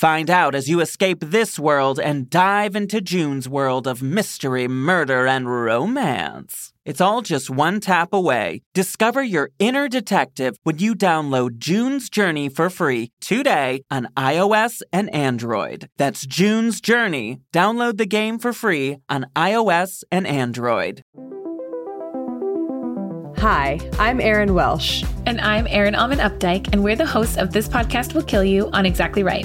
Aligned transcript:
Find 0.00 0.30
out 0.30 0.54
as 0.54 0.66
you 0.66 0.80
escape 0.80 1.18
this 1.20 1.58
world 1.58 2.00
and 2.00 2.30
dive 2.30 2.74
into 2.74 3.02
June's 3.02 3.46
world 3.46 3.86
of 3.86 4.00
mystery, 4.00 4.66
murder, 4.66 5.26
and 5.26 5.46
romance. 5.46 6.72
It's 6.86 7.02
all 7.02 7.20
just 7.20 7.50
one 7.50 7.80
tap 7.80 8.14
away. 8.14 8.62
Discover 8.72 9.24
your 9.24 9.50
inner 9.58 9.90
detective 9.90 10.56
when 10.62 10.78
you 10.78 10.94
download 10.94 11.58
June's 11.58 12.08
Journey 12.08 12.48
for 12.48 12.70
free 12.70 13.10
today 13.20 13.82
on 13.90 14.08
iOS 14.16 14.80
and 14.90 15.12
Android. 15.12 15.88
That's 15.98 16.24
June's 16.24 16.80
Journey. 16.80 17.42
Download 17.52 17.98
the 17.98 18.06
game 18.06 18.38
for 18.38 18.54
free 18.54 18.96
on 19.10 19.26
iOS 19.36 20.02
and 20.10 20.26
Android. 20.26 21.02
Hi, 23.36 23.78
I'm 23.98 24.18
Erin 24.18 24.54
Welsh. 24.54 25.04
And 25.26 25.42
I'm 25.42 25.66
Erin 25.66 25.94
Allmann 25.94 26.20
Updyke, 26.20 26.72
and 26.72 26.82
we're 26.82 26.96
the 26.96 27.04
hosts 27.04 27.36
of 27.36 27.52
This 27.52 27.68
Podcast 27.68 28.14
Will 28.14 28.22
Kill 28.22 28.44
You 28.44 28.70
on 28.70 28.86
Exactly 28.86 29.22
Right. 29.22 29.44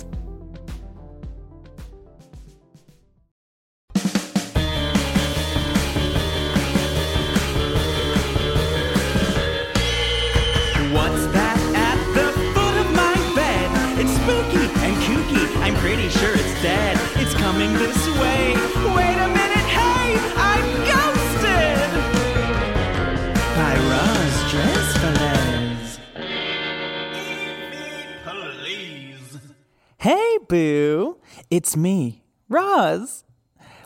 Hey, 19.67 20.17
I'm 20.35 20.65
ghosted! 20.91 21.89
By 23.55 23.73
Roz 23.89 24.35
Dressfelez. 24.51 25.99
Please. 28.25 29.31
Hey, 29.97 30.37
boo. 30.47 31.17
It's 31.49 31.77
me, 31.77 32.23
Roz. 32.49 33.23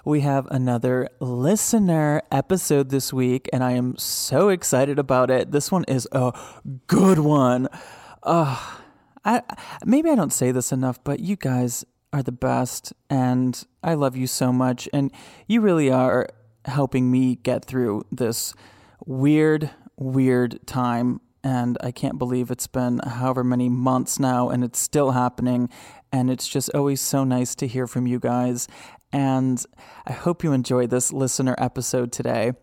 We 0.03 0.21
have 0.21 0.47
another 0.51 1.09
listener 1.19 2.21
episode 2.31 2.89
this 2.89 3.11
week, 3.11 3.49
and 3.51 3.63
I 3.63 3.71
am 3.71 3.97
so 3.97 4.49
excited 4.49 4.99
about 4.99 5.31
it. 5.31 5.51
This 5.51 5.71
one 5.71 5.83
is 5.87 6.07
a 6.11 6.31
good 6.87 7.19
one. 7.19 7.67
Uh, 8.21 8.59
I 9.23 9.41
maybe 9.83 10.09
I 10.09 10.15
don't 10.15 10.33
say 10.33 10.51
this 10.51 10.71
enough, 10.71 11.03
but 11.03 11.19
you 11.19 11.35
guys 11.35 11.85
are 12.15 12.23
the 12.23 12.31
best, 12.31 12.93
and 13.09 13.61
I 13.83 13.93
love 13.93 14.15
you 14.15 14.25
so 14.25 14.53
much, 14.53 14.87
and 14.93 15.11
you 15.47 15.59
really 15.59 15.91
are 15.91 16.29
helping 16.63 17.11
me 17.11 17.35
get 17.35 17.65
through 17.65 18.05
this 18.09 18.53
weird, 19.05 19.69
weird 19.97 20.65
time. 20.65 21.19
And 21.43 21.77
I 21.81 21.91
can't 21.91 22.17
believe 22.17 22.49
it's 22.49 22.67
been 22.67 22.99
however 22.99 23.43
many 23.43 23.67
months 23.67 24.17
now, 24.17 24.49
and 24.49 24.63
it's 24.63 24.79
still 24.79 25.11
happening. 25.11 25.69
And 26.09 26.31
it's 26.31 26.47
just 26.47 26.73
always 26.73 27.01
so 27.01 27.25
nice 27.25 27.53
to 27.55 27.67
hear 27.67 27.85
from 27.85 28.07
you 28.07 28.17
guys. 28.17 28.67
And 29.11 29.63
I 30.07 30.13
hope 30.13 30.43
you 30.43 30.53
enjoyed 30.53 30.89
this 30.89 31.11
listener 31.11 31.53
episode 31.57 32.13
today. 32.13 32.53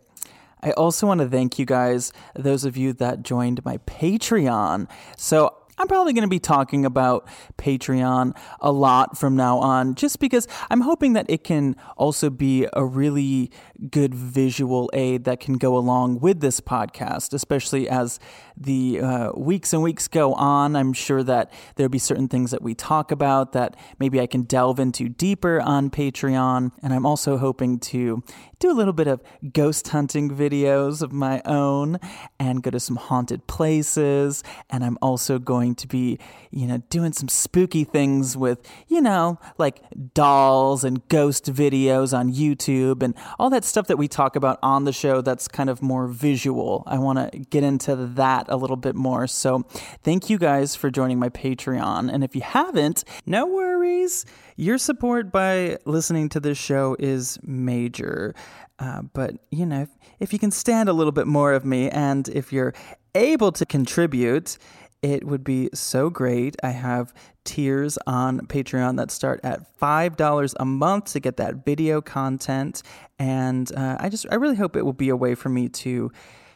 I 0.61 0.71
also 0.71 1.05
want 1.05 1.21
to 1.21 1.29
thank 1.29 1.59
you 1.59 1.65
guys, 1.65 2.11
those 2.35 2.65
of 2.65 2.75
you 2.75 2.91
that 2.93 3.21
joined 3.21 3.63
my 3.63 3.77
Patreon. 3.85 4.89
So 5.15 5.55
I'm 5.77 5.87
probably 5.87 6.13
going 6.13 6.23
to 6.23 6.29
be 6.29 6.39
talking 6.39 6.85
about 6.85 7.27
Patreon 7.57 8.37
a 8.61 8.71
lot 8.71 9.17
from 9.17 9.35
now 9.35 9.57
on, 9.57 9.95
just 9.95 10.19
because 10.19 10.47
I'm 10.69 10.81
hoping 10.81 11.13
that 11.13 11.25
it 11.29 11.43
can 11.43 11.75
also 11.97 12.29
be 12.29 12.67
a 12.73 12.85
really 12.85 13.51
good 13.89 14.13
visual 14.13 14.89
aid 14.93 15.23
that 15.23 15.39
can 15.39 15.55
go 15.55 15.75
along 15.75 16.19
with 16.19 16.41
this 16.41 16.61
podcast, 16.61 17.33
especially 17.33 17.89
as 17.89 18.19
the 18.55 18.99
uh, 19.01 19.31
weeks 19.35 19.73
and 19.73 19.81
weeks 19.81 20.07
go 20.07 20.33
on. 20.35 20.75
I'm 20.75 20.93
sure 20.93 21.23
that 21.23 21.51
there'll 21.75 21.89
be 21.89 21.99
certain 21.99 22.27
things 22.27 22.51
that 22.51 22.61
we 22.61 22.75
talk 22.75 23.11
about 23.11 23.53
that 23.53 23.75
maybe 23.99 24.21
I 24.21 24.27
can 24.27 24.43
delve 24.43 24.79
into 24.79 25.09
deeper 25.09 25.59
on 25.59 25.89
Patreon. 25.89 26.71
And 26.83 26.93
I'm 26.93 27.05
also 27.05 27.37
hoping 27.37 27.79
to 27.79 28.23
do 28.63 28.71
a 28.71 28.73
little 28.73 28.93
bit 28.93 29.07
of 29.07 29.21
ghost 29.51 29.89
hunting 29.89 30.29
videos 30.29 31.01
of 31.01 31.11
my 31.11 31.41
own 31.43 31.99
and 32.39 32.63
go 32.63 32.71
to 32.71 32.79
some 32.79 32.95
haunted 32.95 33.45
places. 33.45 34.41
And 34.69 34.85
I'm 34.85 34.97
also 35.01 35.37
going 35.37 35.75
to 35.75 35.87
be, 35.87 36.17
you 36.49 36.65
know, 36.65 36.77
doing 36.89 37.11
some 37.11 37.27
spooky 37.27 37.83
things 37.83 38.37
with, 38.37 38.65
you 38.87 39.01
know, 39.01 39.37
like 39.57 39.81
dolls 40.13 40.85
and 40.85 41.05
ghost 41.09 41.51
videos 41.51 42.17
on 42.17 42.31
YouTube 42.31 43.03
and 43.03 43.15
all 43.37 43.49
that 43.49 43.65
stuff 43.65 43.87
that 43.87 43.97
we 43.97 44.07
talk 44.07 44.37
about 44.37 44.59
on 44.63 44.85
the 44.85 44.93
show 44.93 45.19
that's 45.19 45.49
kind 45.49 45.69
of 45.69 45.81
more 45.81 46.07
visual. 46.07 46.83
I 46.87 46.99
want 46.99 47.19
to 47.19 47.39
get 47.39 47.65
into 47.65 47.97
that 47.97 48.45
a 48.47 48.55
little 48.55 48.77
bit 48.77 48.95
more. 48.95 49.27
So 49.27 49.65
thank 50.03 50.29
you 50.29 50.37
guys 50.37 50.73
for 50.73 50.89
joining 50.89 51.19
my 51.19 51.27
Patreon. 51.27 52.09
And 52.09 52.23
if 52.23 52.33
you 52.33 52.41
haven't, 52.41 53.03
no 53.25 53.45
worries. 53.45 54.25
Your 54.55 54.77
support 54.77 55.31
by 55.31 55.77
listening 55.85 56.29
to 56.29 56.39
this 56.39 56.57
show 56.57 56.95
is 56.99 57.39
major. 57.43 58.35
Uh, 58.77 59.01
but, 59.13 59.35
you 59.51 59.65
know, 59.65 59.81
if, 59.81 59.89
if 60.19 60.33
you 60.33 60.39
can 60.39 60.51
stand 60.51 60.89
a 60.89 60.93
little 60.93 61.11
bit 61.11 61.27
more 61.27 61.53
of 61.53 61.65
me 61.65 61.89
and 61.89 62.27
if 62.29 62.53
you're 62.53 62.73
able 63.15 63.51
to 63.51 63.65
contribute, 63.65 64.57
it 65.01 65.25
would 65.25 65.43
be 65.43 65.69
so 65.73 66.09
great. 66.09 66.55
I 66.63 66.69
have 66.69 67.13
tiers 67.43 67.97
on 68.07 68.41
Patreon 68.47 68.97
that 68.97 69.11
start 69.11 69.39
at 69.43 69.77
$5 69.79 70.53
a 70.59 70.65
month 70.65 71.05
to 71.13 71.19
get 71.19 71.37
that 71.37 71.65
video 71.65 71.99
content. 71.99 72.83
And 73.19 73.71
uh, 73.75 73.97
I 73.99 74.09
just, 74.09 74.25
I 74.31 74.35
really 74.35 74.55
hope 74.55 74.75
it 74.75 74.83
will 74.83 74.93
be 74.93 75.09
a 75.09 75.15
way 75.15 75.35
for 75.35 75.49
me 75.49 75.67
to 75.69 76.11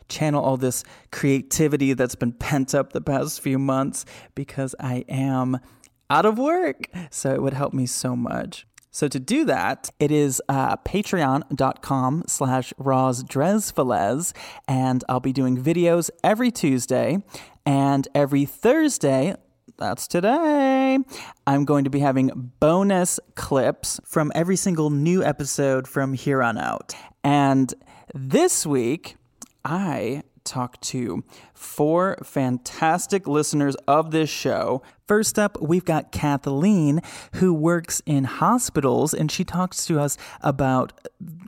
channel 0.07 0.41
all 0.41 0.55
this 0.55 0.83
creativity 1.11 1.93
that's 1.93 2.15
been 2.15 2.31
pent 2.31 2.73
up 2.73 2.93
the 2.93 3.01
past 3.01 3.41
few 3.41 3.59
months 3.59 4.05
because 4.35 4.73
I 4.79 5.03
am 5.09 5.59
out 6.09 6.25
of 6.25 6.37
work. 6.37 6.87
So 7.09 7.33
it 7.33 7.41
would 7.41 7.53
help 7.53 7.73
me 7.73 7.85
so 7.85 8.15
much. 8.15 8.65
So 8.91 9.07
to 9.07 9.19
do 9.19 9.45
that, 9.45 9.91
it 9.99 10.09
is 10.09 10.41
uh, 10.49 10.77
patreon.com 10.77 12.23
slash 12.27 12.73
rosdresfelez, 12.79 14.33
and 14.67 15.03
I'll 15.07 15.19
be 15.19 15.33
doing 15.33 15.61
videos 15.61 16.09
every 16.23 16.49
Tuesday 16.49 17.19
and 17.63 18.07
every 18.15 18.45
Thursday, 18.45 19.35
that's 19.77 20.07
today. 20.07 20.97
I'm 21.45 21.65
going 21.65 21.83
to 21.83 21.91
be 21.91 21.99
having 21.99 22.51
bonus 22.59 23.19
clips 23.35 23.99
from 24.03 24.31
every 24.33 24.55
single 24.55 24.89
new 24.89 25.23
episode 25.23 25.87
from 25.87 26.13
here 26.13 26.41
on 26.41 26.57
out. 26.57 26.95
And 27.23 27.71
this 28.15 28.65
week, 28.65 29.17
I 29.63 30.23
talked 30.43 30.81
to 30.81 31.23
four 31.57 32.17
fantastic 32.23 33.27
listeners 33.27 33.75
of 33.87 34.11
this 34.11 34.29
show. 34.29 34.83
First 35.07 35.39
up, 35.39 35.57
we've 35.61 35.85
got 35.85 36.11
Cathleen, 36.11 37.01
who 37.35 37.53
works 37.53 38.01
in 38.05 38.25
hospitals, 38.25 39.13
and 39.13 39.31
she 39.31 39.43
talks 39.43 39.85
to 39.85 39.99
us 39.99 40.17
about 40.41 40.93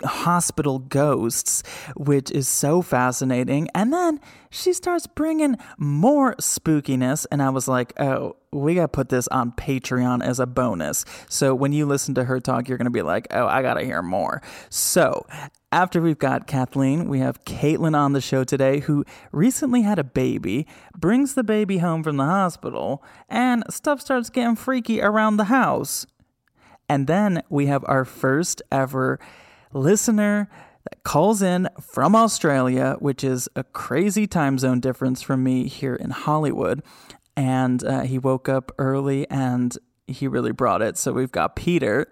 hospital 0.04 0.80
ghosts, 0.80 1.62
which 1.96 2.32
is 2.32 2.48
so 2.48 2.82
fascinating. 2.82 3.68
And 3.76 3.94
then 3.94 4.20
she 4.50 4.74
starts 4.74 5.08
bringing 5.08 5.58
more 5.78 6.36
spookiness, 6.36 7.28
and 7.32 7.42
I 7.42 7.50
was 7.50 7.68
like, 7.68 7.94
oh, 8.00 8.38
we 8.52 8.76
got 8.76 8.82
to 8.84 8.88
put 8.88 9.10
this 9.10 9.28
on 9.28 9.52
Patreon 9.52 10.24
as 10.24 10.40
a 10.40 10.48
bonus. 10.48 11.06
So 11.28 11.54
when 11.54 11.72
you 11.74 11.86
listen 11.86 12.16
to 12.16 12.24
her 12.24 12.40
talk, 12.40 12.68
you're 12.68 12.80
going 12.80 12.86
to 12.86 12.92
be 12.92 13.04
like, 13.04 13.28
oh, 13.32 13.46
I 13.46 13.62
got 13.62 13.76
to 13.76 13.84
hear 13.84 14.02
more. 14.02 14.42
So 14.70 15.28
after 15.72 16.02
we've 16.02 16.18
got 16.18 16.48
Cathleen, 16.48 17.08
we 17.08 17.20
have 17.20 17.44
Caitlyn 17.44 17.96
on 17.96 18.14
the 18.14 18.22
show 18.22 18.44
today, 18.44 18.80
who 18.80 19.06
recently 19.32 19.84
had 19.84 19.99
a 20.00 20.04
baby, 20.04 20.66
brings 20.98 21.36
the 21.36 21.44
baby 21.44 21.78
home 21.78 22.02
from 22.02 22.18
the 22.18 22.26
hospital, 22.26 23.04
and 23.28 23.64
stuff 23.70 24.02
starts 24.02 24.30
getting 24.30 24.56
freaky 24.56 25.02
around 25.02 25.38
the 25.38 25.46
house. 25.46 26.06
And 26.90 27.06
then 27.06 27.44
we 27.50 27.68
have 27.68 27.86
our 27.88 28.04
first 28.04 28.62
ever 28.72 29.20
listener 29.72 30.50
that 30.84 31.04
calls 31.04 31.42
in 31.42 31.70
from 31.80 32.16
Australia, 32.16 32.96
which 33.00 33.24
is 33.24 33.48
a 33.56 33.64
crazy 33.64 34.26
time 34.26 34.58
zone 34.58 34.80
difference 34.80 35.22
from 35.22 35.44
me 35.44 35.68
here 35.68 35.96
in 35.96 36.10
Hollywood. 36.10 36.82
And 37.38 37.84
uh, 37.84 38.02
he 38.02 38.18
woke 38.18 38.50
up 38.50 38.72
early 38.80 39.30
and 39.30 39.78
he 40.08 40.28
really 40.28 40.52
brought 40.52 40.82
it. 40.82 40.98
So 40.98 41.14
we've 41.14 41.32
got 41.32 41.56
Peter. 41.56 42.08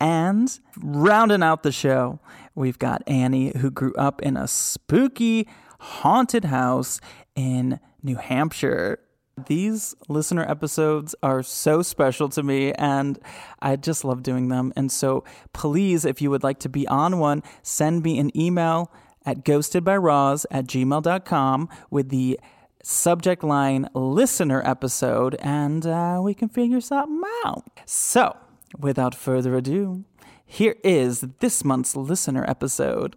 And 0.00 0.58
rounding 0.78 1.42
out 1.42 1.62
the 1.62 1.72
show, 1.72 2.20
we've 2.54 2.78
got 2.78 3.02
Annie, 3.06 3.52
who 3.58 3.70
grew 3.70 3.94
up 3.94 4.20
in 4.22 4.36
a 4.36 4.48
spooky, 4.48 5.48
haunted 5.78 6.46
house 6.46 7.00
in 7.34 7.80
New 8.02 8.16
Hampshire. 8.16 8.98
These 9.46 9.94
listener 10.08 10.48
episodes 10.48 11.14
are 11.22 11.42
so 11.42 11.82
special 11.82 12.28
to 12.30 12.42
me, 12.42 12.72
and 12.72 13.18
I 13.60 13.76
just 13.76 14.04
love 14.04 14.22
doing 14.22 14.48
them. 14.48 14.72
And 14.76 14.92
so, 14.92 15.24
please, 15.52 16.04
if 16.04 16.20
you 16.20 16.30
would 16.30 16.42
like 16.42 16.58
to 16.60 16.68
be 16.68 16.86
on 16.86 17.18
one, 17.18 17.42
send 17.62 18.02
me 18.02 18.18
an 18.18 18.36
email 18.38 18.92
at 19.24 19.44
ghostedbyroz 19.44 20.44
at 20.50 20.66
gmail.com 20.66 21.68
with 21.90 22.08
the 22.10 22.38
subject 22.82 23.42
line 23.44 23.88
listener 23.94 24.60
episode, 24.64 25.36
and 25.36 25.86
uh, 25.86 26.20
we 26.22 26.34
can 26.34 26.48
figure 26.48 26.80
something 26.80 27.22
out. 27.44 27.80
So, 27.86 28.36
without 28.78 29.14
further 29.14 29.56
ado, 29.56 30.04
here 30.44 30.76
is 30.84 31.24
this 31.40 31.64
month's 31.64 31.96
listener 31.96 32.44
episode. 32.46 33.16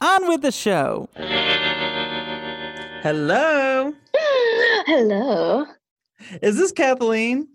On 0.00 0.28
with 0.28 0.40
the 0.40 0.52
show. 0.52 1.10
Hello. 3.02 3.92
Hello. 4.86 5.64
Is 6.42 6.56
this 6.56 6.72
Cathleen? 6.72 7.46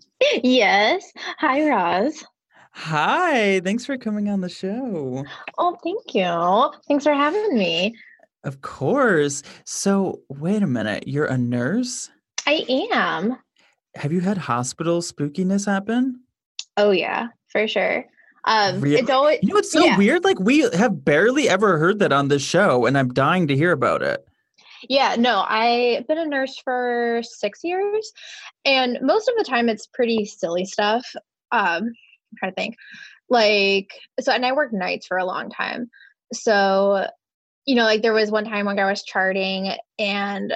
Yes. 0.42 1.12
Hi, 1.38 1.68
Roz. 1.68 2.24
Hi. 2.72 3.60
Thanks 3.60 3.86
for 3.86 3.96
coming 3.96 4.28
on 4.28 4.40
the 4.40 4.48
show. 4.48 5.24
Oh, 5.58 5.76
thank 5.84 6.14
you. 6.14 6.72
Thanks 6.88 7.04
for 7.04 7.12
having 7.14 7.56
me. 7.56 7.94
Of 8.44 8.60
course. 8.62 9.42
So, 9.64 10.20
wait 10.28 10.62
a 10.62 10.66
minute. 10.66 11.06
You're 11.06 11.26
a 11.26 11.38
nurse? 11.38 12.10
I 12.46 12.64
am. 12.92 13.36
Have 13.94 14.12
you 14.12 14.20
had 14.20 14.38
hospital 14.38 15.00
spookiness 15.00 15.66
happen? 15.66 16.20
Oh, 16.76 16.90
yeah, 16.90 17.28
for 17.48 17.66
sure. 17.68 18.04
Um, 18.46 18.80
Really? 18.80 19.00
It's 19.00 19.10
always, 19.10 19.38
You 19.42 19.52
know, 19.54 19.58
it's 19.58 19.72
so 19.72 19.84
Yeah. 19.84 19.96
weird. 19.96 20.24
Like, 20.24 20.38
we 20.40 20.68
have 20.72 21.04
barely 21.04 21.48
ever 21.48 21.78
heard 21.78 21.98
that 22.00 22.12
on 22.12 22.28
this 22.28 22.42
show, 22.42 22.84
and 22.86 22.96
I'm 22.98 23.12
dying 23.14 23.46
to 23.48 23.56
hear 23.56 23.72
about 23.72 24.02
it. 24.02 24.26
Yeah, 24.88 25.16
no, 25.18 25.44
I've 25.48 26.06
been 26.06 26.18
a 26.18 26.26
nurse 26.26 26.58
for 26.62 27.20
six 27.22 27.60
years, 27.62 28.12
and 28.64 28.98
most 29.02 29.28
of 29.28 29.34
the 29.36 29.44
time 29.44 29.68
it's 29.68 29.86
pretty 29.86 30.24
silly 30.24 30.64
stuff. 30.64 31.06
Um, 31.52 31.84
I'm 31.84 31.92
trying 32.38 32.52
to 32.52 32.56
think. 32.56 32.76
Like, 33.28 33.90
so, 34.20 34.32
and 34.32 34.46
I 34.46 34.52
worked 34.52 34.72
nights 34.74 35.06
for 35.06 35.18
a 35.18 35.24
long 35.24 35.50
time. 35.50 35.90
So, 36.32 37.06
you 37.66 37.74
know, 37.74 37.84
like 37.84 38.02
there 38.02 38.12
was 38.12 38.30
one 38.30 38.44
time 38.44 38.66
when 38.66 38.78
I 38.78 38.88
was 38.90 39.02
charting 39.02 39.72
and 39.98 40.54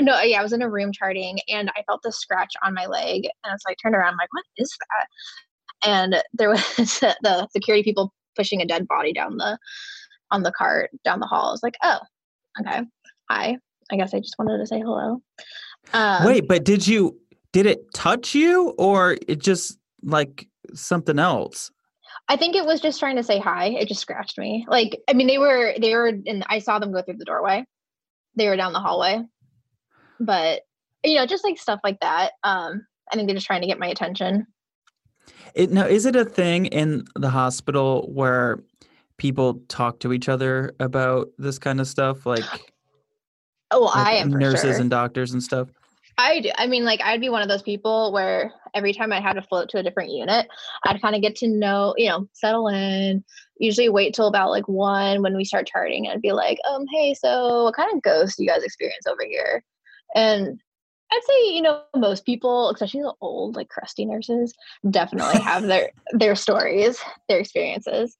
no, 0.00 0.20
yeah, 0.22 0.40
I 0.40 0.42
was 0.42 0.52
in 0.52 0.62
a 0.62 0.70
room 0.70 0.92
charting 0.92 1.38
and 1.48 1.70
I 1.76 1.82
felt 1.86 2.02
the 2.02 2.12
scratch 2.12 2.52
on 2.62 2.74
my 2.74 2.86
leg. 2.86 3.24
And 3.44 3.60
so 3.60 3.70
I 3.70 3.74
turned 3.82 3.94
around, 3.94 4.12
I'm 4.12 4.18
like, 4.18 4.32
what 4.32 4.44
is 4.58 4.70
that? 4.80 5.88
And 5.88 6.22
there 6.34 6.50
was 6.50 6.60
the 7.00 7.48
security 7.50 7.82
people 7.82 8.12
pushing 8.36 8.60
a 8.60 8.66
dead 8.66 8.86
body 8.88 9.12
down 9.12 9.36
the 9.38 9.58
on 10.30 10.42
the 10.42 10.52
cart 10.52 10.90
down 11.04 11.20
the 11.20 11.26
hall. 11.26 11.48
I 11.48 11.52
was 11.52 11.62
like, 11.62 11.76
oh, 11.82 12.00
okay. 12.60 12.82
Hi. 13.28 13.58
I 13.90 13.96
guess 13.96 14.14
I 14.14 14.20
just 14.20 14.36
wanted 14.38 14.58
to 14.58 14.66
say 14.66 14.80
hello. 14.80 15.22
Um, 15.92 16.24
Wait, 16.24 16.48
but 16.48 16.64
did 16.64 16.86
you, 16.86 17.18
did 17.52 17.66
it 17.66 17.92
touch 17.94 18.34
you 18.34 18.74
or 18.78 19.16
it 19.28 19.40
just 19.40 19.78
like 20.02 20.48
something 20.74 21.18
else? 21.18 21.70
I 22.28 22.36
think 22.36 22.56
it 22.56 22.64
was 22.64 22.80
just 22.80 22.98
trying 22.98 23.16
to 23.16 23.22
say 23.22 23.38
hi. 23.38 23.68
It 23.68 23.88
just 23.88 24.00
scratched 24.00 24.38
me. 24.38 24.66
Like, 24.68 25.00
I 25.08 25.12
mean, 25.12 25.28
they 25.28 25.38
were 25.38 25.74
they 25.80 25.94
were 25.94 26.08
and 26.08 26.44
I 26.48 26.58
saw 26.58 26.78
them 26.78 26.92
go 26.92 27.02
through 27.02 27.18
the 27.18 27.24
doorway. 27.24 27.64
They 28.34 28.48
were 28.48 28.56
down 28.56 28.72
the 28.72 28.80
hallway, 28.80 29.22
but 30.18 30.62
you 31.04 31.14
know, 31.14 31.26
just 31.26 31.44
like 31.44 31.58
stuff 31.58 31.80
like 31.84 32.00
that. 32.00 32.32
Um, 32.42 32.86
I 33.10 33.14
think 33.14 33.28
they're 33.28 33.36
just 33.36 33.46
trying 33.46 33.60
to 33.60 33.68
get 33.68 33.78
my 33.78 33.86
attention. 33.86 34.46
It, 35.54 35.70
now, 35.70 35.86
is 35.86 36.04
it 36.04 36.16
a 36.16 36.24
thing 36.24 36.66
in 36.66 37.04
the 37.14 37.30
hospital 37.30 38.10
where 38.12 38.62
people 39.16 39.62
talk 39.68 40.00
to 40.00 40.12
each 40.12 40.28
other 40.28 40.74
about 40.80 41.28
this 41.38 41.58
kind 41.58 41.80
of 41.80 41.86
stuff? 41.86 42.26
Like, 42.26 42.44
Oh, 43.70 43.82
like 43.82 43.96
I 43.96 44.12
am 44.14 44.30
nurses 44.30 44.60
sure. 44.60 44.80
and 44.80 44.90
doctors 44.90 45.32
and 45.32 45.42
stuff? 45.42 45.68
I 46.18 46.40
do. 46.40 46.50
I 46.56 46.66
mean, 46.66 46.84
like, 46.84 47.00
I'd 47.02 47.20
be 47.20 47.28
one 47.28 47.42
of 47.42 47.48
those 47.48 47.62
people 47.62 48.12
where 48.12 48.52
every 48.74 48.94
time 48.94 49.12
I 49.12 49.20
had 49.20 49.34
to 49.34 49.42
float 49.42 49.68
to 49.70 49.78
a 49.78 49.82
different 49.82 50.12
unit, 50.12 50.48
I'd 50.84 51.02
kind 51.02 51.14
of 51.14 51.20
get 51.20 51.36
to 51.36 51.48
know, 51.48 51.94
you 51.98 52.08
know, 52.08 52.26
settle 52.32 52.68
in. 52.68 53.22
Usually 53.58 53.88
wait 53.88 54.14
till 54.14 54.26
about 54.26 54.50
like 54.50 54.66
one 54.66 55.22
when 55.22 55.36
we 55.36 55.44
start 55.44 55.66
charting 55.66 56.08
and 56.08 56.22
be 56.22 56.32
like, 56.32 56.58
um, 56.68 56.86
hey, 56.92 57.14
so 57.14 57.64
what 57.64 57.76
kind 57.76 57.94
of 57.94 58.02
ghosts 58.02 58.36
do 58.36 58.44
you 58.44 58.48
guys 58.48 58.62
experience 58.62 59.06
over 59.06 59.24
here? 59.28 59.62
And 60.14 60.58
I'd 61.12 61.20
say, 61.26 61.54
you 61.54 61.62
know, 61.62 61.82
most 61.94 62.24
people, 62.24 62.70
especially 62.70 63.02
the 63.02 63.14
old, 63.20 63.54
like 63.54 63.68
crusty 63.68 64.04
nurses, 64.06 64.54
definitely 64.90 65.40
have 65.40 65.64
their 65.64 65.90
their 66.12 66.34
stories, 66.34 66.98
their 67.28 67.38
experiences. 67.38 68.16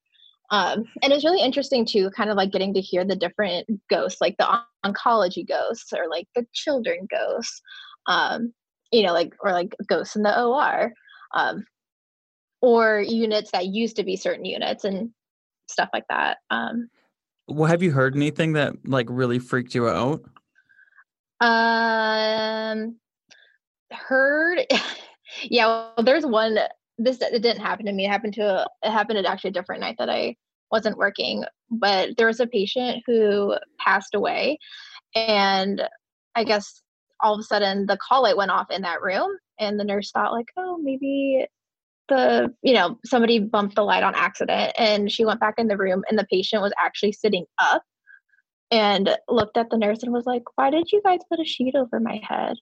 Um, 0.50 0.84
and 1.02 1.12
it's 1.12 1.24
really 1.24 1.42
interesting 1.42 1.84
too, 1.84 2.10
kind 2.10 2.30
of 2.30 2.36
like 2.36 2.52
getting 2.52 2.72
to 2.74 2.80
hear 2.80 3.04
the 3.04 3.16
different 3.16 3.66
ghosts, 3.90 4.20
like 4.20 4.36
the 4.38 4.46
on- 4.46 4.62
oncology 4.84 5.46
ghosts 5.46 5.92
or 5.92 6.08
like 6.08 6.28
the 6.34 6.46
children 6.52 7.06
ghosts, 7.10 7.60
um, 8.06 8.52
you 8.92 9.02
know, 9.02 9.12
like 9.12 9.34
or 9.40 9.52
like 9.52 9.74
ghosts 9.88 10.14
in 10.14 10.22
the 10.22 10.40
OR, 10.40 10.92
um, 11.34 11.64
or 12.62 13.00
units 13.00 13.50
that 13.52 13.66
used 13.66 13.96
to 13.96 14.04
be 14.04 14.16
certain 14.16 14.44
units 14.44 14.84
and 14.84 15.10
stuff 15.68 15.88
like 15.92 16.06
that. 16.08 16.38
Um, 16.50 16.88
Well, 17.48 17.68
have 17.68 17.82
you 17.82 17.90
heard 17.92 18.14
anything 18.14 18.52
that 18.54 18.74
like 18.86 19.06
really 19.10 19.38
freaked 19.38 19.74
you 19.74 19.88
out? 19.88 20.22
Um, 21.40 22.96
heard, 23.92 24.60
yeah. 25.42 25.66
Well, 25.66 26.04
there's 26.04 26.24
one. 26.24 26.58
This 26.98 27.20
it 27.20 27.42
didn't 27.42 27.60
happen 27.62 27.86
to 27.86 27.92
me. 27.92 28.06
It 28.06 28.10
happened 28.10 28.34
to 28.34 28.42
a, 28.42 28.66
it 28.82 28.90
happened 28.90 29.18
at 29.18 29.26
actually 29.26 29.50
a 29.50 29.54
different 29.54 29.80
night 29.80 29.96
that 29.98 30.10
I 30.10 30.36
wasn't 30.70 30.98
working. 30.98 31.44
But 31.70 32.16
there 32.16 32.26
was 32.26 32.40
a 32.40 32.46
patient 32.46 33.02
who 33.06 33.54
passed 33.78 34.14
away, 34.14 34.58
and 35.14 35.82
I 36.34 36.44
guess 36.44 36.82
all 37.20 37.34
of 37.34 37.40
a 37.40 37.44
sudden 37.44 37.86
the 37.86 37.98
call 37.98 38.22
light 38.22 38.36
went 38.36 38.50
off 38.50 38.70
in 38.70 38.82
that 38.82 39.02
room, 39.02 39.30
and 39.58 39.78
the 39.78 39.84
nurse 39.84 40.10
thought 40.10 40.32
like, 40.32 40.48
oh, 40.56 40.78
maybe 40.78 41.46
the 42.08 42.54
you 42.62 42.72
know 42.72 42.98
somebody 43.04 43.40
bumped 43.40 43.74
the 43.74 43.82
light 43.82 44.02
on 44.02 44.14
accident, 44.14 44.72
and 44.78 45.10
she 45.10 45.24
went 45.24 45.40
back 45.40 45.54
in 45.58 45.68
the 45.68 45.76
room, 45.76 46.02
and 46.08 46.18
the 46.18 46.26
patient 46.30 46.62
was 46.62 46.72
actually 46.82 47.12
sitting 47.12 47.44
up 47.58 47.82
and 48.70 49.16
looked 49.28 49.56
at 49.56 49.70
the 49.70 49.78
nurse 49.78 50.02
and 50.02 50.12
was 50.12 50.26
like, 50.26 50.42
Why 50.56 50.70
did 50.70 50.90
you 50.92 51.02
guys 51.04 51.20
put 51.28 51.40
a 51.40 51.44
sheet 51.44 51.74
over 51.74 52.00
my 52.00 52.20
head? 52.22 52.56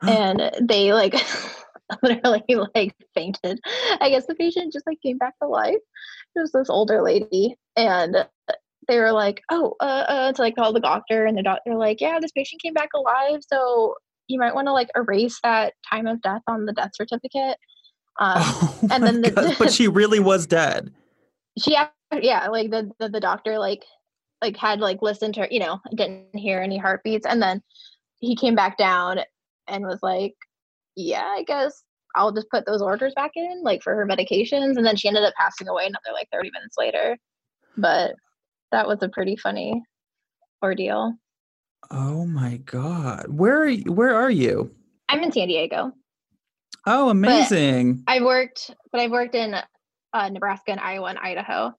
and 0.02 0.50
they 0.60 0.92
like 0.92 1.14
literally 2.02 2.42
like 2.74 2.94
fainted. 3.14 3.60
I 4.00 4.10
guess 4.10 4.26
the 4.26 4.34
patient 4.34 4.72
just 4.72 4.86
like 4.86 5.00
came 5.02 5.18
back 5.18 5.34
to 5.42 5.48
life. 5.48 5.76
It 6.36 6.40
was 6.40 6.52
this 6.52 6.70
older 6.70 7.02
lady 7.02 7.56
and 7.76 8.26
they 8.88 8.98
were 8.98 9.12
like, 9.12 9.42
Oh, 9.50 9.74
uh, 9.80 10.04
uh 10.08 10.32
to 10.32 10.42
like 10.42 10.56
call 10.56 10.72
the 10.72 10.80
doctor 10.80 11.24
and 11.26 11.36
the 11.36 11.42
doctor 11.42 11.74
like, 11.74 12.00
Yeah, 12.00 12.18
this 12.20 12.32
patient 12.32 12.62
came 12.62 12.74
back 12.74 12.90
alive, 12.94 13.40
so 13.46 13.94
you 14.28 14.38
might 14.38 14.54
want 14.54 14.66
to 14.66 14.72
like 14.72 14.88
erase 14.96 15.38
that 15.42 15.72
time 15.90 16.06
of 16.06 16.20
death 16.22 16.42
on 16.46 16.66
the 16.66 16.72
death 16.72 16.90
certificate. 16.94 17.56
Um, 18.20 18.34
Oh 18.42 18.78
and 18.90 19.02
then 19.04 19.20
the- 19.22 19.30
God, 19.30 19.56
but 19.58 19.72
she 19.72 19.88
really 20.00 20.20
was 20.20 20.46
dead. 20.46 20.92
she 21.58 21.76
yeah 22.22 22.48
like 22.48 22.70
the, 22.70 22.90
the 22.98 23.08
the 23.10 23.20
doctor 23.20 23.58
like 23.58 23.84
like 24.42 24.56
had 24.56 24.80
like 24.80 25.02
listened 25.02 25.34
to 25.34 25.40
her 25.40 25.48
you 25.50 25.60
know 25.60 25.78
didn't 25.94 26.34
hear 26.36 26.60
any 26.60 26.78
heartbeats 26.78 27.26
and 27.26 27.42
then 27.42 27.62
he 28.20 28.34
came 28.34 28.54
back 28.54 28.78
down 28.78 29.20
and 29.66 29.84
was 29.84 29.98
like 30.02 30.34
yeah, 30.98 31.22
I 31.36 31.44
guess 31.46 31.84
I'll 32.16 32.32
just 32.32 32.50
put 32.50 32.66
those 32.66 32.82
orders 32.82 33.12
back 33.14 33.30
in, 33.36 33.62
like 33.62 33.82
for 33.82 33.94
her 33.94 34.04
medications. 34.04 34.76
And 34.76 34.84
then 34.84 34.96
she 34.96 35.06
ended 35.06 35.22
up 35.22 35.34
passing 35.38 35.68
away 35.68 35.84
another 35.86 36.12
like 36.12 36.28
30 36.32 36.50
minutes 36.52 36.74
later. 36.76 37.16
But 37.76 38.14
that 38.72 38.88
was 38.88 38.98
a 39.02 39.08
pretty 39.08 39.36
funny 39.36 39.80
ordeal. 40.62 41.14
Oh 41.92 42.26
my 42.26 42.56
god. 42.64 43.26
Where 43.28 43.58
are 43.62 43.68
you, 43.68 43.92
where 43.92 44.14
are 44.16 44.30
you? 44.30 44.74
I'm 45.08 45.22
in 45.22 45.30
San 45.30 45.46
Diego. 45.48 45.92
Oh, 46.86 47.10
amazing. 47.10 48.02
I've 48.08 48.24
worked, 48.24 48.74
but 48.90 49.00
I've 49.00 49.10
worked 49.12 49.34
in 49.36 49.54
uh, 50.12 50.28
Nebraska 50.30 50.72
and 50.72 50.80
Iowa 50.80 51.08
and 51.10 51.18
Idaho. 51.18 51.72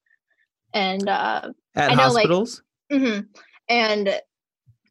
And 0.74 1.10
uh, 1.10 1.50
At 1.76 1.92
I 1.92 1.96
know, 1.96 2.04
like- 2.14 2.30
hospitals? 2.30 2.62
hmm 2.92 3.20
And 3.68 4.22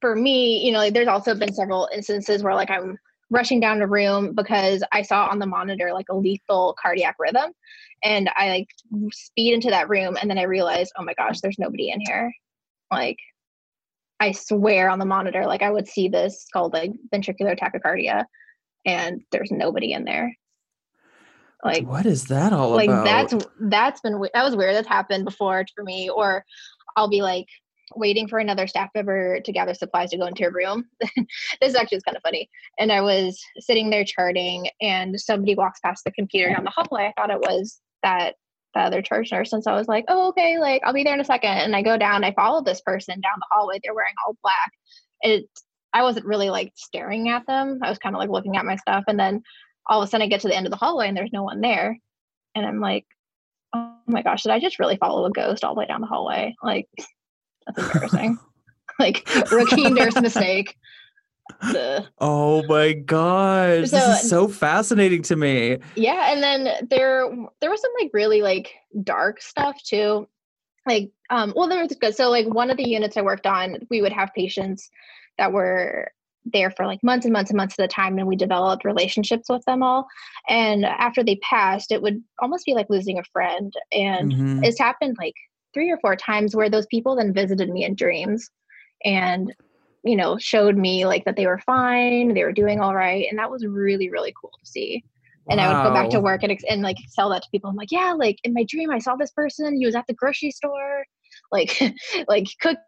for 0.02 0.14
me, 0.14 0.64
you 0.66 0.72
know, 0.72 0.78
like, 0.78 0.92
there's 0.92 1.08
also 1.08 1.34
been 1.34 1.54
several 1.54 1.88
instances 1.94 2.42
where 2.42 2.54
like 2.54 2.70
I'm 2.70 2.98
rushing 3.30 3.60
down 3.60 3.82
a 3.82 3.86
room 3.86 4.34
because 4.34 4.82
I 4.92 5.02
saw 5.02 5.26
on 5.26 5.38
the 5.38 5.46
monitor 5.46 5.92
like 5.92 6.06
a 6.10 6.16
lethal 6.16 6.74
cardiac 6.80 7.16
rhythm, 7.18 7.52
and 8.02 8.30
I 8.36 8.48
like 8.48 8.68
speed 9.12 9.54
into 9.54 9.70
that 9.70 9.88
room, 9.88 10.16
and 10.20 10.30
then 10.30 10.38
I 10.38 10.44
realized, 10.44 10.92
oh 10.98 11.04
my 11.04 11.14
gosh, 11.14 11.40
there's 11.40 11.58
nobody 11.58 11.90
in 11.90 12.00
here. 12.00 12.32
Like, 12.90 13.18
I 14.20 14.32
swear 14.32 14.88
on 14.90 14.98
the 14.98 15.04
monitor, 15.04 15.46
like 15.46 15.62
I 15.62 15.70
would 15.70 15.86
see 15.86 16.08
this 16.08 16.46
called 16.52 16.72
like 16.72 16.92
ventricular 17.12 17.58
tachycardia, 17.58 18.24
and 18.86 19.22
there's 19.30 19.50
nobody 19.50 19.92
in 19.92 20.04
there. 20.04 20.34
Like 21.64 21.86
what 21.86 22.06
is 22.06 22.26
that 22.26 22.52
all 22.52 22.70
like 22.70 22.88
about? 22.88 23.04
that's 23.04 23.46
that's 23.60 24.00
been 24.00 24.20
that 24.32 24.44
was 24.44 24.54
weird 24.54 24.76
that's 24.76 24.86
happened 24.86 25.24
before 25.24 25.64
for 25.74 25.82
me 25.82 26.08
or 26.08 26.44
i'll 26.96 27.08
be 27.08 27.20
like 27.20 27.46
waiting 27.94 28.28
for 28.28 28.38
another 28.38 28.66
staff 28.66 28.90
member 28.94 29.40
to 29.40 29.52
gather 29.52 29.74
supplies 29.74 30.10
to 30.10 30.18
go 30.18 30.26
into 30.26 30.46
a 30.46 30.50
room. 30.50 30.84
This 31.60 31.74
actually 31.74 31.98
is 31.98 32.04
kind 32.04 32.16
of 32.16 32.22
funny. 32.22 32.48
And 32.78 32.92
i 32.92 33.00
was 33.00 33.40
sitting 33.58 33.90
there 33.90 34.04
charting 34.04 34.68
and 34.80 35.18
somebody 35.20 35.54
walks 35.54 35.80
past 35.80 36.04
the 36.04 36.12
computer 36.12 36.52
down 36.54 36.64
the 36.64 36.70
hallway. 36.70 37.06
I 37.06 37.20
thought 37.20 37.30
it 37.30 37.40
was 37.40 37.80
that 38.02 38.34
the 38.74 38.80
other 38.80 39.00
charge 39.02 39.32
nurse 39.32 39.52
and 39.52 39.64
so 39.64 39.72
i 39.72 39.76
was 39.76 39.88
like 39.88 40.04
oh 40.08 40.28
okay 40.28 40.58
like 40.58 40.82
i'll 40.84 40.92
be 40.92 41.02
there 41.02 41.14
in 41.14 41.20
a 41.20 41.24
second. 41.24 41.50
And 41.50 41.74
i 41.74 41.82
go 41.82 41.96
down 41.96 42.24
i 42.24 42.32
follow 42.32 42.62
this 42.62 42.80
person 42.82 43.20
down 43.20 43.38
the 43.38 43.46
hallway. 43.50 43.80
They're 43.82 43.94
wearing 43.94 44.14
all 44.26 44.36
black. 44.42 44.72
It 45.22 45.48
i 45.92 46.02
wasn't 46.02 46.26
really 46.26 46.50
like 46.50 46.72
staring 46.76 47.28
at 47.28 47.46
them. 47.46 47.80
I 47.82 47.88
was 47.88 47.98
kind 47.98 48.14
of 48.14 48.20
like 48.20 48.30
looking 48.30 48.56
at 48.56 48.66
my 48.66 48.76
stuff. 48.76 49.04
And 49.08 49.18
then 49.18 49.42
all 49.86 50.02
of 50.02 50.06
a 50.06 50.10
sudden 50.10 50.24
I 50.24 50.28
get 50.28 50.42
to 50.42 50.48
the 50.48 50.56
end 50.56 50.66
of 50.66 50.70
the 50.70 50.76
hallway 50.76 51.08
and 51.08 51.16
there's 51.16 51.32
no 51.32 51.42
one 51.42 51.60
there. 51.60 51.98
And 52.54 52.66
I'm 52.66 52.80
like, 52.80 53.06
oh 53.74 53.98
my 54.06 54.22
gosh, 54.22 54.42
did 54.42 54.52
I 54.52 54.60
just 54.60 54.78
really 54.78 54.96
follow 54.96 55.24
a 55.24 55.30
ghost 55.30 55.64
all 55.64 55.74
the 55.74 55.80
way 55.80 55.86
down 55.86 56.00
the 56.00 56.06
hallway? 56.06 56.54
Like, 56.62 56.88
that's 57.76 57.86
embarrassing. 57.94 58.38
like, 58.98 59.28
rookie 59.50 59.90
nurse 59.90 60.14
mistake. 60.20 60.76
Ugh. 61.62 62.04
oh 62.18 62.62
my 62.64 62.92
gosh. 62.92 63.88
So- 63.88 63.96
this 63.96 64.22
is 64.24 64.30
so 64.30 64.48
fascinating 64.48 65.22
to 65.22 65.36
me. 65.36 65.78
Yeah, 65.94 66.32
and 66.32 66.42
then 66.42 66.86
there 66.90 67.28
there 67.60 67.70
was 67.70 67.80
some 67.80 67.90
like 68.00 68.10
really 68.12 68.42
like 68.42 68.72
dark 69.02 69.40
stuff 69.40 69.82
too. 69.82 70.28
Like, 70.86 71.10
um, 71.30 71.52
well, 71.54 71.68
there 71.68 71.82
was 71.82 71.94
good. 72.00 72.14
So, 72.16 72.30
like, 72.30 72.46
one 72.46 72.70
of 72.70 72.78
the 72.78 72.88
units 72.88 73.16
I 73.18 73.22
worked 73.22 73.46
on, 73.46 73.76
we 73.90 74.00
would 74.00 74.12
have 74.12 74.30
patients 74.34 74.88
that 75.36 75.52
were 75.52 76.10
there 76.46 76.70
for 76.70 76.86
like 76.86 77.02
months 77.04 77.26
and 77.26 77.32
months 77.32 77.50
and 77.50 77.58
months 77.58 77.78
at 77.78 77.84
a 77.84 77.88
time, 77.88 78.16
and 78.18 78.26
we 78.26 78.36
developed 78.36 78.84
relationships 78.86 79.48
with 79.50 79.62
them 79.66 79.82
all. 79.82 80.06
And 80.48 80.86
after 80.86 81.22
they 81.22 81.36
passed, 81.36 81.92
it 81.92 82.00
would 82.00 82.22
almost 82.38 82.64
be 82.64 82.72
like 82.72 82.86
losing 82.88 83.18
a 83.18 83.24
friend. 83.32 83.70
And 83.92 84.32
Mhm. 84.32 84.64
it's 84.64 84.78
happened 84.78 85.16
like 85.20 85.34
three 85.74 85.90
or 85.90 85.98
four 85.98 86.16
times 86.16 86.54
where 86.54 86.70
those 86.70 86.86
people 86.86 87.16
then 87.16 87.32
visited 87.32 87.68
me 87.68 87.84
in 87.84 87.94
dreams 87.94 88.50
and 89.04 89.54
you 90.04 90.16
know 90.16 90.38
showed 90.38 90.76
me 90.76 91.06
like 91.06 91.24
that 91.24 91.36
they 91.36 91.46
were 91.46 91.60
fine 91.66 92.34
they 92.34 92.44
were 92.44 92.52
doing 92.52 92.80
all 92.80 92.94
right 92.94 93.26
and 93.28 93.38
that 93.38 93.50
was 93.50 93.66
really 93.66 94.10
really 94.10 94.32
cool 94.40 94.52
to 94.58 94.70
see 94.70 95.02
and 95.48 95.60
I 95.60 95.68
would 95.68 95.88
go 95.88 95.94
back 95.94 96.10
to 96.10 96.20
work 96.20 96.42
and, 96.42 96.56
and 96.68 96.82
like 96.82 96.96
sell 97.08 97.30
that 97.30 97.42
to 97.42 97.48
people. 97.50 97.70
I'm 97.70 97.76
like, 97.76 97.90
yeah, 97.90 98.12
like 98.12 98.38
in 98.44 98.52
my 98.52 98.64
dream, 98.64 98.90
I 98.90 98.98
saw 98.98 99.16
this 99.16 99.30
person. 99.30 99.76
He 99.76 99.86
was 99.86 99.94
at 99.94 100.06
the 100.06 100.14
grocery 100.14 100.50
store, 100.50 101.04
like, 101.50 101.80
like 102.28 102.46
cooking. 102.60 102.78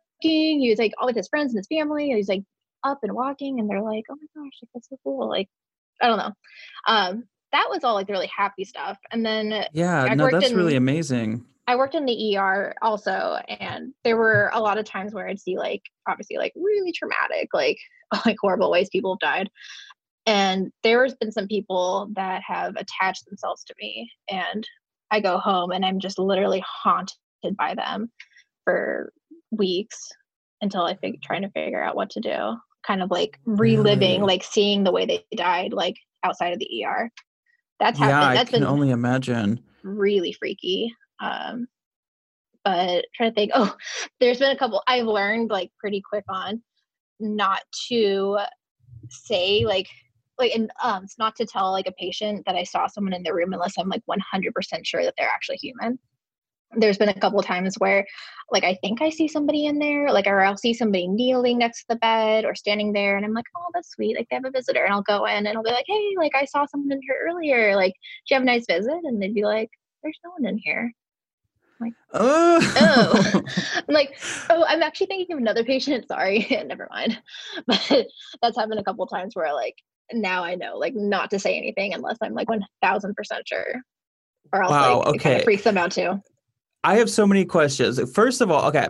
He 0.60 0.68
was 0.68 0.78
like 0.78 0.92
all 0.99 1.06
with 1.06 1.16
his 1.16 1.28
friends 1.28 1.52
and 1.52 1.58
his 1.58 1.66
family. 1.68 2.10
And 2.10 2.16
he's 2.16 2.28
like 2.28 2.42
up 2.84 2.99
and 3.02 3.12
walking, 3.12 3.60
and 3.60 3.68
they're 3.68 3.82
like, 3.82 4.04
oh 4.10 4.14
my 4.14 4.42
gosh, 4.42 4.52
like 4.62 4.68
that's 4.75 4.88
so 4.88 4.96
cool. 5.04 5.28
Like, 5.28 5.49
I 6.02 6.06
don't 6.06 6.18
know. 6.18 6.32
Um, 6.87 7.25
that 7.52 7.68
was 7.70 7.82
all 7.82 7.94
like 7.94 8.08
really 8.08 8.30
happy 8.37 8.64
stuff. 8.64 8.99
And 9.10 9.25
then 9.25 9.64
Yeah, 9.72 10.04
I 10.04 10.14
no, 10.14 10.28
that's 10.30 10.52
really 10.52 10.76
amazing. 10.76 11.44
I 11.70 11.76
worked 11.76 11.94
in 11.94 12.04
the 12.04 12.36
ER 12.36 12.74
also, 12.82 13.38
and 13.48 13.94
there 14.02 14.16
were 14.16 14.50
a 14.52 14.60
lot 14.60 14.76
of 14.76 14.84
times 14.84 15.14
where 15.14 15.28
I'd 15.28 15.38
see 15.38 15.56
like 15.56 15.82
obviously 16.08 16.36
like 16.36 16.52
really 16.56 16.90
traumatic, 16.90 17.50
like 17.54 17.78
like 18.26 18.36
horrible 18.40 18.72
ways 18.72 18.88
people 18.90 19.14
have 19.14 19.20
died. 19.20 19.48
And 20.26 20.72
there's 20.82 21.14
been 21.14 21.30
some 21.30 21.46
people 21.46 22.10
that 22.16 22.42
have 22.44 22.74
attached 22.74 23.24
themselves 23.26 23.62
to 23.64 23.74
me, 23.80 24.10
and 24.28 24.66
I 25.12 25.20
go 25.20 25.38
home 25.38 25.70
and 25.70 25.86
I'm 25.86 26.00
just 26.00 26.18
literally 26.18 26.60
haunted 26.66 27.14
by 27.56 27.76
them 27.76 28.10
for 28.64 29.12
weeks 29.52 30.08
until 30.60 30.82
I 30.82 30.96
fig- 30.96 31.22
trying 31.22 31.42
to 31.42 31.50
figure 31.50 31.82
out 31.82 31.94
what 31.94 32.10
to 32.10 32.20
do. 32.20 32.56
Kind 32.84 33.00
of 33.00 33.12
like 33.12 33.38
reliving, 33.46 34.22
like 34.22 34.42
seeing 34.42 34.82
the 34.82 34.92
way 34.92 35.06
they 35.06 35.24
died, 35.36 35.72
like 35.72 35.94
outside 36.24 36.52
of 36.52 36.58
the 36.58 36.84
ER. 36.84 37.12
That's 37.78 38.00
Yeah, 38.00 38.06
happened. 38.06 38.30
I 38.32 38.34
That's 38.34 38.50
can 38.50 38.60
been 38.60 38.68
only 38.68 38.90
imagine. 38.90 39.60
really 39.84 40.32
freaky. 40.32 40.92
Um, 41.20 41.68
but 42.64 43.04
trying 43.14 43.30
to 43.30 43.34
think, 43.34 43.52
oh, 43.54 43.74
there's 44.20 44.38
been 44.38 44.54
a 44.54 44.58
couple 44.58 44.82
I've 44.86 45.06
learned 45.06 45.50
like 45.50 45.70
pretty 45.78 46.02
quick 46.02 46.24
on 46.28 46.62
not 47.20 47.60
to 47.88 48.38
say 49.10 49.64
like 49.64 49.86
like 50.38 50.52
and 50.54 50.70
um 50.82 51.04
it's 51.04 51.18
not 51.18 51.36
to 51.36 51.46
tell 51.46 51.70
like 51.70 51.86
a 51.86 51.92
patient 51.92 52.44
that 52.46 52.54
I 52.54 52.64
saw 52.64 52.86
someone 52.86 53.12
in 53.12 53.22
the 53.22 53.34
room 53.34 53.52
unless 53.52 53.74
I'm 53.78 53.88
like 53.88 54.02
100% 54.08 54.52
sure 54.84 55.02
that 55.04 55.14
they're 55.18 55.28
actually 55.28 55.56
human. 55.58 55.98
There's 56.76 56.98
been 56.98 57.08
a 57.08 57.18
couple 57.18 57.42
times 57.42 57.74
where 57.78 58.06
like 58.50 58.64
I 58.64 58.78
think 58.82 59.02
I 59.02 59.10
see 59.10 59.28
somebody 59.28 59.66
in 59.66 59.78
there, 59.78 60.10
like 60.12 60.26
or 60.26 60.40
I'll 60.40 60.56
see 60.56 60.72
somebody 60.72 61.08
kneeling 61.08 61.58
next 61.58 61.80
to 61.80 61.86
the 61.90 61.96
bed 61.96 62.44
or 62.44 62.54
standing 62.54 62.92
there 62.92 63.16
and 63.16 63.26
I'm 63.26 63.34
like, 63.34 63.46
oh 63.56 63.70
that's 63.74 63.90
sweet, 63.90 64.16
like 64.16 64.28
they 64.30 64.36
have 64.36 64.44
a 64.44 64.50
visitor 64.50 64.84
and 64.84 64.92
I'll 64.92 65.02
go 65.02 65.26
in 65.26 65.46
and 65.46 65.56
I'll 65.56 65.64
be 65.64 65.70
like, 65.70 65.86
hey, 65.88 66.14
like 66.16 66.34
I 66.34 66.44
saw 66.44 66.66
someone 66.66 66.92
in 66.92 67.02
here 67.02 67.18
earlier, 67.28 67.76
like 67.76 67.92
do 67.92 68.34
you 68.34 68.36
have 68.36 68.42
a 68.42 68.46
nice 68.46 68.66
visit? 68.66 69.00
And 69.04 69.20
they'd 69.20 69.34
be 69.34 69.44
like, 69.44 69.70
there's 70.02 70.18
no 70.24 70.30
one 70.30 70.46
in 70.46 70.58
here. 70.58 70.92
Oh. 72.12 72.72
Oh. 72.82 73.42
I'm 73.88 73.94
like, 73.94 74.18
oh, 74.50 74.64
I'm 74.68 74.82
actually 74.82 75.06
thinking 75.08 75.34
of 75.34 75.38
another 75.40 75.64
patient. 75.64 76.06
Sorry, 76.08 76.46
never 76.66 76.88
mind. 76.90 77.18
But 77.66 78.06
that's 78.42 78.56
happened 78.56 78.80
a 78.80 78.84
couple 78.84 79.06
times 79.06 79.34
where 79.34 79.52
like 79.54 79.76
now 80.12 80.42
I 80.44 80.54
know 80.56 80.76
like 80.76 80.94
not 80.94 81.30
to 81.30 81.38
say 81.38 81.56
anything 81.56 81.94
unless 81.94 82.18
I'm 82.22 82.34
like 82.34 82.49
one 82.49 82.64
thousand 82.82 83.14
percent 83.14 83.46
sure, 83.46 83.75
or 84.52 84.62
else 84.62 84.70
Wow, 84.70 85.02
like 85.06 85.16
it 85.16 85.18
kind 85.20 85.37
of 85.37 85.44
freaks 85.44 85.62
them 85.64 85.78
out 85.78 85.92
too. 85.92 86.20
I 86.84 86.96
have 86.96 87.10
so 87.10 87.26
many 87.26 87.44
questions. 87.44 88.00
First 88.12 88.40
of 88.40 88.50
all, 88.50 88.66
okay. 88.68 88.88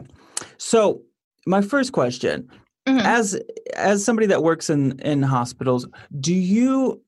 So 0.59 1.03
my 1.47 1.61
first 1.61 1.93
question, 1.93 2.49
Mhm. 2.89 3.05
as 3.05 3.41
as 3.77 4.05
somebody 4.05 4.27
that 4.29 4.43
works 4.43 4.71
in 4.71 4.99
in 5.01 5.23
hospitals, 5.23 5.87
do 6.21 6.35
you 6.35 7.03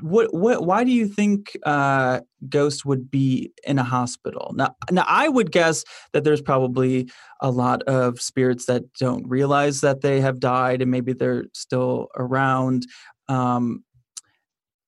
what 0.00 0.32
what 0.34 0.64
why 0.64 0.84
do 0.84 0.90
you 0.90 1.06
think 1.08 1.56
uh 1.64 2.20
ghosts 2.48 2.84
would 2.84 3.10
be 3.10 3.52
in 3.64 3.78
a 3.78 3.84
hospital? 3.84 4.52
Now 4.54 4.74
now 4.90 5.04
I 5.06 5.28
would 5.28 5.50
guess 5.52 5.84
that 6.12 6.24
there's 6.24 6.42
probably 6.42 7.08
a 7.40 7.50
lot 7.50 7.82
of 7.84 8.20
spirits 8.20 8.66
that 8.66 8.92
don't 8.94 9.26
realize 9.28 9.80
that 9.80 10.00
they 10.00 10.20
have 10.20 10.40
died 10.40 10.82
and 10.82 10.90
maybe 10.90 11.12
they're 11.12 11.44
still 11.54 12.08
around. 12.16 12.86
Um 13.28 13.84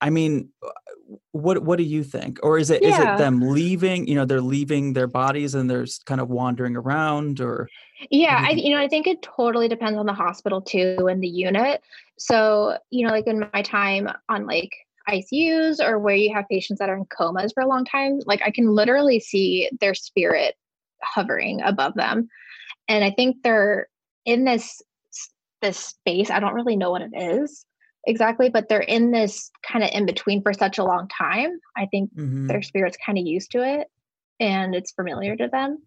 I 0.00 0.10
mean 0.10 0.50
what 1.32 1.62
what 1.64 1.76
do 1.76 1.84
you 1.84 2.04
think? 2.04 2.38
Or 2.42 2.58
is 2.58 2.70
it 2.70 2.82
is 2.82 2.98
Yeah. 2.98 3.14
it 3.14 3.18
them 3.18 3.40
leaving, 3.40 4.06
you 4.06 4.14
know, 4.14 4.24
they're 4.24 4.40
leaving 4.40 4.92
their 4.92 5.08
bodies 5.08 5.54
and 5.54 5.68
they're 5.68 5.86
kind 6.06 6.20
of 6.20 6.28
wandering 6.28 6.76
around 6.76 7.40
or 7.40 7.68
Yeah, 8.10 8.40
you 8.40 8.46
I 8.46 8.50
you 8.50 8.74
know 8.74 8.80
I 8.80 8.88
think 8.88 9.06
it 9.06 9.22
totally 9.22 9.68
depends 9.68 9.98
on 9.98 10.06
the 10.06 10.12
hospital 10.12 10.60
too 10.60 11.08
and 11.10 11.22
the 11.22 11.28
unit. 11.28 11.82
So 12.18 12.78
you 12.90 13.06
know, 13.06 13.12
like 13.12 13.26
in 13.26 13.48
my 13.52 13.62
time 13.62 14.08
on 14.28 14.46
like 14.46 14.72
ICUs 15.10 15.80
or 15.80 15.98
where 15.98 16.14
you 16.14 16.34
have 16.34 16.46
patients 16.50 16.78
that 16.78 16.88
are 16.88 16.96
in 16.96 17.04
comas 17.06 17.52
for 17.52 17.62
a 17.62 17.68
long 17.68 17.84
time, 17.84 18.20
like 18.26 18.42
I 18.44 18.50
can 18.50 18.68
literally 18.68 19.20
see 19.20 19.68
their 19.80 19.94
spirit 19.94 20.54
hovering 21.02 21.60
above 21.62 21.94
them, 21.94 22.28
and 22.88 23.04
I 23.04 23.10
think 23.10 23.38
they're 23.42 23.88
in 24.24 24.44
this 24.44 24.80
this 25.62 25.78
space. 25.78 26.30
I 26.30 26.40
don't 26.40 26.54
really 26.54 26.76
know 26.76 26.90
what 26.90 27.02
it 27.02 27.12
is 27.14 27.66
exactly, 28.06 28.48
but 28.48 28.68
they're 28.68 28.80
in 28.80 29.10
this 29.10 29.50
kind 29.62 29.84
of 29.84 29.90
in 29.92 30.06
between 30.06 30.42
for 30.42 30.52
such 30.52 30.78
a 30.78 30.84
long 30.84 31.08
time. 31.08 31.50
I 31.76 31.86
think 31.86 32.10
Mhm, 32.16 32.48
their 32.48 32.62
spirit's 32.62 32.96
kind 33.04 33.18
of 33.18 33.26
used 33.26 33.50
to 33.52 33.62
it, 33.62 33.88
and 34.38 34.74
it's 34.74 34.92
familiar 34.92 35.36
to 35.36 35.48
them. 35.48 35.78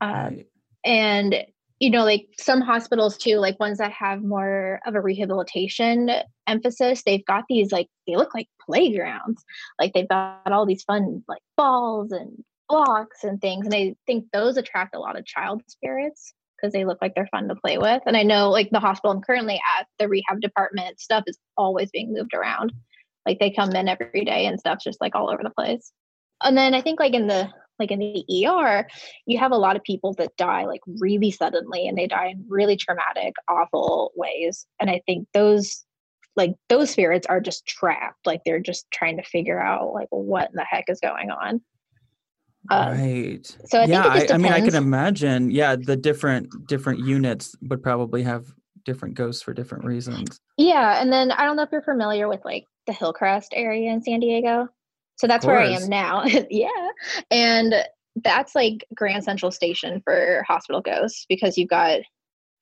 Um, 0.00 0.12
right. 0.12 0.46
and 0.84 1.46
you 1.82 1.90
know 1.90 2.04
like 2.04 2.28
some 2.38 2.60
hospitals 2.60 3.18
too 3.18 3.38
like 3.38 3.58
ones 3.58 3.78
that 3.78 3.90
have 3.90 4.22
more 4.22 4.78
of 4.86 4.94
a 4.94 5.00
rehabilitation 5.00 6.08
emphasis 6.46 7.02
they've 7.04 7.26
got 7.26 7.42
these 7.48 7.72
like 7.72 7.88
they 8.06 8.14
look 8.14 8.32
like 8.34 8.46
playgrounds 8.64 9.42
like 9.80 9.92
they've 9.92 10.08
got 10.08 10.52
all 10.52 10.64
these 10.64 10.84
fun 10.84 11.24
like 11.26 11.42
balls 11.56 12.12
and 12.12 12.44
blocks 12.68 13.24
and 13.24 13.40
things 13.40 13.66
and 13.66 13.74
i 13.74 13.92
think 14.06 14.24
those 14.32 14.56
attract 14.56 14.94
a 14.94 15.00
lot 15.00 15.18
of 15.18 15.26
child 15.26 15.60
spirits 15.66 16.32
because 16.56 16.72
they 16.72 16.84
look 16.84 16.98
like 17.02 17.16
they're 17.16 17.26
fun 17.32 17.48
to 17.48 17.56
play 17.56 17.76
with. 17.76 18.02
And 18.06 18.16
I 18.16 18.22
know 18.22 18.48
like 18.50 18.70
the 18.70 18.78
hospital 18.78 19.10
I'm 19.10 19.20
currently 19.20 19.60
at, 19.76 19.88
the 19.98 20.08
rehab 20.08 20.40
department 20.40 21.00
stuff 21.00 21.24
is 21.26 21.36
always 21.56 21.90
being 21.90 22.12
moved 22.12 22.34
around. 22.34 22.72
Like 23.26 23.40
they 23.40 23.50
come 23.50 23.74
in 23.74 23.88
every 23.88 24.24
day 24.24 24.46
and 24.46 24.60
stuff's 24.60 24.84
just 24.84 25.00
like 25.00 25.16
all 25.16 25.28
over 25.28 25.42
the 25.42 25.50
place. 25.50 25.90
And 26.40 26.56
then 26.56 26.72
I 26.72 26.80
think 26.80 27.00
like 27.00 27.14
in 27.14 27.26
the 27.26 27.50
like 27.82 27.90
in 27.90 27.98
the 27.98 28.46
ER, 28.46 28.86
you 29.26 29.38
have 29.38 29.52
a 29.52 29.56
lot 29.56 29.76
of 29.76 29.82
people 29.82 30.14
that 30.14 30.36
die 30.36 30.64
like 30.64 30.80
really 30.86 31.30
suddenly 31.30 31.88
and 31.88 31.98
they 31.98 32.06
die 32.06 32.28
in 32.28 32.44
really 32.48 32.76
traumatic, 32.76 33.34
awful 33.48 34.12
ways. 34.14 34.66
And 34.80 34.88
I 34.88 35.02
think 35.06 35.26
those 35.34 35.84
like 36.36 36.54
those 36.68 36.90
spirits 36.90 37.26
are 37.26 37.40
just 37.40 37.66
trapped. 37.66 38.26
Like 38.26 38.42
they're 38.44 38.60
just 38.60 38.90
trying 38.90 39.16
to 39.16 39.22
figure 39.22 39.60
out 39.60 39.92
like 39.92 40.08
what 40.10 40.50
in 40.50 40.56
the 40.56 40.64
heck 40.64 40.84
is 40.88 41.00
going 41.00 41.30
on. 41.30 41.60
Um, 42.70 42.92
right. 42.92 43.56
So 43.66 43.80
I 43.80 43.84
yeah, 43.84 44.06
I, 44.06 44.26
I, 44.34 44.38
mean, 44.38 44.52
I 44.52 44.60
can 44.60 44.76
imagine. 44.76 45.50
Yeah, 45.50 45.74
the 45.74 45.96
different 45.96 46.68
different 46.68 47.00
units 47.00 47.56
would 47.62 47.82
probably 47.82 48.22
have 48.22 48.46
different 48.84 49.14
ghosts 49.16 49.42
for 49.42 49.52
different 49.52 49.84
reasons. 49.84 50.40
Yeah, 50.56 51.00
and 51.02 51.12
then 51.12 51.32
I 51.32 51.44
don't 51.44 51.56
know 51.56 51.64
if 51.64 51.72
you're 51.72 51.82
familiar 51.82 52.28
with 52.28 52.44
like 52.44 52.64
the 52.86 52.92
Hillcrest 52.92 53.52
area 53.54 53.90
in 53.90 54.02
San 54.02 54.20
Diego. 54.20 54.68
So 55.16 55.26
that's 55.26 55.46
where 55.46 55.58
I 55.58 55.68
am 55.70 55.88
now. 55.88 56.24
yeah. 56.50 56.88
And 57.30 57.74
that's 58.16 58.54
like 58.54 58.84
Grand 58.94 59.24
Central 59.24 59.50
Station 59.50 60.00
for 60.04 60.44
hospital 60.46 60.80
ghosts 60.80 61.26
because 61.28 61.56
you've 61.56 61.70
got 61.70 62.00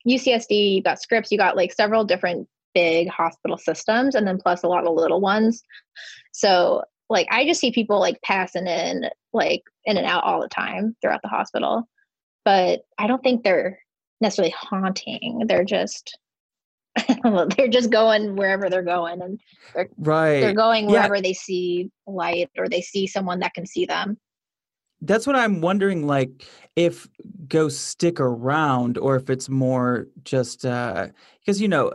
UCSD, 0.07 0.75
you've 0.75 0.83
got 0.83 1.01
Scripps, 1.01 1.31
you 1.31 1.37
got 1.37 1.55
like 1.55 1.73
several 1.73 2.03
different 2.03 2.47
big 2.73 3.09
hospital 3.09 3.57
systems 3.57 4.15
and 4.15 4.25
then 4.25 4.37
plus 4.37 4.63
a 4.63 4.67
lot 4.67 4.85
of 4.85 4.95
little 4.95 5.19
ones. 5.21 5.63
So 6.31 6.83
like 7.09 7.27
I 7.29 7.45
just 7.45 7.59
see 7.59 7.71
people 7.71 7.99
like 7.99 8.21
passing 8.23 8.67
in 8.67 9.09
like 9.33 9.63
in 9.85 9.97
and 9.97 10.05
out 10.05 10.23
all 10.23 10.41
the 10.41 10.47
time 10.47 10.95
throughout 11.01 11.21
the 11.21 11.29
hospital. 11.29 11.87
But 12.45 12.81
I 12.97 13.07
don't 13.07 13.21
think 13.21 13.43
they're 13.43 13.79
necessarily 14.21 14.55
haunting. 14.57 15.43
They're 15.47 15.65
just 15.65 16.17
they're 17.55 17.67
just 17.67 17.89
going 17.89 18.35
wherever 18.35 18.69
they're 18.69 18.81
going 18.81 19.21
and 19.21 19.39
they're 19.73 19.89
right 19.97 20.41
they're 20.41 20.53
going 20.53 20.87
wherever 20.87 21.15
yeah. 21.15 21.21
they 21.21 21.33
see 21.33 21.89
light 22.05 22.49
or 22.57 22.67
they 22.67 22.81
see 22.81 23.07
someone 23.07 23.39
that 23.39 23.53
can 23.53 23.65
see 23.65 23.85
them 23.85 24.17
that's 25.01 25.25
what 25.25 25.35
i'm 25.35 25.61
wondering 25.61 26.05
like 26.05 26.45
if 26.75 27.07
ghosts 27.47 27.81
stick 27.81 28.19
around 28.19 28.97
or 28.97 29.15
if 29.15 29.29
it's 29.29 29.49
more 29.49 30.07
just 30.23 30.65
uh 30.65 31.07
because 31.39 31.61
you 31.61 31.67
know 31.67 31.91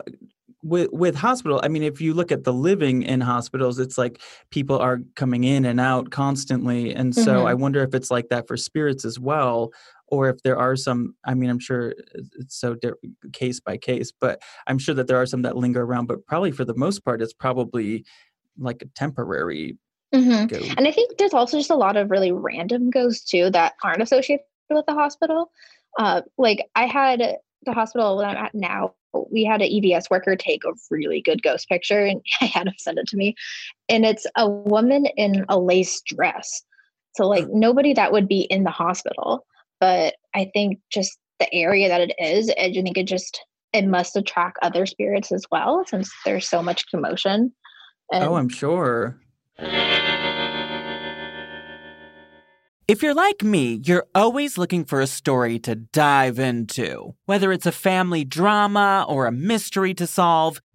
with 0.63 0.89
with 0.91 1.15
hospital 1.15 1.61
i 1.63 1.67
mean 1.67 1.83
if 1.83 2.01
you 2.01 2.13
look 2.13 2.31
at 2.31 2.43
the 2.43 2.53
living 2.53 3.03
in 3.03 3.21
hospitals 3.21 3.77
it's 3.77 3.97
like 3.97 4.19
people 4.49 4.77
are 4.77 4.99
coming 5.15 5.43
in 5.43 5.65
and 5.65 5.79
out 5.79 6.09
constantly 6.09 6.93
and 6.93 7.13
so 7.13 7.37
mm-hmm. 7.37 7.47
i 7.47 7.53
wonder 7.53 7.83
if 7.83 7.93
it's 7.93 8.09
like 8.09 8.29
that 8.29 8.47
for 8.47 8.57
spirits 8.57 9.05
as 9.05 9.19
well 9.19 9.71
or 10.09 10.29
if 10.29 10.41
there 10.43 10.57
are 10.57 10.75
some 10.75 11.15
i 11.25 11.33
mean 11.33 11.49
i'm 11.49 11.59
sure 11.59 11.93
it's 12.39 12.59
so 12.59 12.75
di- 12.75 12.91
case 13.33 13.59
by 13.59 13.77
case 13.77 14.11
but 14.11 14.41
i'm 14.67 14.77
sure 14.77 14.95
that 14.95 15.07
there 15.07 15.19
are 15.21 15.25
some 15.25 15.41
that 15.41 15.57
linger 15.57 15.83
around 15.83 16.05
but 16.05 16.25
probably 16.25 16.51
for 16.51 16.65
the 16.65 16.75
most 16.75 17.03
part 17.03 17.21
it's 17.21 17.33
probably 17.33 18.05
like 18.57 18.81
a 18.81 18.87
temporary 18.95 19.77
mm-hmm. 20.13 20.71
and 20.77 20.87
i 20.87 20.91
think 20.91 21.17
there's 21.17 21.33
also 21.33 21.57
just 21.57 21.69
a 21.69 21.75
lot 21.75 21.97
of 21.97 22.11
really 22.11 22.31
random 22.31 22.89
ghosts 22.89 23.29
too 23.29 23.49
that 23.49 23.73
aren't 23.83 24.01
associated 24.01 24.45
with 24.69 24.85
the 24.85 24.93
hospital 24.93 25.51
uh, 25.99 26.21
like 26.37 26.67
i 26.75 26.85
had 26.85 27.37
the 27.63 27.73
hospital 27.73 28.17
that 28.17 28.37
i'm 28.37 28.45
at 28.45 28.55
now 28.55 28.93
we 29.31 29.43
had 29.43 29.61
an 29.61 29.69
EVS 29.69 30.09
worker 30.09 30.35
take 30.35 30.63
a 30.63 30.73
really 30.91 31.21
good 31.21 31.41
ghost 31.41 31.67
picture 31.67 32.05
and 32.05 32.21
I 32.41 32.45
had 32.45 32.67
him 32.67 32.73
send 32.77 32.99
it 32.99 33.07
to 33.07 33.17
me. 33.17 33.35
And 33.89 34.05
it's 34.05 34.27
a 34.35 34.49
woman 34.49 35.05
in 35.17 35.45
a 35.49 35.59
lace 35.59 36.01
dress. 36.05 36.63
So 37.15 37.27
like 37.27 37.47
nobody 37.49 37.93
that 37.93 38.11
would 38.11 38.27
be 38.27 38.41
in 38.41 38.63
the 38.63 38.69
hospital 38.69 39.45
but 39.79 40.15
I 40.35 40.49
think 40.53 40.79
just 40.91 41.17
the 41.39 41.53
area 41.53 41.87
that 41.87 42.01
it 42.01 42.13
is, 42.19 42.49
I 42.51 42.71
think 42.71 42.97
it 42.97 43.07
just 43.07 43.39
it 43.73 43.85
must 43.85 44.15
attract 44.15 44.57
other 44.61 44.85
spirits 44.85 45.31
as 45.31 45.45
well 45.51 45.83
since 45.85 46.11
there's 46.25 46.47
so 46.47 46.63
much 46.63 46.89
commotion. 46.89 47.53
Oh, 48.11 48.15
and 48.15 48.25
oh, 48.25 48.35
I'm 48.35 48.49
sure. 48.49 49.19
If 52.87 53.03
you're 53.03 53.13
like 53.13 53.43
me, 53.43 53.81
you're 53.83 54.07
always 54.15 54.57
looking 54.57 54.85
for 54.85 55.01
a 55.01 55.07
story 55.07 55.59
to 55.59 55.75
dive 55.75 56.39
into. 56.39 57.15
Whether 57.25 57.51
it's 57.51 57.65
a 57.65 57.71
family 57.73 58.23
drama 58.23 59.05
or 59.09 59.25
a 59.25 59.31
mystery 59.31 59.93
to 59.95 60.07
solve, 60.07 60.61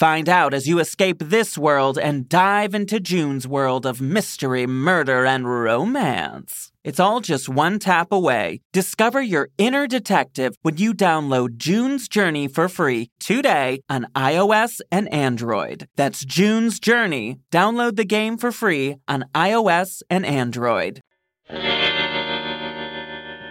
Find 0.00 0.30
out 0.30 0.54
as 0.54 0.66
you 0.66 0.78
escape 0.78 1.18
this 1.18 1.58
world 1.58 1.98
and 1.98 2.26
dive 2.26 2.74
into 2.74 2.98
June's 2.98 3.46
world 3.46 3.84
of 3.84 4.00
mystery, 4.00 4.66
murder, 4.66 5.26
and 5.26 5.46
romance. 5.46 6.72
It's 6.82 6.98
all 6.98 7.20
just 7.20 7.50
one 7.50 7.78
tap 7.78 8.10
away. 8.10 8.62
Discover 8.72 9.20
your 9.20 9.50
inner 9.58 9.86
detective 9.86 10.54
when 10.62 10.78
you 10.78 10.94
download 10.94 11.58
June's 11.58 12.08
Journey 12.08 12.48
for 12.48 12.66
free 12.66 13.10
today 13.20 13.82
on 13.90 14.06
iOS 14.16 14.80
and 14.90 15.06
Android. 15.12 15.86
That's 15.96 16.24
June's 16.24 16.80
Journey. 16.80 17.36
Download 17.52 17.96
the 17.96 18.06
game 18.06 18.38
for 18.38 18.52
free 18.52 18.96
on 19.06 19.26
iOS 19.34 20.00
and 20.08 20.24
Android. 20.24 21.02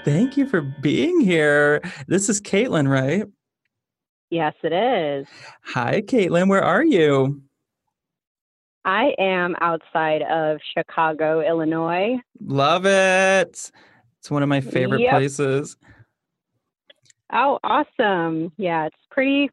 Thank 0.04 0.36
you 0.36 0.48
for 0.48 0.62
being 0.62 1.20
here. 1.20 1.84
This 2.08 2.28
is 2.28 2.42
Caitlyn, 2.42 2.90
right? 2.90 3.28
Yes, 4.30 4.54
it 4.64 4.74
is. 4.74 5.28
Hi, 5.64 6.02
Caitlyn. 6.02 6.50
Where 6.50 6.64
are 6.64 6.84
you? 6.84 7.42
I 8.86 9.14
am 9.18 9.56
outside 9.60 10.22
of 10.22 10.60
Chicago, 10.76 11.42
Illinois. 11.42 12.18
Love 12.40 12.86
it. 12.86 13.72
It's 14.20 14.32
one 14.32 14.44
of 14.44 14.50
my 14.50 14.62
favorite 14.62 15.02
yep. 15.02 15.12
places. 15.12 15.78
Oh, 17.32 17.60
awesome. 17.64 18.52
Yeah, 18.58 18.86
it's 18.86 18.96
pretty 19.12 19.50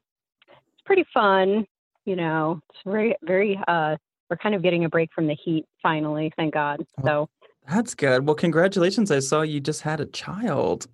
it's 0.47 0.81
pretty 0.85 1.05
fun, 1.13 1.65
you 2.05 2.15
know. 2.15 2.61
It's 2.69 2.79
very 2.85 3.15
very 3.23 3.59
uh 3.67 3.97
we're 4.29 4.37
kind 4.37 4.55
of 4.55 4.63
getting 4.63 4.85
a 4.85 4.89
break 4.89 5.09
from 5.13 5.27
the 5.27 5.35
heat 5.35 5.65
finally, 5.81 6.31
thank 6.35 6.53
God. 6.53 6.85
Oh, 6.99 7.03
so 7.03 7.29
That's 7.67 7.95
good. 7.95 8.25
Well, 8.25 8.35
congratulations. 8.35 9.11
I 9.11 9.19
saw 9.19 9.41
you 9.41 9.59
just 9.59 9.81
had 9.81 9.99
a 9.99 10.05
child. 10.05 10.87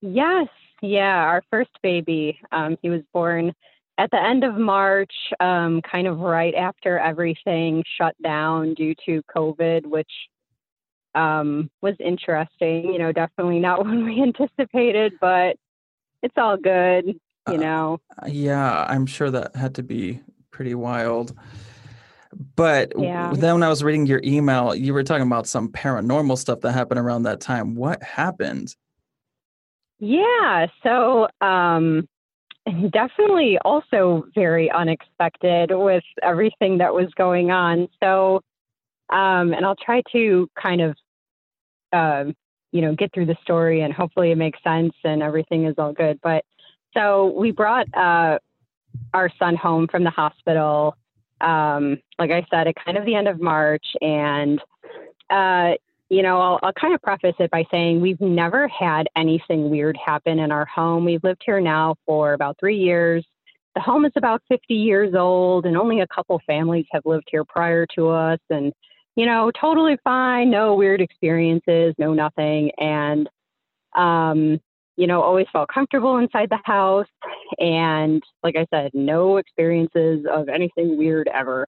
Yes, 0.00 0.48
yeah, 0.82 1.16
our 1.16 1.42
first 1.50 1.70
baby. 1.82 2.38
Um, 2.52 2.76
he 2.82 2.90
was 2.90 3.02
born 3.12 3.52
at 3.98 4.10
the 4.10 4.22
end 4.22 4.44
of 4.44 4.56
March, 4.56 5.12
um, 5.40 5.80
kind 5.82 6.06
of 6.06 6.18
right 6.18 6.54
after 6.54 6.98
everything 6.98 7.82
shut 7.98 8.14
down 8.22 8.74
due 8.74 8.94
to 9.06 9.22
COVID, 9.34 9.86
which 9.86 10.10
um, 11.14 11.70
was 11.80 11.94
interesting. 11.98 12.92
You 12.92 12.98
know, 12.98 13.12
definitely 13.12 13.58
not 13.58 13.78
what 13.84 13.96
we 13.96 14.22
anticipated, 14.22 15.14
but 15.20 15.56
it's 16.22 16.34
all 16.36 16.56
good. 16.56 17.06
You 17.48 17.54
uh, 17.54 17.56
know. 17.56 18.00
Yeah, 18.26 18.84
I'm 18.88 19.06
sure 19.06 19.30
that 19.30 19.56
had 19.56 19.74
to 19.76 19.82
be 19.82 20.20
pretty 20.50 20.74
wild. 20.74 21.36
But 22.54 22.92
yeah. 22.98 23.32
then 23.34 23.54
when 23.54 23.62
I 23.62 23.68
was 23.68 23.82
reading 23.82 24.06
your 24.06 24.20
email, 24.22 24.74
you 24.74 24.92
were 24.92 25.02
talking 25.02 25.26
about 25.26 25.46
some 25.46 25.70
paranormal 25.70 26.36
stuff 26.36 26.60
that 26.60 26.72
happened 26.72 27.00
around 27.00 27.22
that 27.22 27.40
time. 27.40 27.74
What 27.74 28.02
happened? 28.02 28.74
Yeah. 29.98 30.66
So, 30.82 31.28
um, 31.40 32.08
definitely 32.90 33.58
also 33.64 34.24
very 34.34 34.70
unexpected 34.70 35.70
with 35.70 36.02
everything 36.22 36.78
that 36.78 36.92
was 36.92 37.08
going 37.16 37.50
on. 37.50 37.88
So, 38.02 38.42
um, 39.10 39.52
and 39.52 39.64
I'll 39.64 39.76
try 39.76 40.02
to 40.12 40.48
kind 40.60 40.80
of, 40.80 40.96
um, 41.92 42.34
you 42.72 42.80
know, 42.80 42.94
get 42.94 43.12
through 43.14 43.26
the 43.26 43.36
story 43.42 43.82
and 43.82 43.94
hopefully 43.94 44.32
it 44.32 44.36
makes 44.36 44.58
sense 44.64 44.92
and 45.04 45.22
everything 45.22 45.64
is 45.66 45.76
all 45.78 45.92
good. 45.92 46.18
But 46.22 46.44
so 46.92 47.32
we 47.38 47.52
brought 47.52 47.86
uh, 47.94 48.38
our 49.14 49.30
son 49.38 49.54
home 49.54 49.86
from 49.86 50.02
the 50.02 50.10
hospital. 50.10 50.96
Um, 51.40 51.98
like 52.18 52.30
I 52.30 52.44
said, 52.50 52.66
at 52.66 52.74
kind 52.84 52.96
of 52.96 53.04
the 53.04 53.14
end 53.14 53.28
of 53.28 53.40
March, 53.40 53.84
and 54.00 54.58
uh, 55.30 55.72
you 56.08 56.22
know, 56.22 56.40
I'll, 56.40 56.58
I'll 56.62 56.72
kind 56.72 56.94
of 56.94 57.02
preface 57.02 57.34
it 57.38 57.50
by 57.50 57.64
saying 57.70 58.00
we've 58.00 58.20
never 58.20 58.68
had 58.68 59.08
anything 59.16 59.70
weird 59.70 59.96
happen 60.04 60.38
in 60.38 60.52
our 60.52 60.66
home. 60.66 61.04
We've 61.04 61.22
lived 61.24 61.42
here 61.44 61.60
now 61.60 61.96
for 62.06 62.32
about 62.32 62.56
three 62.60 62.76
years. 62.76 63.26
The 63.74 63.80
home 63.80 64.04
is 64.04 64.12
about 64.16 64.40
50 64.48 64.72
years 64.72 65.14
old, 65.14 65.66
and 65.66 65.76
only 65.76 66.00
a 66.00 66.06
couple 66.06 66.40
families 66.46 66.86
have 66.92 67.02
lived 67.04 67.28
here 67.30 67.44
prior 67.44 67.86
to 67.96 68.08
us. 68.08 68.38
And, 68.48 68.72
you 69.16 69.26
know, 69.26 69.50
totally 69.50 69.98
fine, 70.04 70.50
no 70.50 70.74
weird 70.74 71.00
experiences, 71.00 71.94
no 71.98 72.14
nothing. 72.14 72.70
And, 72.78 73.28
um, 73.96 74.60
you 74.96 75.06
know, 75.06 75.22
always 75.22 75.46
felt 75.52 75.68
comfortable 75.68 76.16
inside 76.18 76.48
the 76.50 76.60
house. 76.64 77.08
And 77.58 78.22
like 78.42 78.56
I 78.56 78.66
said, 78.72 78.92
no 78.94 79.36
experiences 79.36 80.24
of 80.30 80.48
anything 80.48 80.96
weird 80.96 81.28
ever. 81.32 81.66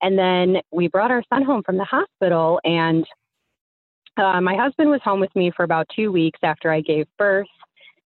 And 0.00 0.18
then 0.18 0.62
we 0.72 0.88
brought 0.88 1.10
our 1.10 1.22
son 1.32 1.42
home 1.42 1.62
from 1.62 1.76
the 1.76 1.84
hospital, 1.84 2.58
and 2.64 3.04
uh, 4.20 4.40
my 4.40 4.54
husband 4.54 4.90
was 4.90 5.00
home 5.02 5.20
with 5.20 5.34
me 5.34 5.50
for 5.56 5.64
about 5.64 5.86
two 5.94 6.12
weeks 6.12 6.38
after 6.42 6.70
I 6.70 6.80
gave 6.80 7.06
birth. 7.18 7.48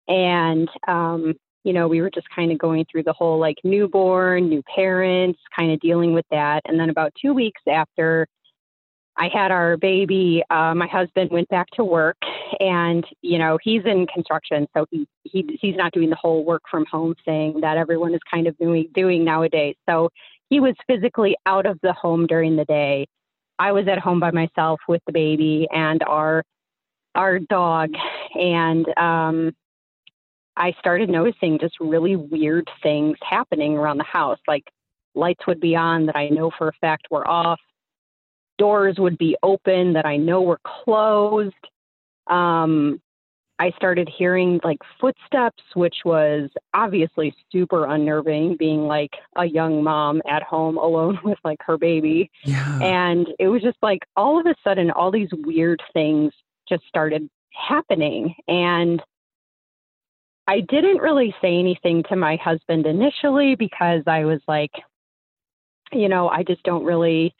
And, 0.09 0.69
um, 0.89 1.35
you 1.65 1.73
know, 1.73 1.89
we 1.89 2.01
were 2.01 2.11
just 2.11 2.29
kind 2.35 2.51
of 2.51 2.59
going 2.59 2.85
through 2.91 3.05
the 3.05 3.13
whole 3.13 3.39
like 3.39 3.57
newborn, 3.65 4.49
new 4.49 4.63
parents, 4.75 5.39
kind 5.57 5.73
of 5.73 5.81
dealing 5.81 6.13
with 6.13 6.27
that. 6.31 6.63
And 6.67 6.79
then 6.79 6.91
about 6.91 7.13
two 7.21 7.33
weeks 7.33 7.63
after 7.69 8.27
I 9.17 9.29
had 9.33 9.51
our 9.51 9.77
baby, 9.77 10.43
uh, 10.51 10.75
my 10.75 10.87
husband 10.87 11.31
went 11.31 11.49
back 11.49 11.69
to 11.75 11.85
work, 11.85 12.17
and 12.61 13.05
you 13.21 13.39
know 13.39 13.59
he's 13.63 13.83
in 13.85 14.07
construction, 14.07 14.67
so 14.75 14.87
he, 14.91 15.07
he 15.25 15.59
he's 15.61 15.77
not 15.77 15.93
doing 15.93 16.09
the 16.09 16.17
whole 16.17 16.45
work 16.45 16.63
from 16.71 16.87
home 16.87 17.15
thing 17.25 17.61
that 17.61 17.77
everyone 17.77 18.15
is 18.15 18.21
kind 18.33 18.47
of 18.47 18.57
doing 18.57 18.89
doing 18.95 19.23
nowadays. 19.25 19.77
So 19.87 20.09
he 20.49 20.61
was 20.61 20.75
physically 20.87 21.37
out 21.45 21.67
of 21.67 21.79
the 21.83 21.93
home 21.93 22.27
during 22.27 22.57
the 22.57 22.65
day, 22.65 23.07
I 23.59 23.73
was 23.73 23.87
at 23.89 23.99
home 23.99 24.21
by 24.21 24.31
myself 24.31 24.81
with 24.89 25.03
the 25.07 25.13
baby 25.13 25.69
and 25.73 26.03
our 26.05 26.45
our 27.15 27.39
dog, 27.39 27.91
and 28.35 28.87
um, 28.97 29.53
I 30.57 30.73
started 30.79 31.11
noticing 31.11 31.59
just 31.59 31.79
really 31.81 32.17
weird 32.17 32.69
things 32.83 33.17
happening 33.23 33.77
around 33.77 33.99
the 33.99 34.05
house. 34.05 34.39
Like 34.49 34.65
lights 35.15 35.47
would 35.47 35.61
be 35.61 35.77
on 35.77 36.07
that 36.07 36.17
I 36.17 36.29
know 36.29 36.51
for 36.57 36.69
a 36.69 36.73
fact 36.81 37.09
were 37.11 37.29
off. 37.29 37.61
Doors 38.59 38.97
would 38.99 39.19
be 39.19 39.37
open 39.43 39.93
that 39.95 40.07
I 40.07 40.17
know 40.17 40.43
were 40.43 40.61
closed. 40.65 41.55
Um, 42.29 43.01
I 43.63 43.71
started 43.77 44.11
hearing 44.19 44.59
like 44.65 44.81
footsteps, 45.01 45.63
which 45.75 45.95
was 46.05 46.51
obviously 46.75 47.33
super 47.53 47.87
unnerving, 47.87 48.57
being 48.57 48.89
like 48.89 49.13
a 49.37 49.45
young 49.45 49.85
mom 49.85 50.21
at 50.29 50.43
home 50.43 50.79
alone 50.79 51.21
with 51.25 51.39
like 51.45 51.61
her 51.65 51.79
baby. 51.79 52.29
Yeah. 52.43 52.81
And 52.83 53.29
it 53.39 53.47
was 53.47 53.63
just 53.63 53.79
like 53.81 54.01
all 54.17 54.41
of 54.41 54.47
a 54.47 54.57
sudden, 54.65 54.91
all 54.91 55.13
these 55.13 55.29
weird 55.33 55.81
things 55.93 56.33
just 56.69 56.83
started 56.89 57.31
happening. 57.53 58.35
And 58.49 59.01
I 60.49 60.59
didn't 60.63 60.99
really 60.99 61.33
say 61.41 61.57
anything 61.57 62.03
to 62.09 62.17
my 62.17 62.35
husband 62.43 62.87
initially 62.87 63.55
because 63.55 64.03
I 64.09 64.25
was 64.25 64.41
like, 64.49 64.73
you 65.93 66.09
know, 66.09 66.29
I 66.29 66.43
just 66.43 66.65
don't 66.65 66.85
really 66.85 67.33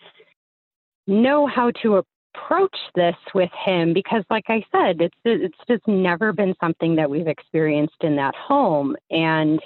know 1.09 1.49
how 1.49 1.73
to 1.83 2.05
approach 2.35 2.77
this 2.95 3.17
with 3.35 3.51
him 3.65 3.93
because 3.93 4.25
like 4.31 4.45
i 4.49 4.65
said 4.73 5.01
it's 5.01 5.17
it's 5.25 5.57
just 5.69 5.87
never 5.87 6.33
been 6.33 6.55
something 6.61 6.97
that 6.97 7.09
we've 7.11 7.27
experienced 7.27 8.03
in 8.03 8.17
that 8.17 8.35
home. 8.35 8.97
And 9.11 9.61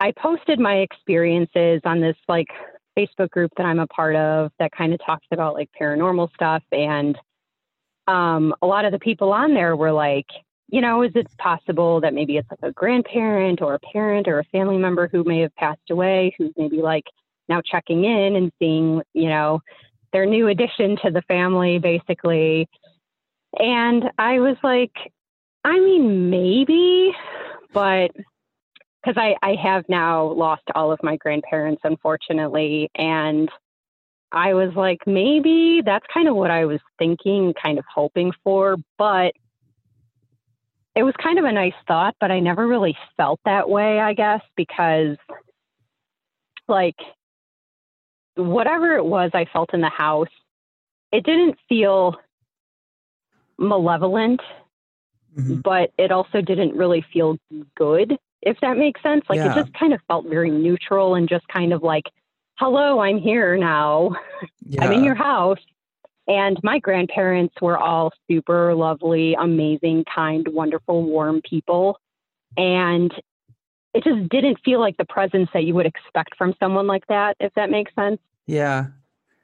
i 0.00 0.12
posted 0.12 0.58
my 0.58 0.76
experiences 0.76 1.80
on 1.84 2.00
this 2.00 2.16
like 2.28 2.48
facebook 2.98 3.30
group 3.30 3.52
that 3.56 3.66
i'm 3.66 3.78
a 3.78 3.86
part 3.88 4.16
of 4.16 4.50
that 4.58 4.72
kind 4.72 4.92
of 4.92 5.00
talks 5.04 5.26
about 5.32 5.54
like 5.54 5.70
paranormal 5.80 6.32
stuff. 6.34 6.62
And 6.72 7.18
um, 8.06 8.54
a 8.62 8.66
lot 8.66 8.84
of 8.84 8.92
the 8.92 8.98
people 8.98 9.32
on 9.32 9.54
there 9.54 9.76
were 9.76 9.92
like 9.92 10.26
you 10.68 10.80
know 10.80 11.02
is 11.02 11.12
it 11.14 11.26
possible 11.38 12.00
that 12.00 12.14
maybe 12.14 12.36
it's 12.36 12.50
like 12.50 12.60
a 12.62 12.72
grandparent 12.72 13.60
or 13.60 13.74
a 13.74 13.80
parent 13.92 14.28
or 14.28 14.38
a 14.38 14.44
family 14.44 14.78
member 14.78 15.08
who 15.08 15.24
may 15.24 15.40
have 15.40 15.54
passed 15.56 15.90
away 15.90 16.34
who's 16.38 16.52
maybe 16.56 16.78
like 16.78 17.04
now 17.48 17.60
checking 17.60 18.04
in 18.04 18.36
and 18.36 18.52
seeing 18.58 19.02
you 19.12 19.28
know 19.28 19.60
their 20.12 20.26
new 20.26 20.48
addition 20.48 20.96
to 21.04 21.10
the 21.10 21.22
family, 21.22 21.78
basically. 21.78 22.68
And 23.58 24.04
I 24.18 24.40
was 24.40 24.56
like, 24.62 24.92
I 25.64 25.78
mean, 25.78 26.30
maybe, 26.30 27.12
but 27.72 28.10
because 29.02 29.16
I, 29.16 29.34
I 29.42 29.54
have 29.62 29.84
now 29.88 30.32
lost 30.32 30.62
all 30.74 30.92
of 30.92 31.00
my 31.02 31.16
grandparents, 31.16 31.82
unfortunately. 31.84 32.90
And 32.94 33.48
I 34.32 34.54
was 34.54 34.72
like, 34.76 34.98
maybe 35.06 35.82
that's 35.84 36.06
kind 36.12 36.28
of 36.28 36.36
what 36.36 36.50
I 36.50 36.64
was 36.66 36.80
thinking, 36.98 37.54
kind 37.60 37.78
of 37.78 37.84
hoping 37.92 38.32
for. 38.44 38.76
But 38.98 39.32
it 40.94 41.02
was 41.02 41.14
kind 41.22 41.38
of 41.38 41.44
a 41.44 41.52
nice 41.52 41.74
thought, 41.86 42.14
but 42.20 42.30
I 42.30 42.40
never 42.40 42.66
really 42.66 42.96
felt 43.16 43.40
that 43.44 43.68
way, 43.68 44.00
I 44.00 44.12
guess, 44.12 44.42
because 44.56 45.16
like 46.68 46.96
whatever 48.44 48.96
it 48.96 49.04
was 49.04 49.30
I 49.34 49.46
felt 49.46 49.74
in 49.74 49.80
the 49.80 49.88
house, 49.88 50.28
it 51.12 51.24
didn't 51.24 51.58
feel 51.68 52.16
malevolent, 53.58 54.40
mm-hmm. 55.36 55.56
but 55.56 55.92
it 55.98 56.12
also 56.12 56.40
didn't 56.40 56.74
really 56.74 57.04
feel 57.12 57.38
good, 57.76 58.16
if 58.42 58.58
that 58.60 58.76
makes 58.76 59.02
sense. 59.02 59.24
Like 59.28 59.38
yeah. 59.38 59.52
it 59.52 59.54
just 59.54 59.74
kind 59.74 59.92
of 59.92 60.00
felt 60.08 60.26
very 60.26 60.50
neutral 60.50 61.14
and 61.14 61.28
just 61.28 61.46
kind 61.48 61.72
of 61.72 61.82
like, 61.82 62.04
hello, 62.58 63.00
I'm 63.00 63.18
here 63.18 63.56
now. 63.56 64.16
Yeah. 64.64 64.84
I'm 64.84 64.92
in 64.92 65.04
your 65.04 65.14
house. 65.14 65.58
And 66.28 66.58
my 66.62 66.78
grandparents 66.78 67.54
were 67.60 67.76
all 67.76 68.12
super 68.30 68.74
lovely, 68.74 69.34
amazing, 69.34 70.04
kind, 70.14 70.46
wonderful, 70.46 71.02
warm 71.02 71.42
people. 71.42 71.98
And 72.56 73.12
it 73.94 74.04
just 74.04 74.28
didn't 74.28 74.60
feel 74.64 74.78
like 74.78 74.96
the 74.96 75.04
presence 75.04 75.48
that 75.52 75.64
you 75.64 75.74
would 75.74 75.86
expect 75.86 76.36
from 76.36 76.54
someone 76.60 76.86
like 76.86 77.04
that, 77.08 77.36
if 77.40 77.52
that 77.54 77.70
makes 77.70 77.92
sense. 77.96 78.20
Yeah. 78.46 78.86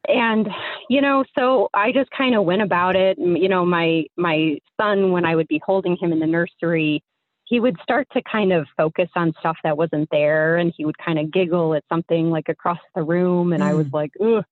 And 0.09 0.49
you 0.89 1.01
know, 1.01 1.25
so 1.37 1.69
I 1.75 1.93
just 1.93 2.11
kind 2.11 2.35
of 2.35 2.45
went 2.45 2.63
about 2.63 2.97
it. 2.97 3.19
You 3.19 3.49
know, 3.49 3.65
my 3.65 4.05
my 4.17 4.59
son, 4.81 5.13
when 5.13 5.25
I 5.25 5.35
would 5.35 5.49
be 5.49 5.61
holding 5.65 5.97
him 5.97 6.13
in 6.13 6.21
the 6.21 6.27
nursery, 6.27 7.03
he 7.45 7.61
would 7.61 7.77
start 7.83 8.07
to 8.13 8.23
kind 8.23 8.53
of 8.53 8.67
focus 8.77 9.09
on 9.17 9.33
stuff 9.41 9.57
that 9.65 9.77
wasn't 9.77 10.09
there, 10.11 10.57
and 10.57 10.73
he 10.77 10.85
would 10.85 10.99
kind 10.99 11.19
of 11.19 11.33
giggle 11.33 11.75
at 11.75 11.85
something 11.89 12.31
like 12.31 12.49
across 12.49 12.79
the 12.95 13.03
room, 13.03 13.53
and 13.53 13.63
mm. 13.63 13.67
I 13.67 13.75
was 13.75 13.87
mm. 13.87 13.93
like, 13.95 14.13
Ugh. 14.21 14.45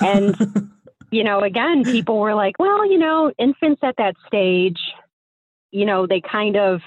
and 0.00 0.70
you 1.10 1.24
know, 1.24 1.40
again, 1.40 1.84
people 1.84 2.18
were 2.18 2.34
like, 2.34 2.54
well, 2.58 2.88
you 2.88 2.98
know, 2.98 3.32
infants 3.38 3.80
at 3.82 3.96
that 3.98 4.14
stage, 4.26 4.78
you 5.72 5.84
know, 5.84 6.06
they 6.06 6.20
kind 6.20 6.56
of 6.56 6.80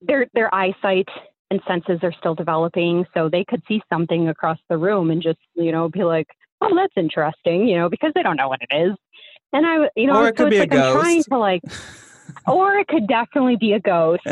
their 0.00 0.26
their 0.34 0.54
eyesight 0.54 1.08
and 1.52 1.60
senses 1.68 2.02
are 2.02 2.12
still 2.18 2.34
developing. 2.34 3.04
So 3.12 3.28
they 3.28 3.44
could 3.44 3.62
see 3.68 3.82
something 3.92 4.28
across 4.28 4.58
the 4.70 4.78
room 4.78 5.10
and 5.10 5.22
just, 5.22 5.38
you 5.54 5.70
know, 5.70 5.90
be 5.90 6.02
like, 6.02 6.28
oh, 6.62 6.74
that's 6.74 6.94
interesting, 6.96 7.68
you 7.68 7.76
know, 7.76 7.90
because 7.90 8.12
they 8.14 8.22
don't 8.22 8.36
know 8.36 8.48
what 8.48 8.60
it 8.62 8.74
is. 8.74 8.96
And 9.52 9.66
I, 9.66 9.90
you 9.94 10.06
know, 10.06 10.22
or 10.22 10.28
it 10.28 10.38
so 10.38 10.44
could 10.44 10.50
be 10.50 10.60
like 10.60 10.72
a 10.72 10.76
ghost. 10.76 10.96
I'm 10.96 11.02
trying 11.02 11.22
to 11.24 11.38
like, 11.38 11.62
or 12.46 12.78
it 12.78 12.88
could 12.88 13.06
definitely 13.06 13.56
be 13.56 13.74
a 13.74 13.80
ghost. 13.80 14.22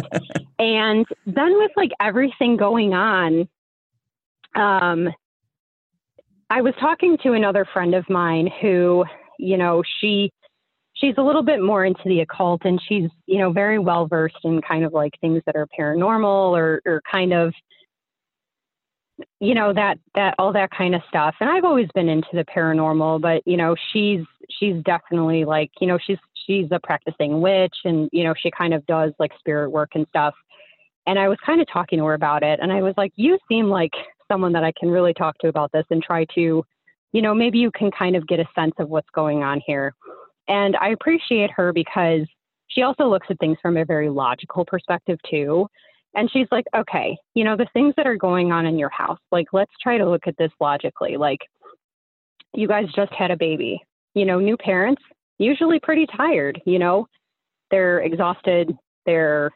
and 0.58 1.04
then 1.26 1.58
with 1.58 1.72
like 1.76 1.90
everything 2.00 2.56
going 2.56 2.94
on, 2.94 3.48
um, 4.54 5.10
I 6.48 6.62
was 6.62 6.72
talking 6.80 7.18
to 7.22 7.34
another 7.34 7.66
friend 7.70 7.94
of 7.94 8.08
mine 8.08 8.50
who, 8.62 9.04
you 9.38 9.58
know, 9.58 9.82
she 10.00 10.32
she's 11.00 11.14
a 11.16 11.22
little 11.22 11.42
bit 11.42 11.62
more 11.62 11.84
into 11.84 12.02
the 12.04 12.20
occult 12.20 12.62
and 12.64 12.80
she's 12.86 13.10
you 13.26 13.38
know 13.38 13.52
very 13.52 13.78
well 13.78 14.06
versed 14.06 14.38
in 14.44 14.60
kind 14.60 14.84
of 14.84 14.92
like 14.92 15.12
things 15.20 15.42
that 15.46 15.56
are 15.56 15.66
paranormal 15.78 16.50
or 16.56 16.80
or 16.84 17.02
kind 17.10 17.32
of 17.32 17.52
you 19.38 19.54
know 19.54 19.72
that 19.72 19.98
that 20.14 20.34
all 20.38 20.52
that 20.52 20.70
kind 20.70 20.94
of 20.94 21.02
stuff. 21.08 21.34
And 21.40 21.48
i've 21.48 21.64
always 21.64 21.88
been 21.94 22.08
into 22.08 22.28
the 22.32 22.44
paranormal 22.44 23.20
but 23.20 23.42
you 23.46 23.56
know 23.56 23.74
she's 23.92 24.24
she's 24.58 24.82
definitely 24.84 25.44
like 25.44 25.70
you 25.80 25.86
know 25.86 25.98
she's 26.04 26.18
she's 26.46 26.66
a 26.70 26.80
practicing 26.80 27.40
witch 27.40 27.74
and 27.84 28.08
you 28.12 28.24
know 28.24 28.34
she 28.36 28.50
kind 28.50 28.74
of 28.74 28.84
does 28.86 29.12
like 29.18 29.32
spirit 29.38 29.70
work 29.70 29.90
and 29.94 30.06
stuff. 30.08 30.34
And 31.06 31.18
i 31.18 31.28
was 31.28 31.38
kind 31.44 31.60
of 31.60 31.66
talking 31.72 31.98
to 31.98 32.04
her 32.06 32.14
about 32.14 32.42
it 32.42 32.60
and 32.62 32.72
i 32.72 32.82
was 32.82 32.94
like 32.96 33.12
you 33.16 33.38
seem 33.48 33.68
like 33.68 33.92
someone 34.28 34.52
that 34.52 34.64
i 34.64 34.72
can 34.78 34.90
really 34.90 35.14
talk 35.14 35.36
to 35.38 35.48
about 35.48 35.72
this 35.72 35.84
and 35.90 36.02
try 36.02 36.24
to 36.34 36.64
you 37.12 37.22
know 37.22 37.34
maybe 37.34 37.58
you 37.58 37.70
can 37.72 37.90
kind 37.90 38.14
of 38.14 38.26
get 38.28 38.38
a 38.38 38.44
sense 38.54 38.74
of 38.78 38.88
what's 38.88 39.08
going 39.10 39.42
on 39.42 39.60
here 39.66 39.94
and 40.50 40.76
I 40.76 40.88
appreciate 40.88 41.50
her 41.52 41.72
because 41.72 42.26
she 42.66 42.82
also 42.82 43.08
looks 43.08 43.28
at 43.30 43.38
things 43.38 43.56
from 43.62 43.76
a 43.76 43.84
very 43.84 44.10
logical 44.10 44.64
perspective 44.64 45.18
too. 45.30 45.68
And 46.16 46.28
she's 46.32 46.48
like, 46.50 46.64
okay, 46.76 47.16
you 47.34 47.44
know, 47.44 47.56
the 47.56 47.68
things 47.72 47.94
that 47.96 48.06
are 48.08 48.16
going 48.16 48.50
on 48.50 48.66
in 48.66 48.76
your 48.76 48.88
house, 48.88 49.20
like, 49.30 49.46
let's 49.52 49.70
try 49.80 49.96
to 49.96 50.10
look 50.10 50.26
at 50.26 50.36
this 50.38 50.50
logically. 50.60 51.16
Like, 51.16 51.38
you 52.52 52.66
guys 52.66 52.86
just 52.96 53.12
had 53.12 53.30
a 53.30 53.36
baby. 53.36 53.80
You 54.14 54.24
know, 54.24 54.40
new 54.40 54.56
parents, 54.56 55.00
usually 55.38 55.78
pretty 55.78 56.06
tired, 56.16 56.60
you 56.66 56.80
know, 56.80 57.06
they're 57.70 58.00
exhausted, 58.00 58.76
they're, 59.06 59.52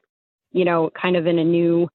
you 0.52 0.64
know, 0.64 0.90
kind 0.90 1.16
of 1.16 1.26
in 1.26 1.40
a 1.40 1.44
new, 1.44 1.88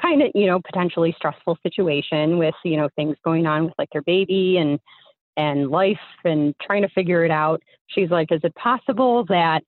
kind 0.00 0.22
of, 0.22 0.30
you 0.34 0.46
know, 0.46 0.62
potentially 0.64 1.14
stressful 1.18 1.58
situation 1.62 2.38
with, 2.38 2.54
you 2.64 2.78
know, 2.78 2.88
things 2.96 3.16
going 3.22 3.44
on 3.46 3.66
with 3.66 3.74
like 3.78 3.90
their 3.92 4.02
baby 4.02 4.56
and, 4.56 4.80
and 5.36 5.70
life 5.70 5.98
and 6.24 6.54
trying 6.62 6.82
to 6.82 6.88
figure 6.88 7.24
it 7.24 7.30
out. 7.30 7.62
She's 7.88 8.10
like, 8.10 8.32
is 8.32 8.40
it 8.42 8.54
possible 8.54 9.24
that 9.26 9.62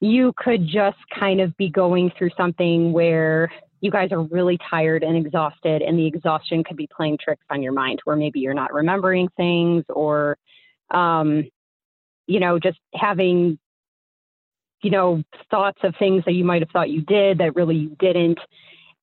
you 0.00 0.32
could 0.36 0.66
just 0.66 0.98
kind 1.18 1.40
of 1.40 1.56
be 1.56 1.68
going 1.70 2.10
through 2.18 2.30
something 2.36 2.92
where 2.92 3.52
you 3.80 3.90
guys 3.90 4.12
are 4.12 4.22
really 4.22 4.58
tired 4.70 5.02
and 5.02 5.16
exhausted, 5.16 5.82
and 5.82 5.98
the 5.98 6.06
exhaustion 6.06 6.62
could 6.62 6.76
be 6.76 6.88
playing 6.94 7.18
tricks 7.22 7.44
on 7.50 7.62
your 7.62 7.72
mind, 7.72 8.00
where 8.04 8.16
maybe 8.16 8.38
you're 8.38 8.54
not 8.54 8.72
remembering 8.72 9.28
things 9.36 9.84
or, 9.88 10.36
um, 10.92 11.44
you 12.28 12.38
know, 12.38 12.58
just 12.60 12.78
having, 12.94 13.58
you 14.82 14.90
know, 14.90 15.22
thoughts 15.50 15.80
of 15.82 15.94
things 15.98 16.22
that 16.26 16.32
you 16.34 16.44
might 16.44 16.62
have 16.62 16.70
thought 16.70 16.90
you 16.90 17.02
did 17.02 17.38
that 17.38 17.56
really 17.56 17.76
you 17.76 17.96
didn't. 17.98 18.38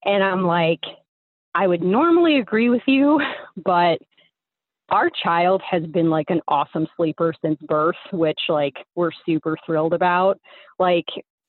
And 0.05 0.23
I'm 0.23 0.43
like, 0.43 0.83
I 1.53 1.67
would 1.67 1.83
normally 1.83 2.39
agree 2.39 2.69
with 2.69 2.83
you, 2.85 3.19
but 3.57 3.99
our 4.91 5.09
child 5.23 5.61
has 5.69 5.83
been 5.85 6.09
like 6.09 6.29
an 6.29 6.41
awesome 6.47 6.87
sleeper 6.95 7.33
since 7.41 7.59
birth, 7.61 7.95
which 8.11 8.39
like 8.49 8.75
we're 8.95 9.11
super 9.25 9.57
thrilled 9.65 9.93
about. 9.93 10.39
Like, 10.77 11.05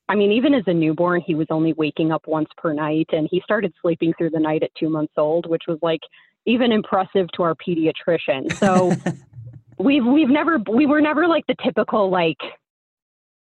I 0.09 0.15
mean, 0.15 0.31
even 0.31 0.53
as 0.53 0.63
a 0.67 0.73
newborn, 0.73 1.21
he 1.25 1.35
was 1.35 1.47
only 1.49 1.73
waking 1.73 2.11
up 2.11 2.27
once 2.27 2.49
per 2.57 2.73
night 2.73 3.07
and 3.11 3.27
he 3.31 3.41
started 3.43 3.73
sleeping 3.81 4.13
through 4.17 4.31
the 4.31 4.39
night 4.39 4.63
at 4.63 4.71
two 4.75 4.89
months 4.89 5.13
old, 5.17 5.49
which 5.49 5.63
was 5.67 5.79
like 5.81 6.01
even 6.45 6.71
impressive 6.71 7.27
to 7.35 7.43
our 7.43 7.55
pediatrician. 7.55 8.51
So 8.57 8.93
we've 9.77 10.05
we've 10.05 10.29
never 10.29 10.59
we 10.71 10.85
were 10.85 11.01
never 11.01 11.27
like 11.27 11.45
the 11.47 11.55
typical 11.63 12.09
like 12.09 12.37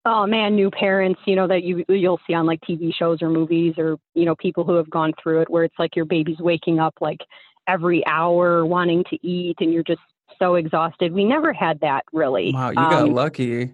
oh 0.06 0.26
man 0.26 0.56
new 0.56 0.70
parents 0.72 1.20
you 1.26 1.36
know 1.36 1.48
that 1.48 1.64
you 1.64 1.84
you'll 1.90 2.20
see 2.28 2.34
on 2.34 2.46
like 2.46 2.60
tv 2.62 2.94
shows 2.94 3.22
or 3.22 3.30
movies 3.30 3.74
or 3.78 3.98
you 4.14 4.26
know 4.26 4.36
people 4.36 4.64
who 4.64 4.76
have 4.76 4.90
gone 4.90 5.14
through 5.22 5.42
it 5.42 5.50
where 5.50 5.64
it's 5.64 5.78
like 5.80 5.96
your 5.96 6.06
baby's 6.06 6.40
waking 6.40 6.80
up 6.80 6.94
like 7.02 7.20
every 7.68 8.06
hour 8.06 8.66
wanting 8.66 9.04
to 9.10 9.28
eat 9.28 9.58
and 9.60 9.74
you're 9.74 9.84
just 9.84 10.02
so 10.40 10.56
exhausted. 10.56 11.14
We 11.14 11.26
never 11.26 11.54
had 11.54 11.80
that 11.82 12.04
really. 12.12 12.52
Wow, 12.54 12.70
you 12.70 12.76
got 12.76 13.04
um, 13.04 13.14
lucky. 13.14 13.72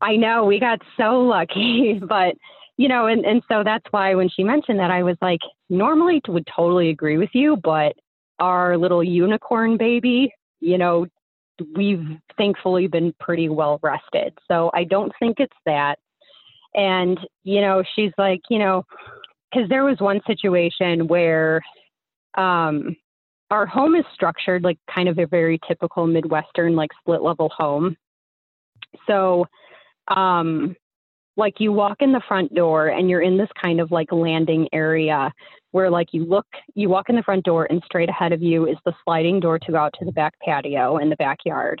I 0.00 0.16
know 0.16 0.44
we 0.44 0.60
got 0.60 0.80
so 0.96 1.20
lucky, 1.20 2.00
but 2.08 2.34
you 2.76 2.88
know, 2.88 3.06
and, 3.06 3.26
and 3.26 3.42
so 3.46 3.62
that's 3.62 3.84
why 3.90 4.14
when 4.14 4.30
she 4.30 4.42
mentioned 4.42 4.78
that, 4.78 4.90
I 4.90 5.02
was 5.02 5.16
like, 5.20 5.40
normally 5.68 6.22
would 6.28 6.46
totally 6.46 6.88
agree 6.88 7.18
with 7.18 7.28
you, 7.34 7.56
but 7.56 7.92
our 8.38 8.78
little 8.78 9.04
unicorn 9.04 9.76
baby, 9.76 10.32
you 10.60 10.78
know, 10.78 11.06
we've 11.76 12.06
thankfully 12.38 12.86
been 12.86 13.12
pretty 13.20 13.50
well 13.50 13.78
rested. 13.82 14.32
So 14.48 14.70
I 14.72 14.84
don't 14.84 15.12
think 15.20 15.40
it's 15.40 15.56
that. 15.66 15.98
And, 16.74 17.20
you 17.42 17.60
know, 17.60 17.82
she's 17.94 18.12
like, 18.16 18.40
you 18.48 18.58
know, 18.58 18.84
because 19.52 19.68
there 19.68 19.84
was 19.84 20.00
one 20.00 20.20
situation 20.26 21.06
where 21.06 21.60
um, 22.36 22.96
our 23.50 23.66
home 23.66 23.94
is 23.96 24.04
structured 24.14 24.62
like 24.62 24.78
kind 24.94 25.08
of 25.08 25.18
a 25.18 25.26
very 25.26 25.58
typical 25.66 26.06
Midwestern, 26.06 26.76
like 26.76 26.90
split 27.00 27.22
level 27.22 27.50
home. 27.56 27.96
So, 29.06 29.46
um, 30.08 30.76
like 31.36 31.54
you 31.58 31.72
walk 31.72 31.98
in 32.00 32.12
the 32.12 32.22
front 32.28 32.54
door 32.54 32.88
and 32.88 33.08
you're 33.08 33.22
in 33.22 33.36
this 33.36 33.48
kind 33.60 33.80
of 33.80 33.90
like 33.90 34.12
landing 34.12 34.68
area 34.72 35.32
where 35.72 35.90
like 35.90 36.08
you 36.12 36.24
look 36.24 36.46
you 36.74 36.88
walk 36.88 37.08
in 37.08 37.16
the 37.16 37.22
front 37.22 37.44
door 37.44 37.66
and 37.70 37.82
straight 37.84 38.08
ahead 38.08 38.32
of 38.32 38.42
you 38.42 38.66
is 38.66 38.76
the 38.84 38.92
sliding 39.04 39.40
door 39.40 39.58
to 39.58 39.72
go 39.72 39.78
out 39.78 39.94
to 39.98 40.04
the 40.04 40.12
back 40.12 40.34
patio 40.44 40.98
in 40.98 41.08
the 41.08 41.16
backyard 41.16 41.80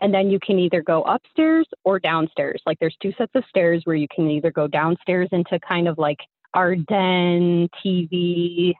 and 0.00 0.12
then 0.12 0.30
you 0.30 0.38
can 0.40 0.58
either 0.58 0.82
go 0.82 1.02
upstairs 1.02 1.66
or 1.84 1.98
downstairs 1.98 2.62
like 2.66 2.78
there's 2.80 2.96
two 3.02 3.12
sets 3.18 3.32
of 3.34 3.44
stairs 3.48 3.82
where 3.84 3.96
you 3.96 4.06
can 4.14 4.30
either 4.30 4.50
go 4.50 4.66
downstairs 4.66 5.28
into 5.32 5.58
kind 5.66 5.88
of 5.88 5.98
like 5.98 6.18
our 6.54 6.76
den 6.76 7.68
tv 7.84 8.72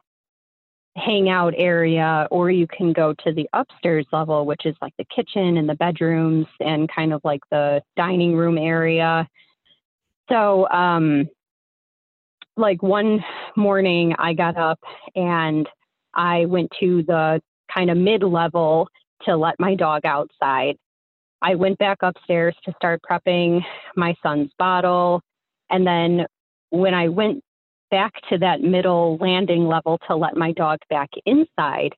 hangout 0.95 1.53
area, 1.57 2.27
or 2.29 2.51
you 2.51 2.67
can 2.67 2.93
go 2.93 3.13
to 3.23 3.33
the 3.33 3.47
upstairs 3.53 4.05
level, 4.11 4.45
which 4.45 4.65
is 4.65 4.75
like 4.81 4.93
the 4.97 5.05
kitchen 5.05 5.57
and 5.57 5.67
the 5.67 5.75
bedrooms 5.75 6.45
and 6.59 6.89
kind 6.93 7.13
of 7.13 7.21
like 7.23 7.41
the 7.51 7.81
dining 7.95 8.35
room 8.35 8.57
area. 8.57 9.27
So, 10.29 10.69
um, 10.69 11.27
like 12.55 12.83
one 12.83 13.23
morning, 13.55 14.13
I 14.19 14.33
got 14.33 14.57
up 14.57 14.79
and 15.15 15.67
I 16.13 16.45
went 16.45 16.71
to 16.79 17.03
the 17.03 17.41
kind 17.73 17.89
of 17.89 17.97
mid 17.97 18.23
level 18.23 18.87
to 19.25 19.35
let 19.35 19.59
my 19.59 19.75
dog 19.75 20.05
outside. 20.05 20.77
I 21.41 21.55
went 21.55 21.77
back 21.79 21.97
upstairs 22.01 22.55
to 22.65 22.73
start 22.75 23.01
prepping 23.09 23.61
my 23.95 24.15
son's 24.21 24.51
bottle. 24.59 25.21
And 25.69 25.85
then 25.85 26.25
when 26.69 26.93
I 26.93 27.09
went 27.09 27.43
back 27.93 28.13
to 28.27 28.39
that 28.39 28.59
middle 28.59 29.17
landing 29.21 29.67
level 29.67 29.99
to 30.07 30.15
let 30.15 30.35
my 30.35 30.51
dog 30.53 30.79
back 30.89 31.11
inside, 31.27 31.93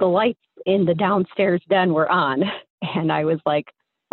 the 0.00 0.06
lights 0.06 0.40
in 0.64 0.86
the 0.86 0.94
downstairs 0.94 1.60
den 1.68 1.92
were 1.92 2.10
on. 2.10 2.44
And 2.96 3.10
I 3.10 3.24
was 3.24 3.38
like, 3.46 3.64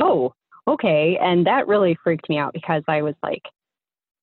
oh, 0.01 0.33
okay. 0.65 1.17
And 1.21 1.45
that 1.45 1.67
really 1.67 1.97
freaked 2.01 2.29
me 2.29 2.37
out 2.37 2.53
because 2.53 2.83
I 2.87 3.01
was 3.01 3.15
like, 3.21 3.41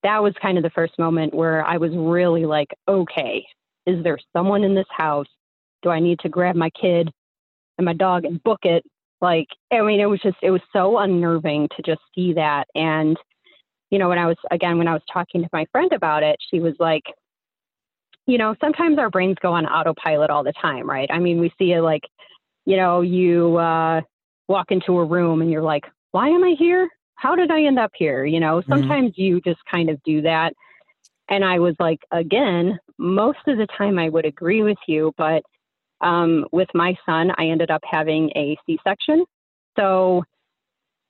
that 0.02 0.22
was 0.22 0.32
kind 0.40 0.56
of 0.56 0.64
the 0.64 0.70
first 0.70 0.98
moment 0.98 1.34
where 1.34 1.62
I 1.66 1.76
was 1.76 1.90
really 1.94 2.46
like, 2.46 2.68
okay, 2.88 3.44
is 3.84 4.02
there 4.02 4.18
someone 4.32 4.64
in 4.64 4.74
this 4.74 4.86
house? 4.88 5.26
Do 5.82 5.90
I 5.90 6.00
need 6.00 6.18
to 6.20 6.30
grab 6.30 6.56
my 6.56 6.70
kid 6.70 7.10
and 7.76 7.84
my 7.84 7.92
dog 7.92 8.24
and 8.24 8.42
book 8.42 8.60
it? 8.62 8.84
Like, 9.20 9.48
I 9.70 9.82
mean, 9.82 10.00
it 10.00 10.06
was 10.06 10.20
just, 10.22 10.38
it 10.42 10.50
was 10.50 10.62
so 10.72 10.96
unnerving 10.96 11.68
to 11.76 11.82
just 11.82 12.00
see 12.14 12.32
that. 12.32 12.68
And 12.74 13.18
you 13.90 13.98
know, 13.98 14.09
when 14.09 14.18
I 14.18 14.27
was, 14.27 14.37
again, 14.51 14.79
when 14.79 14.88
I 14.88 14.92
was 14.92 15.03
talking 15.12 15.42
to 15.42 15.48
my 15.53 15.66
friend 15.72 15.92
about 15.92 16.22
it, 16.22 16.37
she 16.51 16.61
was 16.61 16.74
like, 16.79 17.05
you 18.27 18.37
know, 18.37 18.55
sometimes 18.61 18.98
our 18.98 19.09
brains 19.09 19.37
go 19.40 19.53
on 19.55 19.66
autopilot 19.66 20.31
all 20.31 20.44
the 20.44 20.53
time, 20.53 20.88
right? 20.88 21.09
I 21.11 21.18
mean, 21.18 21.40
we 21.40 21.53
see 21.59 21.72
it 21.72 21.81
like, 21.81 22.03
you 22.66 22.77
know, 22.77 23.01
you 23.01 23.57
uh, 23.57 24.03
walk 24.48 24.70
into 24.70 24.98
a 24.98 25.05
room 25.05 25.40
and 25.40 25.51
you're 25.51 25.62
like, 25.62 25.85
why 26.11 26.29
am 26.29 26.44
I 26.44 26.55
here? 26.59 26.88
How 27.14 27.35
did 27.35 27.51
I 27.51 27.62
end 27.62 27.79
up 27.79 27.92
here? 27.96 28.27
You 28.27 28.40
know, 28.40 28.61
mm-hmm. 28.61 28.70
sometimes 28.70 29.12
mm-hmm. 29.12 29.22
you 29.22 29.40
just 29.40 29.61
kind 29.70 29.88
of 29.88 30.03
do 30.03 30.22
that. 30.22 30.53
And 31.31 31.44
I 31.44 31.59
was 31.59 31.74
like, 31.79 32.01
again, 32.11 32.79
most 32.98 33.38
of 33.46 33.59
the 33.59 33.66
time 33.79 33.98
I 33.98 34.09
would 34.09 34.27
agree 34.27 34.62
with 34.62 34.79
you, 34.87 35.12
but 35.16 35.42
um, 36.01 36.46
with 36.53 36.68
my 36.74 36.96
son, 37.07 37.33
I 37.37 37.46
ended 37.46 37.70
up 37.70 37.83
having 37.90 38.31
a 38.37 38.57
C 38.66 38.79
section. 38.85 39.24
So, 39.79 40.24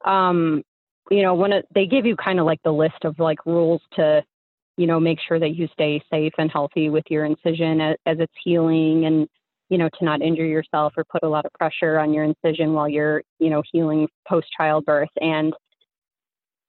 um, 0.05 0.63
you 1.11 1.23
know, 1.23 1.35
when 1.35 1.53
it, 1.53 1.67
they 1.75 1.87
give 1.87 2.07
you 2.07 2.17
kind 2.17 2.39
of 2.39 2.47
like 2.47 2.63
the 2.63 2.73
list 2.73 3.05
of 3.05 3.19
like 3.19 3.45
rules 3.47 3.81
to, 3.95 4.23
you 4.77 4.87
know, 4.87 5.01
make 5.01 5.19
sure 5.27 5.39
that 5.39 5.57
you 5.57 5.69
stay 5.73 6.03
safe 6.11 6.33
and 6.39 6.51
healthy 6.51 6.91
with 6.91 7.05
your 7.09 7.25
incision 7.25 7.81
as, 7.81 7.97
as 8.07 8.19
it's 8.21 8.33
healing 8.45 9.07
and, 9.07 9.29
you 9.69 9.79
know, 9.79 9.89
to 9.99 10.05
not 10.05 10.23
injure 10.23 10.47
yourself 10.47 10.93
or 10.97 11.05
put 11.05 11.23
a 11.23 11.29
lot 11.29 11.45
of 11.45 11.53
pressure 11.53 11.99
on 11.99 12.13
your 12.13 12.25
incision 12.25 12.73
while 12.73 12.89
you're, 12.89 13.23
you 13.39 13.51
know, 13.51 13.63
healing 13.73 14.09
post 14.27 14.47
childbirth. 14.57 15.11
And 15.21 15.53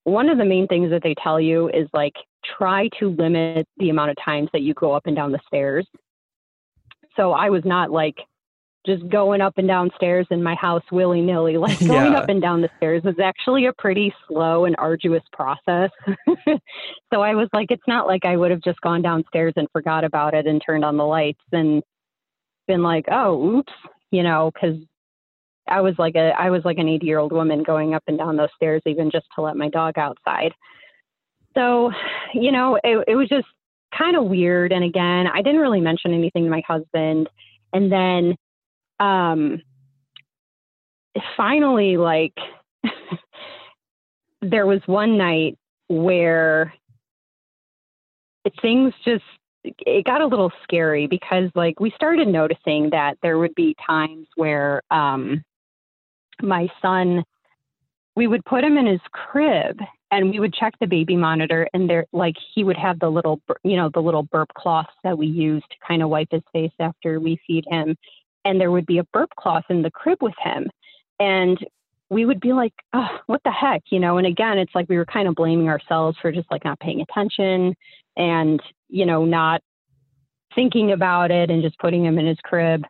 one 0.03 0.29
of 0.29 0.37
the 0.37 0.45
main 0.45 0.67
things 0.67 0.89
that 0.89 1.03
they 1.03 1.15
tell 1.21 1.39
you 1.39 1.69
is 1.69 1.87
like 1.93 2.15
try 2.57 2.89
to 2.99 3.09
limit 3.11 3.67
the 3.77 3.89
amount 3.89 4.11
of 4.11 4.17
times 4.23 4.49
that 4.53 4.61
you 4.61 4.73
go 4.73 4.93
up 4.93 5.05
and 5.05 5.15
down 5.15 5.31
the 5.31 5.39
stairs. 5.47 5.87
So 7.15 7.31
I 7.31 7.49
was 7.49 7.63
not 7.65 7.91
like 7.91 8.15
just 8.85 9.07
going 9.09 9.41
up 9.41 9.57
and 9.57 9.67
down 9.67 9.91
stairs 9.95 10.25
in 10.31 10.41
my 10.41 10.55
house 10.55 10.83
willy 10.91 11.21
nilly. 11.21 11.57
Like 11.57 11.79
going 11.87 12.13
yeah. 12.13 12.19
up 12.19 12.29
and 12.29 12.41
down 12.41 12.61
the 12.61 12.69
stairs 12.77 13.03
was 13.03 13.19
actually 13.21 13.65
a 13.65 13.73
pretty 13.73 14.13
slow 14.27 14.65
and 14.65 14.75
arduous 14.77 15.23
process. 15.33 15.89
so 17.13 17.21
I 17.21 17.35
was 17.35 17.49
like, 17.53 17.71
it's 17.71 17.87
not 17.87 18.07
like 18.07 18.25
I 18.25 18.37
would 18.37 18.51
have 18.51 18.61
just 18.61 18.81
gone 18.81 19.01
downstairs 19.01 19.53
and 19.55 19.67
forgot 19.71 20.03
about 20.03 20.33
it 20.33 20.47
and 20.47 20.61
turned 20.65 20.85
on 20.85 20.97
the 20.97 21.05
lights 21.05 21.41
and 21.51 21.83
been 22.67 22.83
like, 22.83 23.05
oh, 23.11 23.57
oops, 23.57 23.73
you 24.11 24.23
know, 24.23 24.51
because 24.53 24.77
I 25.67 25.81
was 25.81 25.93
like 25.99 26.15
a 26.15 26.31
I 26.37 26.49
was 26.49 26.63
like 26.65 26.77
an 26.77 26.89
80 26.89 27.05
year 27.05 27.19
old 27.19 27.31
woman 27.31 27.63
going 27.63 27.93
up 27.93 28.03
and 28.07 28.17
down 28.17 28.37
those 28.37 28.49
stairs 28.55 28.81
even 28.85 29.11
just 29.11 29.25
to 29.35 29.41
let 29.41 29.55
my 29.55 29.69
dog 29.69 29.97
outside. 29.97 30.53
So, 31.55 31.91
you 32.33 32.51
know, 32.51 32.79
it, 32.83 33.03
it 33.07 33.15
was 33.15 33.27
just 33.27 33.47
kind 33.97 34.15
of 34.15 34.25
weird. 34.25 34.71
And 34.71 34.83
again, 34.83 35.27
I 35.27 35.41
didn't 35.41 35.61
really 35.61 35.81
mention 35.81 36.13
anything 36.13 36.45
to 36.45 36.49
my 36.49 36.61
husband. 36.67 37.29
And 37.73 37.91
then 37.91 38.35
um, 38.99 39.61
finally, 41.37 41.97
like, 41.97 42.33
there 44.41 44.65
was 44.65 44.81
one 44.85 45.17
night 45.17 45.57
where 45.87 46.73
things 48.61 48.93
just 49.05 49.23
it 49.63 50.05
got 50.05 50.21
a 50.21 50.27
little 50.27 50.51
scary 50.63 51.07
because 51.07 51.49
like 51.55 51.79
we 51.79 51.91
started 51.91 52.27
noticing 52.27 52.89
that 52.91 53.17
there 53.21 53.37
would 53.37 53.53
be 53.55 53.75
times 53.85 54.27
where 54.35 54.81
um 54.89 55.43
my 56.41 56.67
son 56.81 57.23
we 58.15 58.27
would 58.27 58.43
put 58.45 58.63
him 58.63 58.77
in 58.77 58.85
his 58.85 59.01
crib 59.11 59.79
and 60.11 60.31
we 60.31 60.39
would 60.39 60.53
check 60.53 60.73
the 60.79 60.87
baby 60.87 61.15
monitor 61.15 61.67
and 61.73 61.89
there 61.89 62.05
like 62.13 62.35
he 62.53 62.63
would 62.63 62.77
have 62.77 62.99
the 62.99 63.09
little 63.09 63.41
you 63.63 63.75
know 63.75 63.89
the 63.93 64.01
little 64.01 64.23
burp 64.23 64.49
cloths 64.53 64.93
that 65.03 65.17
we 65.17 65.27
use 65.27 65.63
to 65.69 65.75
kind 65.85 66.01
of 66.01 66.09
wipe 66.09 66.31
his 66.31 66.43
face 66.53 66.71
after 66.79 67.19
we 67.19 67.39
feed 67.45 67.65
him 67.69 67.97
and 68.49 68.59
there 68.59 68.71
would 68.71 68.87
be 68.87 68.97
a 68.97 69.03
burp 69.13 69.29
cloth 69.37 69.65
in 69.69 69.83
the 69.83 69.91
crib 69.91 70.17
with 70.21 70.33
him. 70.43 70.69
And 71.19 71.57
we 72.09 72.25
would 72.25 72.39
be 72.39 72.53
like 72.53 72.73
oh 72.93 73.19
what 73.27 73.41
the 73.45 73.51
heck 73.51 73.83
you 73.91 73.99
know? 73.99 74.17
And 74.17 74.25
again 74.25 74.57
it's 74.57 74.73
like 74.73 74.89
we 74.89 74.97
were 74.97 75.05
kind 75.05 75.27
of 75.27 75.35
blaming 75.35 75.69
ourselves 75.69 76.17
for 76.19 76.31
just 76.31 76.49
like 76.49 76.65
not 76.65 76.79
paying 76.79 77.01
attention 77.01 77.75
and 78.17 78.59
you 78.89 79.05
know 79.05 79.23
not 79.23 79.61
thinking 80.55 80.91
about 80.91 81.29
it 81.29 81.51
and 81.51 81.61
just 81.61 81.77
putting 81.77 82.03
him 82.03 82.17
in 82.17 82.25
his 82.25 82.39
crib. 82.43 82.83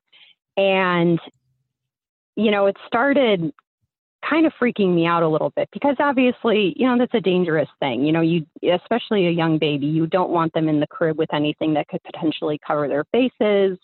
And 0.55 1.19
you 2.37 2.51
know 2.51 2.67
it 2.67 2.77
started 2.87 3.51
kind 4.27 4.45
of 4.45 4.53
freaking 4.61 4.93
me 4.93 5.05
out 5.05 5.23
a 5.23 5.27
little 5.27 5.49
bit 5.55 5.69
because 5.71 5.95
obviously, 5.97 6.73
you 6.75 6.85
know, 6.85 6.97
that's 6.97 7.13
a 7.13 7.21
dangerous 7.21 7.69
thing. 7.79 8.03
You 8.05 8.11
know, 8.11 8.19
you 8.19 8.45
especially 8.69 9.27
a 9.27 9.31
young 9.31 9.57
baby, 9.57 9.85
you 9.85 10.07
don't 10.07 10.29
want 10.29 10.53
them 10.53 10.67
in 10.67 10.81
the 10.81 10.87
crib 10.87 11.17
with 11.17 11.33
anything 11.33 11.73
that 11.75 11.87
could 11.87 12.03
potentially 12.03 12.59
cover 12.67 12.89
their 12.89 13.05
faces 13.13 13.77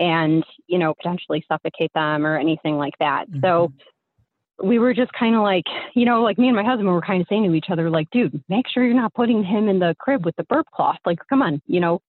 and, 0.00 0.42
you 0.66 0.78
know, 0.78 0.94
potentially 0.94 1.44
suffocate 1.46 1.92
them 1.94 2.26
or 2.26 2.36
anything 2.36 2.76
like 2.76 2.94
that. 2.98 3.30
Mm-hmm. 3.30 3.40
So 3.42 3.72
we 4.62 4.78
were 4.78 4.94
just 4.94 5.12
kind 5.12 5.34
of 5.36 5.42
like, 5.42 5.64
you 5.94 6.04
know, 6.04 6.22
like 6.22 6.38
me 6.38 6.48
and 6.48 6.56
my 6.56 6.64
husband 6.64 6.88
were 6.88 7.00
kind 7.00 7.20
of 7.20 7.28
saying 7.28 7.44
to 7.44 7.54
each 7.54 7.70
other, 7.70 7.88
like, 7.90 8.10
dude, 8.10 8.42
make 8.48 8.66
sure 8.68 8.84
you're 8.84 8.94
not 8.94 9.14
putting 9.14 9.44
him 9.44 9.68
in 9.68 9.78
the 9.78 9.94
crib 9.98 10.24
with 10.24 10.34
the 10.36 10.44
burp 10.44 10.66
cloth. 10.74 10.98
Like, 11.06 11.18
come 11.28 11.42
on, 11.42 11.62
you 11.66 11.80
know, 11.80 12.00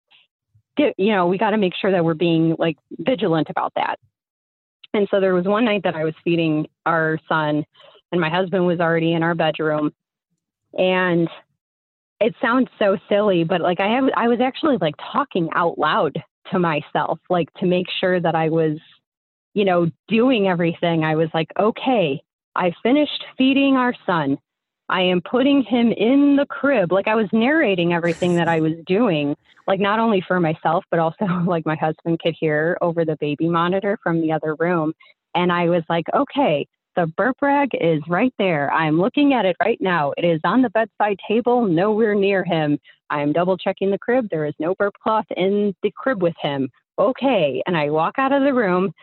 get, 0.77 0.95
you 0.97 1.11
know, 1.11 1.27
we 1.27 1.37
got 1.37 1.51
to 1.51 1.57
make 1.57 1.73
sure 1.79 1.91
that 1.91 2.03
we're 2.03 2.13
being 2.13 2.55
like 2.57 2.77
vigilant 2.97 3.49
about 3.49 3.73
that. 3.75 3.99
And 4.93 5.07
so 5.11 5.19
there 5.19 5.33
was 5.33 5.45
one 5.45 5.63
night 5.63 5.83
that 5.83 5.95
I 5.95 6.03
was 6.03 6.13
feeding 6.23 6.67
our 6.85 7.19
son, 7.29 7.63
and 8.11 8.19
my 8.19 8.29
husband 8.29 8.65
was 8.65 8.79
already 8.79 9.13
in 9.13 9.23
our 9.23 9.35
bedroom. 9.35 9.93
And 10.77 11.29
it 12.19 12.35
sounds 12.41 12.67
so 12.77 12.97
silly, 13.09 13.43
but 13.43 13.61
like 13.61 13.79
I 13.79 13.87
have, 13.95 14.05
I 14.15 14.27
was 14.27 14.39
actually 14.41 14.77
like 14.79 14.95
talking 15.11 15.49
out 15.55 15.77
loud 15.77 16.21
to 16.51 16.59
myself, 16.59 17.19
like 17.29 17.53
to 17.55 17.65
make 17.65 17.87
sure 17.99 18.19
that 18.19 18.35
I 18.35 18.49
was, 18.49 18.77
you 19.53 19.65
know, 19.65 19.89
doing 20.07 20.47
everything. 20.47 21.03
I 21.03 21.15
was 21.15 21.29
like, 21.33 21.51
okay, 21.59 22.21
I 22.55 22.71
finished 22.83 23.23
feeding 23.37 23.75
our 23.75 23.93
son. 24.05 24.37
I 24.89 25.01
am 25.01 25.21
putting 25.21 25.63
him 25.63 25.91
in 25.93 26.35
the 26.35 26.45
crib. 26.45 26.91
Like 26.91 27.07
I 27.07 27.15
was 27.15 27.27
narrating 27.31 27.93
everything 27.93 28.35
that 28.35 28.49
I 28.49 28.59
was 28.59 28.73
doing, 28.85 29.35
like 29.65 29.79
not 29.79 29.99
only 29.99 30.21
for 30.27 30.39
myself, 30.39 30.83
but 30.91 30.99
also 30.99 31.25
like 31.47 31.65
my 31.65 31.75
husband 31.75 32.19
could 32.19 32.35
hear 32.37 32.77
over 32.81 33.05
the 33.05 33.17
baby 33.19 33.47
monitor 33.47 33.97
from 34.03 34.21
the 34.21 34.33
other 34.33 34.55
room. 34.55 34.93
And 35.33 35.51
I 35.51 35.69
was 35.69 35.83
like, 35.89 36.05
okay, 36.13 36.67
the 36.95 37.07
burp 37.17 37.37
rag 37.41 37.69
is 37.79 38.01
right 38.07 38.33
there. 38.37 38.71
I'm 38.71 38.99
looking 38.99 39.33
at 39.33 39.45
it 39.45 39.55
right 39.63 39.79
now. 39.81 40.13
It 40.17 40.25
is 40.25 40.41
on 40.43 40.61
the 40.61 40.69
bedside 40.69 41.19
table, 41.27 41.65
nowhere 41.65 42.15
near 42.15 42.43
him. 42.43 42.79
I 43.09 43.21
am 43.21 43.33
double 43.33 43.57
checking 43.57 43.91
the 43.91 43.97
crib. 43.97 44.27
There 44.29 44.45
is 44.45 44.53
no 44.59 44.75
burp 44.75 44.95
cloth 45.01 45.25
in 45.35 45.75
the 45.83 45.91
crib 45.95 46.21
with 46.21 46.35
him. 46.41 46.69
Okay. 46.99 47.61
And 47.65 47.77
I 47.77 47.89
walk 47.89 48.15
out 48.17 48.33
of 48.33 48.43
the 48.43 48.53
room 48.53 48.93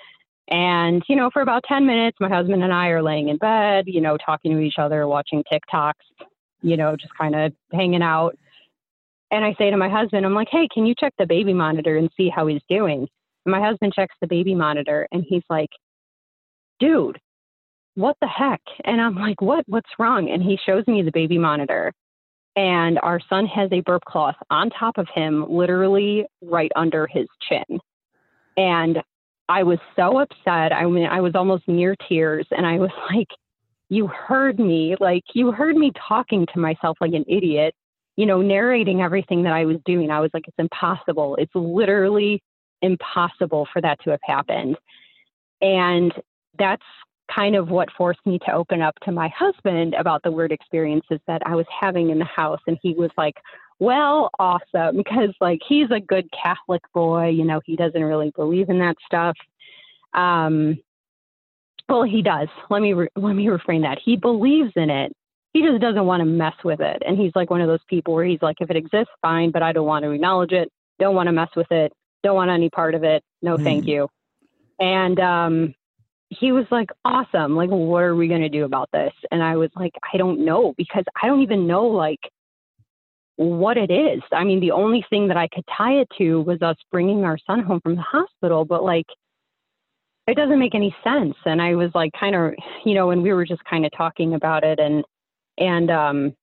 and, 0.51 1.03
you 1.09 1.17
know, 1.17 1.31
for 1.31 1.43
about 1.43 1.65
10 1.69 1.87
minutes, 1.87 2.17
my 2.21 2.29
husband 2.29 2.63
and 2.63 2.73
I 2.73 2.89
are 2.89 3.03
laying 3.03 3.29
in 3.29 3.37
bed, 3.37 3.85
you 3.87 4.01
know, 4.01 4.17
talking 4.17 4.53
to 4.53 4.61
each 4.61 4.79
other, 4.79 5.07
watching 5.07 5.45
TikToks, 5.53 5.93
you 6.63 6.77
know, 6.77 6.97
just 6.97 7.15
kind 7.17 7.35
of 7.35 7.53
hanging 7.73 8.03
out. 8.03 8.37
And 9.31 9.45
I 9.45 9.55
say 9.59 9.71
to 9.71 9.77
my 9.77 9.91
husband, 9.91 10.25
I'm 10.25 10.35
like, 10.35 10.49
hey, 10.51 10.67
can 10.73 10.87
you 10.87 10.95
check 10.99 11.13
the 11.19 11.27
baby 11.27 11.53
monitor 11.53 11.99
and 11.99 12.09
see 12.17 12.31
how 12.35 12.47
he's 12.47 12.63
doing? 12.69 13.07
And 13.45 13.53
my 13.53 13.61
husband 13.61 13.93
checks 13.95 14.15
the 14.21 14.27
baby 14.27 14.55
monitor 14.55 15.07
and 15.13 15.23
he's 15.27 15.45
like, 15.51 15.71
dude, 16.81 17.19
what 17.99 18.17
the 18.21 18.29
heck? 18.29 18.61
And 18.85 19.01
I'm 19.01 19.17
like, 19.17 19.43
what? 19.43 19.65
What's 19.67 19.91
wrong? 19.99 20.31
And 20.31 20.41
he 20.41 20.57
shows 20.65 20.85
me 20.87 21.03
the 21.03 21.11
baby 21.11 21.37
monitor. 21.37 21.93
And 22.55 22.99
our 23.03 23.21
son 23.29 23.45
has 23.47 23.71
a 23.73 23.81
burp 23.81 24.05
cloth 24.05 24.37
on 24.51 24.71
top 24.71 24.99
of 24.99 25.09
him, 25.13 25.45
literally 25.49 26.25
right 26.41 26.71
under 26.77 27.09
his 27.09 27.27
chin. 27.49 27.81
And 28.57 29.03
I 29.49 29.65
was 29.65 29.79
so 29.97 30.19
upset. 30.19 30.73
I 30.73 30.87
mean, 30.87 31.07
I 31.07 31.21
was 31.21 31.33
almost 31.35 31.67
near 31.67 31.97
tears. 32.09 32.47
And 32.53 32.65
I 32.65 32.79
was 32.79 32.91
like, 33.13 33.29
you 33.89 34.07
heard 34.07 34.61
me. 34.61 34.95
Like, 35.01 35.25
you 35.35 35.51
heard 35.51 35.77
me 35.77 35.91
talking 36.09 36.47
to 36.55 36.61
myself 36.61 36.99
like 37.01 37.15
an 37.15 37.25
idiot, 37.27 37.75
you 38.15 38.27
know, 38.27 38.41
narrating 38.41 39.03
everything 39.03 39.43
that 39.43 39.53
I 39.53 39.65
was 39.65 39.79
doing. 39.85 40.13
I 40.13 40.21
was 40.21 40.31
like, 40.33 40.45
it's 40.47 40.57
impossible. 40.59 41.35
It's 41.35 41.55
literally 41.55 42.41
impossible 42.81 43.67
for 43.73 43.83
that 43.83 43.99
to 44.05 44.11
have 44.11 44.21
happened. 44.23 44.77
And 45.61 46.13
that's 46.61 46.83
kind 47.35 47.57
of 47.57 47.71
what 47.71 47.89
forced 47.97 48.25
me 48.25 48.39
to 48.47 48.53
open 48.53 48.81
up 48.81 48.95
to 49.05 49.13
my 49.13 49.29
husband 49.37 49.95
about 49.95 50.23
the 50.23 50.31
weird 50.31 50.53
experiences 50.53 51.21
that 51.27 51.43
I 51.47 51.55
was 51.55 51.67
having 51.81 52.11
in 52.11 52.19
the 52.19 52.25
house. 52.25 52.61
And 52.67 52.79
he 52.83 52.95
was 52.95 53.11
like, 53.17 53.35
well, 53.79 54.31
awesome. 54.39 54.97
Because 54.97 55.35
like 55.41 55.61
he's 55.67 55.91
a 55.91 56.01
good 56.01 56.29
Catholic 56.33 56.83
boy, 56.93 57.29
you 57.29 57.45
know, 57.45 57.61
he 57.65 57.77
doesn't 57.77 58.03
really 58.03 58.33
believe 58.35 58.69
in 58.69 58.79
that 58.81 58.97
stuff. 59.07 59.37
Um, 60.15 60.79
well, 61.89 62.03
he 62.03 62.23
does. 62.23 62.49
Let 62.69 62.83
me 62.83 62.93
re- 62.93 63.09
let 63.17 63.35
me 63.35 63.49
refrain 63.49 63.83
that. 63.83 63.99
He 64.05 64.17
believes 64.17 64.73
in 64.77 64.91
it. 64.91 65.13
He 65.55 65.63
just 65.63 65.81
doesn't 65.81 66.05
want 66.05 66.21
to 66.21 66.27
mess 66.27 66.55
with 66.63 66.81
it. 66.81 67.03
And 67.07 67.17
he's 67.17 67.33
like 67.35 67.51
one 67.51 67.63
of 67.63 67.69
those 67.69 67.85
people 67.89 68.15
where 68.15 68.27
he's 68.27 68.43
like, 68.43 68.57
if 68.61 68.71
it 68.71 68.77
exists, 68.77 69.13
fine, 69.23 69.51
but 69.51 69.63
I 69.63 69.73
don't 69.73 69.87
want 69.87 70.05
to 70.05 70.11
acknowledge 70.11 70.53
it. 70.53 70.71
Don't 70.99 71.15
want 71.15 71.29
to 71.29 71.33
mess 71.33 71.49
with 71.57 71.71
it. 71.73 71.93
Don't 72.23 72.35
want 72.35 72.51
any 72.51 72.69
part 72.69 72.95
of 72.95 73.05
it. 73.05 73.23
No, 73.41 73.57
mm. 73.57 73.65
thank 73.65 73.87
you. 73.87 74.09
And 74.79 75.19
um, 75.19 75.75
he 76.31 76.53
was 76.53 76.67
like, 76.71 76.91
awesome. 77.05 77.57
Like, 77.57 77.71
what 77.71 78.03
are 78.03 78.15
we 78.15 78.29
going 78.29 78.43
to 78.43 78.49
do 78.49 78.65
about 78.65 78.91
this? 78.93 79.13
And 79.31 79.43
I 79.43 79.57
was 79.57 79.71
like, 79.75 79.93
I 80.13 80.17
don't 80.17 80.45
know 80.45 80.75
because 80.77 81.05
I 81.23 81.27
don't 81.27 81.43
even 81.43 81.67
know 81.67 81.87
like 81.87 82.21
what 83.37 83.79
it 83.79 83.91
is. 83.91 84.21
I 84.33 84.45
mean, 84.45 84.61
the 84.61 84.73
only 84.73 85.05
thing 85.09 85.29
that 85.29 85.37
I 85.37 85.49
could 85.49 85.65
tie 85.75 85.95
it 85.95 86.09
to 86.19 86.43
was 86.43 86.61
us 86.61 86.77
bringing 86.91 87.25
our 87.25 87.39
son 87.47 87.63
home 87.63 87.81
from 87.81 87.97
the 87.97 88.03
hospital, 88.03 88.65
but 88.65 88.85
like, 88.85 89.07
it 90.27 90.37
doesn't 90.37 90.59
make 90.59 90.75
any 90.75 90.95
sense. 91.03 91.35
And 91.47 91.63
I 91.63 91.75
was 91.75 91.91
like, 91.95 92.13
kind 92.19 92.35
of, 92.35 92.53
you 92.85 92.95
know, 92.95 93.11
and 93.11 93.23
we 93.23 93.33
were 93.33 93.47
just 93.47 93.65
kind 93.65 93.87
of 93.87 93.93
talking 93.97 94.35
about 94.35 94.65
it 94.65 94.79
and, 94.79 95.05
and, 95.57 95.91
um, 95.91 96.35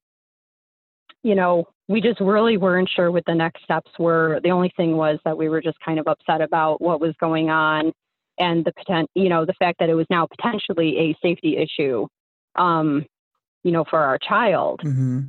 you 1.22 1.36
know, 1.36 1.68
we 1.88 2.02
just 2.02 2.20
really 2.20 2.58
weren't 2.58 2.90
sure 2.96 3.12
what 3.12 3.26
the 3.26 3.36
next 3.36 3.64
steps 3.64 3.92
were. 4.00 4.40
The 4.44 4.50
only 4.50 4.72
thing 4.76 4.96
was 4.96 5.20
that 5.26 5.38
we 5.38 5.50
were 5.50 5.62
just 5.62 5.80
kind 5.82 6.00
of 6.00 6.08
upset 6.08 6.42
about 6.42 6.82
what 6.82 7.00
was 7.00 7.14
going 7.20 7.50
on 7.50 7.92
and 8.38 8.66
the 8.66 8.74
potent, 8.78 9.10
you 9.16 9.30
know, 9.30 9.46
the 9.46 9.54
fact 9.54 9.80
that 9.80 9.90
it 9.90 9.96
was 9.96 10.08
now 10.10 10.28
potentially 10.28 10.98
a 10.98 11.18
safety 11.22 11.58
issue, 11.58 12.08
um, 12.56 13.06
you 13.64 13.72
know, 13.72 13.86
for 13.90 14.00
our 14.00 14.18
child. 14.18 14.82
Mm-hmm 14.84 15.22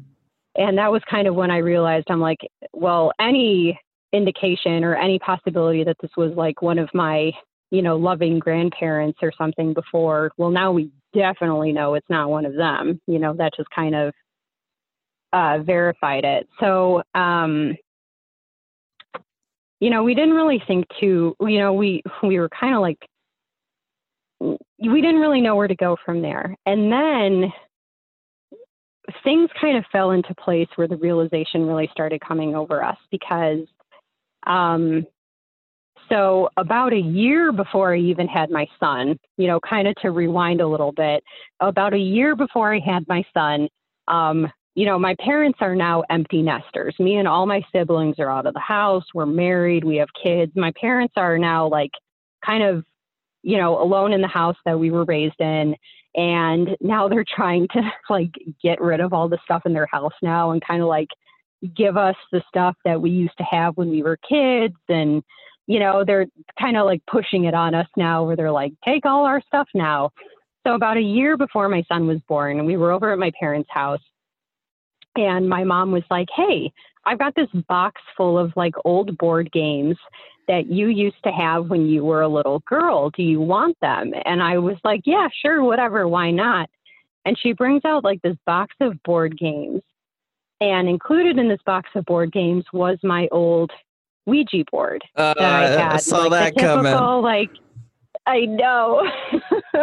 and 0.56 0.78
that 0.78 0.90
was 0.90 1.02
kind 1.08 1.28
of 1.28 1.34
when 1.34 1.50
I 1.50 1.58
realized 1.58 2.06
I'm 2.08 2.20
like, 2.20 2.38
well, 2.72 3.12
any 3.20 3.78
indication 4.12 4.84
or 4.84 4.96
any 4.96 5.18
possibility 5.18 5.84
that 5.84 5.96
this 6.00 6.10
was 6.16 6.32
like 6.34 6.62
one 6.62 6.78
of 6.78 6.88
my, 6.94 7.30
you 7.70 7.82
know, 7.82 7.96
loving 7.96 8.38
grandparents 8.38 9.18
or 9.22 9.32
something 9.36 9.74
before, 9.74 10.30
well, 10.38 10.50
now 10.50 10.72
we 10.72 10.90
definitely 11.14 11.72
know 11.72 11.94
it's 11.94 12.08
not 12.08 12.30
one 12.30 12.46
of 12.46 12.54
them. 12.54 13.00
You 13.06 13.18
know, 13.18 13.34
that 13.34 13.52
just 13.56 13.68
kind 13.70 13.94
of 13.94 14.14
uh, 15.32 15.58
verified 15.62 16.24
it. 16.24 16.48
So, 16.60 17.02
um, 17.14 17.76
you 19.80 19.90
know, 19.90 20.02
we 20.02 20.14
didn't 20.14 20.34
really 20.34 20.62
think 20.66 20.86
to, 21.00 21.36
you 21.40 21.58
know, 21.58 21.72
we 21.72 22.02
we 22.22 22.38
were 22.38 22.48
kind 22.48 22.74
of 22.74 22.80
like, 22.80 22.98
we 24.40 25.00
didn't 25.00 25.20
really 25.20 25.40
know 25.40 25.56
where 25.56 25.68
to 25.68 25.76
go 25.76 25.96
from 26.04 26.22
there. 26.22 26.54
And 26.66 26.92
then 26.92 27.52
things 29.22 29.50
kind 29.60 29.76
of 29.76 29.84
fell 29.92 30.10
into 30.10 30.34
place 30.34 30.68
where 30.76 30.88
the 30.88 30.96
realization 30.96 31.66
really 31.66 31.88
started 31.92 32.20
coming 32.20 32.54
over 32.54 32.82
us 32.82 32.98
because 33.10 33.66
um, 34.46 35.06
so 36.08 36.48
about 36.56 36.92
a 36.92 37.00
year 37.00 37.52
before 37.52 37.94
I 37.94 37.98
even 37.98 38.28
had 38.28 38.50
my 38.50 38.66
son, 38.78 39.18
you 39.36 39.46
know, 39.48 39.58
kind 39.60 39.88
of 39.88 39.94
to 39.96 40.10
rewind 40.10 40.60
a 40.60 40.66
little 40.66 40.92
bit, 40.92 41.24
about 41.60 41.94
a 41.94 41.98
year 41.98 42.36
before 42.36 42.72
I 42.72 42.78
had 42.78 43.06
my 43.08 43.24
son, 43.34 43.68
um, 44.08 44.50
you 44.76 44.84
know, 44.84 44.98
my 44.98 45.16
parents 45.18 45.58
are 45.62 45.74
now 45.74 46.04
empty 46.10 46.42
nesters. 46.42 46.94
Me 47.00 47.16
and 47.16 47.26
all 47.26 47.46
my 47.46 47.62
siblings 47.72 48.16
are 48.18 48.30
out 48.30 48.46
of 48.46 48.54
the 48.54 48.60
house. 48.60 49.04
We're 49.14 49.26
married. 49.26 49.84
We 49.84 49.96
have 49.96 50.08
kids. 50.22 50.52
My 50.54 50.72
parents 50.78 51.14
are 51.16 51.38
now 51.38 51.66
like 51.68 51.92
kind 52.44 52.62
of, 52.62 52.84
you 53.42 53.56
know, 53.56 53.82
alone 53.82 54.12
in 54.12 54.20
the 54.20 54.28
house 54.28 54.56
that 54.66 54.78
we 54.78 54.90
were 54.90 55.04
raised 55.04 55.40
in 55.40 55.74
and 56.16 56.76
now 56.80 57.08
they're 57.08 57.24
trying 57.36 57.68
to 57.68 57.82
like 58.10 58.32
get 58.62 58.80
rid 58.80 59.00
of 59.00 59.12
all 59.12 59.28
the 59.28 59.38
stuff 59.44 59.62
in 59.66 59.72
their 59.72 59.88
house 59.90 60.14
now 60.22 60.50
and 60.50 60.64
kind 60.64 60.82
of 60.82 60.88
like 60.88 61.08
give 61.74 61.96
us 61.96 62.16
the 62.32 62.42
stuff 62.48 62.76
that 62.84 63.00
we 63.00 63.10
used 63.10 63.36
to 63.38 63.44
have 63.44 63.76
when 63.76 63.90
we 63.90 64.02
were 64.02 64.18
kids 64.28 64.76
and 64.88 65.22
you 65.66 65.80
know 65.80 66.04
they're 66.04 66.26
kind 66.60 66.76
of 66.76 66.84
like 66.84 67.02
pushing 67.10 67.44
it 67.44 67.54
on 67.54 67.74
us 67.74 67.88
now 67.96 68.24
where 68.24 68.36
they're 68.36 68.52
like 68.52 68.72
take 68.84 69.06
all 69.06 69.24
our 69.24 69.40
stuff 69.40 69.66
now 69.74 70.10
so 70.66 70.74
about 70.74 70.98
a 70.98 71.00
year 71.00 71.36
before 71.36 71.68
my 71.68 71.82
son 71.88 72.06
was 72.06 72.20
born 72.28 72.66
we 72.66 72.76
were 72.76 72.92
over 72.92 73.10
at 73.10 73.18
my 73.18 73.32
parents 73.40 73.68
house 73.72 74.02
and 75.18 75.48
my 75.48 75.64
mom 75.64 75.92
was 75.92 76.04
like 76.10 76.28
hey 76.34 76.72
i've 77.04 77.18
got 77.18 77.34
this 77.34 77.48
box 77.68 78.00
full 78.16 78.38
of 78.38 78.52
like 78.56 78.74
old 78.84 79.16
board 79.18 79.50
games 79.52 79.96
that 80.48 80.66
you 80.70 80.88
used 80.88 81.22
to 81.24 81.30
have 81.30 81.68
when 81.68 81.86
you 81.86 82.04
were 82.04 82.22
a 82.22 82.28
little 82.28 82.60
girl. 82.66 83.10
Do 83.10 83.22
you 83.22 83.40
want 83.40 83.76
them? 83.80 84.12
And 84.24 84.42
I 84.42 84.58
was 84.58 84.76
like, 84.84 85.00
yeah, 85.04 85.28
sure, 85.42 85.62
whatever, 85.62 86.06
why 86.06 86.30
not? 86.30 86.70
And 87.24 87.36
she 87.38 87.52
brings 87.52 87.84
out 87.84 88.04
like 88.04 88.22
this 88.22 88.36
box 88.46 88.74
of 88.80 89.02
board 89.02 89.36
games. 89.36 89.82
And 90.60 90.88
included 90.88 91.38
in 91.38 91.48
this 91.48 91.60
box 91.66 91.90
of 91.94 92.04
board 92.06 92.32
games 92.32 92.64
was 92.72 92.96
my 93.02 93.28
old 93.30 93.70
Ouija 94.26 94.64
board 94.70 95.02
Uh, 95.16 95.34
that 95.36 95.62
I 95.64 95.68
had. 95.68 95.92
I 95.92 95.96
saw 95.96 96.26
like 96.26 96.54
that 96.54 96.60
coming. 96.60 96.92
like 97.22 97.50
I 98.26 98.40
know, 98.40 99.08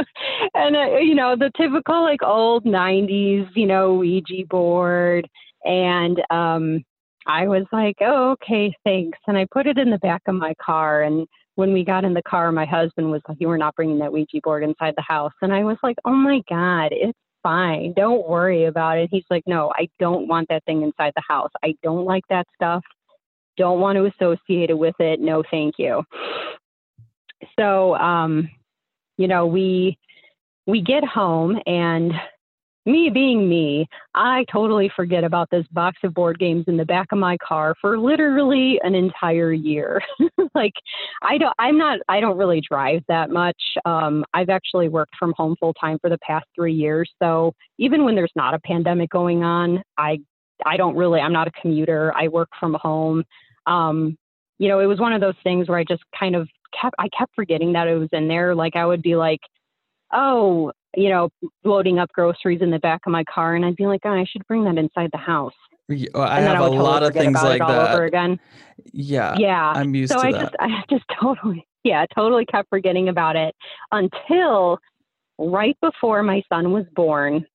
and 0.53 0.75
uh, 0.75 0.97
you 0.97 1.15
know 1.15 1.35
the 1.35 1.51
typical 1.55 2.01
like 2.03 2.21
old 2.23 2.65
'90s, 2.65 3.47
you 3.55 3.65
know, 3.65 3.93
Ouija 3.95 4.45
board, 4.49 5.27
and 5.63 6.21
um, 6.29 6.83
I 7.25 7.47
was 7.47 7.63
like, 7.71 7.95
oh, 8.01 8.31
okay, 8.31 8.73
thanks, 8.83 9.17
and 9.27 9.37
I 9.37 9.47
put 9.51 9.67
it 9.67 9.77
in 9.77 9.89
the 9.89 9.97
back 9.99 10.23
of 10.27 10.35
my 10.35 10.53
car, 10.63 11.03
and 11.03 11.25
when 11.55 11.71
we 11.71 11.85
got 11.85 12.03
in 12.03 12.13
the 12.13 12.23
car, 12.23 12.51
my 12.51 12.65
husband 12.65 13.11
was 13.11 13.21
like, 13.29 13.37
you 13.39 13.47
were 13.47 13.57
not 13.57 13.75
bringing 13.75 13.99
that 13.99 14.11
Ouija 14.11 14.39
board 14.43 14.63
inside 14.63 14.93
the 14.97 15.03
house, 15.07 15.33
and 15.41 15.53
I 15.53 15.63
was 15.63 15.77
like, 15.81 15.97
oh 16.03 16.11
my 16.11 16.41
god, 16.49 16.89
it's 16.91 17.17
fine, 17.43 17.93
don't 17.95 18.27
worry 18.27 18.65
about 18.65 18.97
it. 18.97 19.09
He's 19.11 19.25
like, 19.29 19.43
no, 19.47 19.71
I 19.75 19.87
don't 19.99 20.27
want 20.27 20.49
that 20.49 20.65
thing 20.65 20.81
inside 20.81 21.13
the 21.15 21.23
house. 21.27 21.51
I 21.63 21.75
don't 21.81 22.05
like 22.05 22.23
that 22.29 22.47
stuff. 22.55 22.83
Don't 23.55 23.79
want 23.79 23.97
to 23.97 24.05
associate 24.05 24.69
it 24.69 24.77
with 24.77 24.95
it. 24.99 25.19
No, 25.19 25.43
thank 25.51 25.75
you 25.77 26.03
so 27.57 27.95
um, 27.95 28.49
you 29.17 29.27
know 29.27 29.45
we 29.45 29.97
we 30.65 30.81
get 30.81 31.03
home 31.03 31.59
and 31.65 32.13
me 32.85 33.09
being 33.09 33.47
me 33.47 33.87
i 34.13 34.43
totally 34.51 34.91
forget 34.93 35.23
about 35.23 35.49
this 35.49 35.65
box 35.71 35.97
of 36.03 36.13
board 36.13 36.37
games 36.37 36.65
in 36.67 36.75
the 36.75 36.85
back 36.85 37.07
of 37.13 37.17
my 37.17 37.37
car 37.37 37.73
for 37.79 37.97
literally 37.97 38.77
an 38.83 38.93
entire 38.95 39.53
year. 39.53 40.01
Like 40.55 40.73
i 41.23 41.37
don't 41.39 41.55
i'm 41.57 41.77
not 41.79 41.99
i 42.09 42.19
don't 42.19 42.37
really 42.37 42.61
drive 42.61 43.01
that 43.07 43.29
much. 43.31 43.57
Um, 43.85 44.23
i've 44.33 44.49
actually 44.49 44.87
worked 44.87 45.15
from 45.17 45.33
home 45.35 45.55
full 45.59 45.73
time 45.73 45.97
for 45.99 46.09
the 46.09 46.19
past 46.19 46.45
three 46.53 46.73
years. 46.73 47.09
So 47.21 47.53
even 47.79 48.03
when 48.03 48.13
there's 48.15 48.31
not 48.35 48.53
a 48.53 48.59
pandemic 48.59 49.09
going 49.09 49.43
on 49.43 49.81
i 49.97 50.19
i 50.65 50.77
don't 50.77 50.95
really 50.95 51.21
i'm 51.21 51.33
not 51.33 51.47
a 51.47 51.51
commuter. 51.59 52.13
I 52.15 52.27
work 52.27 52.49
from 52.59 52.75
home. 52.75 53.23
Um, 53.65 54.17
you 54.59 54.67
know 54.67 54.79
it 54.79 54.85
was 54.85 54.99
one 54.99 55.13
of 55.13 55.21
those 55.21 55.35
things 55.43 55.67
where 55.67 55.79
i 55.79 55.83
just 55.83 56.03
kind 56.17 56.35
of 56.35 56.47
kept 56.79 56.95
I 56.99 57.07
kept 57.17 57.33
forgetting 57.35 57.73
that 57.73 57.87
it 57.87 57.95
was 57.95 58.09
in 58.11 58.27
there. 58.27 58.55
Like 58.55 58.75
I 58.75 58.85
would 58.85 59.01
be 59.01 59.15
like, 59.15 59.39
oh, 60.13 60.71
you 60.95 61.09
know, 61.09 61.29
loading 61.63 61.99
up 61.99 62.11
groceries 62.11 62.61
in 62.61 62.71
the 62.71 62.79
back 62.79 63.01
of 63.05 63.11
my 63.11 63.23
car, 63.23 63.55
and 63.55 63.65
I'd 63.65 63.75
be 63.75 63.87
like, 63.87 64.01
oh, 64.05 64.11
I 64.11 64.25
should 64.25 64.45
bring 64.47 64.63
that 64.65 64.77
inside 64.77 65.09
the 65.11 65.17
house. 65.17 65.53
Yeah, 65.89 66.09
well, 66.13 66.23
I 66.23 66.37
and 66.39 66.47
have 66.47 66.55
I 66.55 66.59
a 66.59 66.69
totally 66.69 66.83
lot 66.83 67.03
of 67.03 67.13
things 67.13 67.43
like 67.43 67.59
that. 67.59 67.93
over 67.93 68.05
again. 68.05 68.39
Yeah, 68.93 69.37
Yeah. 69.37 69.71
I'm 69.75 69.93
used 69.93 70.13
so 70.13 70.21
to 70.21 70.27
I 70.27 70.31
that. 70.31 70.41
just 70.41 70.55
I 70.59 70.83
just 70.89 71.05
totally 71.19 71.67
yeah, 71.83 72.05
totally 72.15 72.45
kept 72.45 72.69
forgetting 72.69 73.09
about 73.09 73.35
it 73.35 73.55
until 73.91 74.79
right 75.37 75.77
before 75.81 76.23
my 76.23 76.41
son 76.51 76.71
was 76.71 76.85
born. 76.95 77.45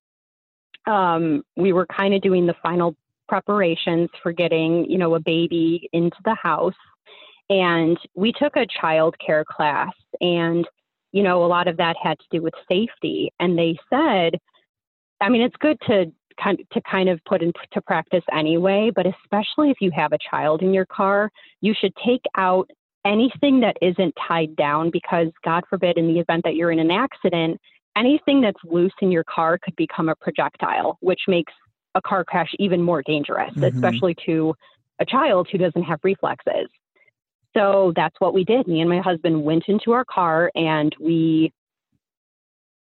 Um, 0.86 1.42
we 1.56 1.72
were 1.72 1.86
kind 1.86 2.14
of 2.14 2.22
doing 2.22 2.46
the 2.46 2.54
final 2.62 2.94
preparations 3.28 4.08
for 4.22 4.32
getting, 4.32 4.90
you 4.90 4.98
know, 4.98 5.14
a 5.14 5.20
baby 5.20 5.88
into 5.92 6.16
the 6.24 6.34
house. 6.34 6.74
And 7.50 7.98
we 8.14 8.32
took 8.32 8.56
a 8.56 8.66
child 8.80 9.16
care 9.24 9.44
class 9.44 9.92
and 10.20 10.66
you 11.12 11.22
know, 11.22 11.44
a 11.44 11.46
lot 11.46 11.68
of 11.68 11.78
that 11.78 11.96
had 12.02 12.18
to 12.18 12.24
do 12.30 12.42
with 12.42 12.54
safety. 12.68 13.32
And 13.40 13.58
they 13.58 13.78
said, 13.88 14.38
I 15.20 15.28
mean, 15.28 15.42
it's 15.42 15.56
good 15.58 15.78
to 15.86 16.12
kind 16.42 16.58
to 16.72 16.80
kind 16.82 17.08
of 17.08 17.20
put 17.24 17.42
into 17.42 17.58
practice 17.86 18.22
anyway, 18.32 18.90
but 18.94 19.06
especially 19.06 19.70
if 19.70 19.78
you 19.80 19.90
have 19.90 20.12
a 20.12 20.18
child 20.30 20.62
in 20.62 20.72
your 20.72 20.86
car, 20.86 21.30
you 21.60 21.74
should 21.78 21.92
take 22.04 22.22
out 22.36 22.70
anything 23.04 23.60
that 23.60 23.76
isn't 23.80 24.14
tied 24.26 24.54
down 24.56 24.90
because 24.90 25.28
God 25.44 25.64
forbid 25.68 25.96
in 25.96 26.06
the 26.06 26.20
event 26.20 26.44
that 26.44 26.54
you're 26.54 26.70
in 26.70 26.78
an 26.78 26.90
accident, 26.90 27.58
anything 27.96 28.40
that's 28.40 28.60
loose 28.64 28.92
in 29.00 29.10
your 29.10 29.24
car 29.24 29.58
could 29.58 29.74
become 29.76 30.08
a 30.08 30.14
projectile, 30.14 30.98
which 31.00 31.22
makes 31.26 31.52
a 31.94 32.02
car 32.02 32.24
crash 32.24 32.54
even 32.58 32.82
more 32.82 33.02
dangerous, 33.02 33.52
Mhm. 33.54 33.74
especially 33.74 34.14
to 34.26 34.54
a 35.00 35.06
child 35.06 35.48
who 35.50 35.58
doesn't 35.58 35.84
have 35.84 36.00
reflexes. 36.02 36.68
So 37.56 37.92
that's 37.96 38.14
what 38.18 38.34
we 38.34 38.44
did. 38.44 38.66
Me 38.66 38.80
and 38.80 38.90
my 38.90 39.00
husband 39.00 39.42
went 39.42 39.64
into 39.68 39.92
our 39.92 40.04
car 40.04 40.50
and 40.54 40.94
we 41.00 41.52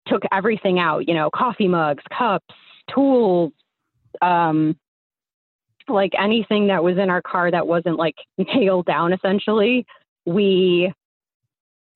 took 0.07 0.23
everything 0.33 0.79
out, 0.79 1.09
you 1.09 1.15
know, 1.15 1.31
coffee 1.35 1.69
mugs, 1.69 2.03
cups, 2.17 2.55
tools, 2.93 3.53
um, 4.21 4.77
like 5.89 6.13
anything 6.19 6.69
that 6.69 6.85
was 6.85 6.99
in 6.99 7.11
our 7.11 7.23
car 7.23 7.51
that 7.51 7.67
wasn't 7.67 7.97
like 7.97 8.15
nailed 8.39 8.87
down 8.87 9.13
essentially, 9.13 9.87
we, 10.27 10.93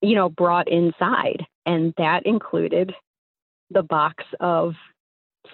you 0.02 0.14
know, 0.14 0.28
brought 0.28 0.68
inside. 0.68 1.44
And 1.64 1.92
that 1.98 2.26
included 2.26 2.92
the 3.70 3.82
box 3.82 4.24
of 4.40 4.74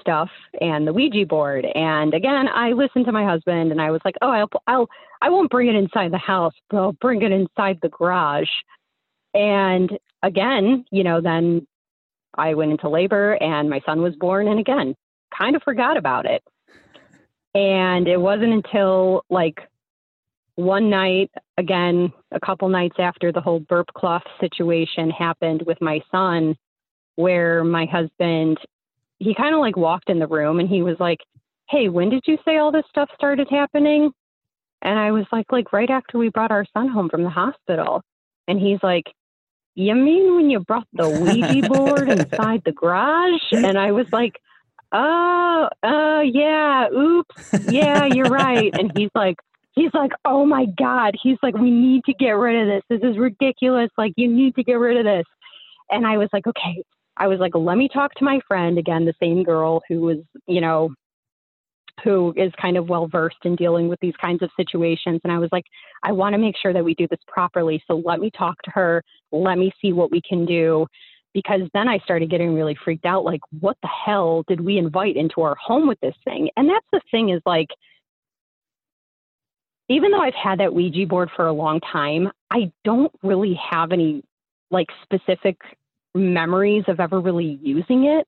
stuff 0.02 0.28
and 0.60 0.86
the 0.86 0.92
Ouija 0.92 1.24
board. 1.26 1.64
And 1.74 2.12
again, 2.12 2.46
I 2.48 2.72
listened 2.72 3.06
to 3.06 3.12
my 3.12 3.24
husband 3.24 3.72
and 3.72 3.80
I 3.80 3.90
was 3.90 4.02
like, 4.04 4.16
oh, 4.20 4.28
I'll, 4.28 4.50
I'll, 4.66 4.88
I 5.22 5.30
won't 5.30 5.50
bring 5.50 5.68
it 5.68 5.74
inside 5.74 6.12
the 6.12 6.18
house, 6.18 6.52
but 6.68 6.76
I'll 6.76 6.92
bring 6.92 7.22
it 7.22 7.32
inside 7.32 7.78
the 7.80 7.88
garage. 7.88 8.50
And 9.32 9.90
again, 10.22 10.84
you 10.90 11.04
know, 11.04 11.22
then 11.22 11.66
I 12.34 12.52
went 12.54 12.72
into 12.72 12.90
labor 12.90 13.34
and 13.40 13.70
my 13.70 13.80
son 13.86 14.02
was 14.02 14.14
born. 14.16 14.48
And 14.48 14.60
again, 14.60 14.94
kind 15.36 15.56
of 15.56 15.62
forgot 15.62 15.96
about 15.96 16.26
it. 16.26 16.42
And 17.54 18.06
it 18.08 18.20
wasn't 18.20 18.52
until 18.52 19.24
like 19.30 19.60
one 20.56 20.90
night, 20.90 21.30
again, 21.56 22.12
a 22.30 22.40
couple 22.40 22.68
nights 22.68 22.96
after 22.98 23.32
the 23.32 23.40
whole 23.40 23.60
burp 23.60 23.88
cloth 23.94 24.22
situation 24.40 25.10
happened 25.10 25.62
with 25.66 25.80
my 25.80 26.00
son, 26.10 26.56
where 27.16 27.64
my 27.64 27.86
husband, 27.86 28.58
he 29.22 29.34
kind 29.34 29.54
of 29.54 29.60
like 29.60 29.76
walked 29.76 30.10
in 30.10 30.18
the 30.18 30.26
room 30.26 30.60
and 30.60 30.68
he 30.68 30.82
was 30.82 30.96
like, 30.98 31.18
Hey, 31.68 31.88
when 31.88 32.10
did 32.10 32.24
you 32.26 32.38
say 32.44 32.58
all 32.58 32.72
this 32.72 32.84
stuff 32.88 33.08
started 33.14 33.48
happening? 33.50 34.10
And 34.82 34.98
I 34.98 35.12
was 35.12 35.24
like, 35.32 35.46
like 35.50 35.72
right 35.72 35.90
after 35.90 36.18
we 36.18 36.28
brought 36.28 36.50
our 36.50 36.66
son 36.74 36.88
home 36.88 37.08
from 37.08 37.22
the 37.22 37.30
hospital. 37.30 38.02
And 38.48 38.58
he's 38.58 38.80
like, 38.82 39.04
You 39.74 39.94
mean 39.94 40.34
when 40.36 40.50
you 40.50 40.60
brought 40.60 40.88
the 40.92 41.08
Ouija 41.08 41.62
board 41.68 42.08
inside 42.08 42.62
the 42.64 42.72
garage? 42.72 43.42
And 43.52 43.78
I 43.78 43.92
was 43.92 44.06
like, 44.12 44.32
Oh, 44.92 45.68
uh, 45.82 46.20
yeah, 46.20 46.88
oops, 46.90 47.34
yeah, 47.64 48.06
you're 48.06 48.28
right. 48.28 48.72
And 48.76 48.90
he's 48.94 49.08
like, 49.14 49.36
he's 49.74 49.92
like, 49.94 50.12
oh 50.24 50.44
my 50.44 50.66
God. 50.78 51.14
He's 51.22 51.38
like, 51.42 51.54
we 51.54 51.70
need 51.70 52.04
to 52.04 52.12
get 52.14 52.32
rid 52.32 52.60
of 52.60 52.68
this. 52.68 53.00
This 53.00 53.10
is 53.10 53.18
ridiculous. 53.18 53.88
Like, 53.96 54.12
you 54.16 54.28
need 54.28 54.54
to 54.56 54.64
get 54.64 54.74
rid 54.74 54.98
of 54.98 55.04
this. 55.04 55.24
And 55.90 56.06
I 56.06 56.18
was 56.18 56.28
like, 56.32 56.46
okay. 56.46 56.82
I 57.16 57.28
was 57.28 57.38
like, 57.38 57.54
let 57.54 57.76
me 57.76 57.88
talk 57.92 58.14
to 58.14 58.24
my 58.24 58.40
friend 58.48 58.78
again, 58.78 59.04
the 59.04 59.14
same 59.20 59.42
girl 59.42 59.82
who 59.88 60.00
was, 60.00 60.18
you 60.46 60.60
know, 60.60 60.94
who 62.02 62.32
is 62.36 62.52
kind 62.60 62.76
of 62.76 62.88
well 62.88 63.06
versed 63.06 63.44
in 63.44 63.54
dealing 63.54 63.88
with 63.88 64.00
these 64.00 64.16
kinds 64.20 64.42
of 64.42 64.50
situations. 64.56 65.20
And 65.24 65.32
I 65.32 65.38
was 65.38 65.50
like, 65.52 65.64
I 66.02 66.12
want 66.12 66.32
to 66.32 66.38
make 66.38 66.56
sure 66.60 66.72
that 66.72 66.84
we 66.84 66.94
do 66.94 67.06
this 67.08 67.20
properly. 67.28 67.82
So 67.86 68.02
let 68.04 68.18
me 68.18 68.30
talk 68.36 68.60
to 68.62 68.70
her. 68.70 69.02
Let 69.30 69.58
me 69.58 69.72
see 69.80 69.92
what 69.92 70.10
we 70.10 70.20
can 70.26 70.46
do. 70.46 70.86
Because 71.34 71.62
then 71.72 71.88
I 71.88 71.98
started 71.98 72.30
getting 72.30 72.54
really 72.54 72.76
freaked 72.84 73.06
out 73.06 73.24
like, 73.24 73.40
what 73.60 73.76
the 73.82 73.88
hell 73.88 74.44
did 74.48 74.60
we 74.60 74.78
invite 74.78 75.16
into 75.16 75.42
our 75.42 75.54
home 75.54 75.88
with 75.88 76.00
this 76.00 76.14
thing? 76.24 76.50
And 76.56 76.68
that's 76.68 76.86
the 76.92 77.00
thing 77.10 77.30
is 77.30 77.40
like, 77.46 77.68
even 79.88 80.10
though 80.10 80.20
I've 80.20 80.34
had 80.34 80.60
that 80.60 80.74
Ouija 80.74 81.06
board 81.06 81.30
for 81.34 81.46
a 81.46 81.52
long 81.52 81.80
time, 81.80 82.30
I 82.50 82.70
don't 82.84 83.12
really 83.22 83.58
have 83.70 83.92
any 83.92 84.22
like 84.70 84.88
specific 85.02 85.58
memories 86.14 86.84
of 86.88 87.00
ever 87.00 87.20
really 87.20 87.58
using 87.62 88.04
it. 88.04 88.26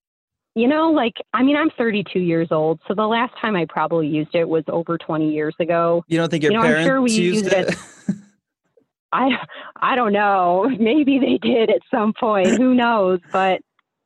You 0.54 0.68
know, 0.68 0.90
like, 0.92 1.14
I 1.32 1.42
mean, 1.42 1.56
I'm 1.56 1.70
32 1.70 2.20
years 2.20 2.48
old. 2.52 2.80
So 2.86 2.94
the 2.94 3.06
last 3.06 3.34
time 3.40 3.56
I 3.56 3.66
probably 3.68 4.06
used 4.06 4.34
it 4.34 4.48
was 4.48 4.62
over 4.68 4.96
20 4.96 5.32
years 5.32 5.54
ago. 5.58 6.04
You 6.06 6.16
don't 6.16 6.28
think 6.30 6.44
your 6.44 6.52
You 6.52 6.58
know, 6.58 6.64
I'm 6.64 6.74
parents 6.74 6.86
sure 6.86 7.02
we 7.02 7.10
used 7.10 7.36
used 7.44 7.52
it? 7.52 7.68
it- 7.70 7.78
I, 9.12 9.30
I 9.76 9.94
don't 9.94 10.12
know. 10.12 10.68
Maybe 10.78 11.18
they 11.18 11.38
did 11.38 11.70
at 11.70 11.82
some 11.90 12.12
point. 12.18 12.56
Who 12.56 12.74
knows? 12.74 13.20
But, 13.32 13.60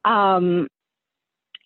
um, 0.05 0.69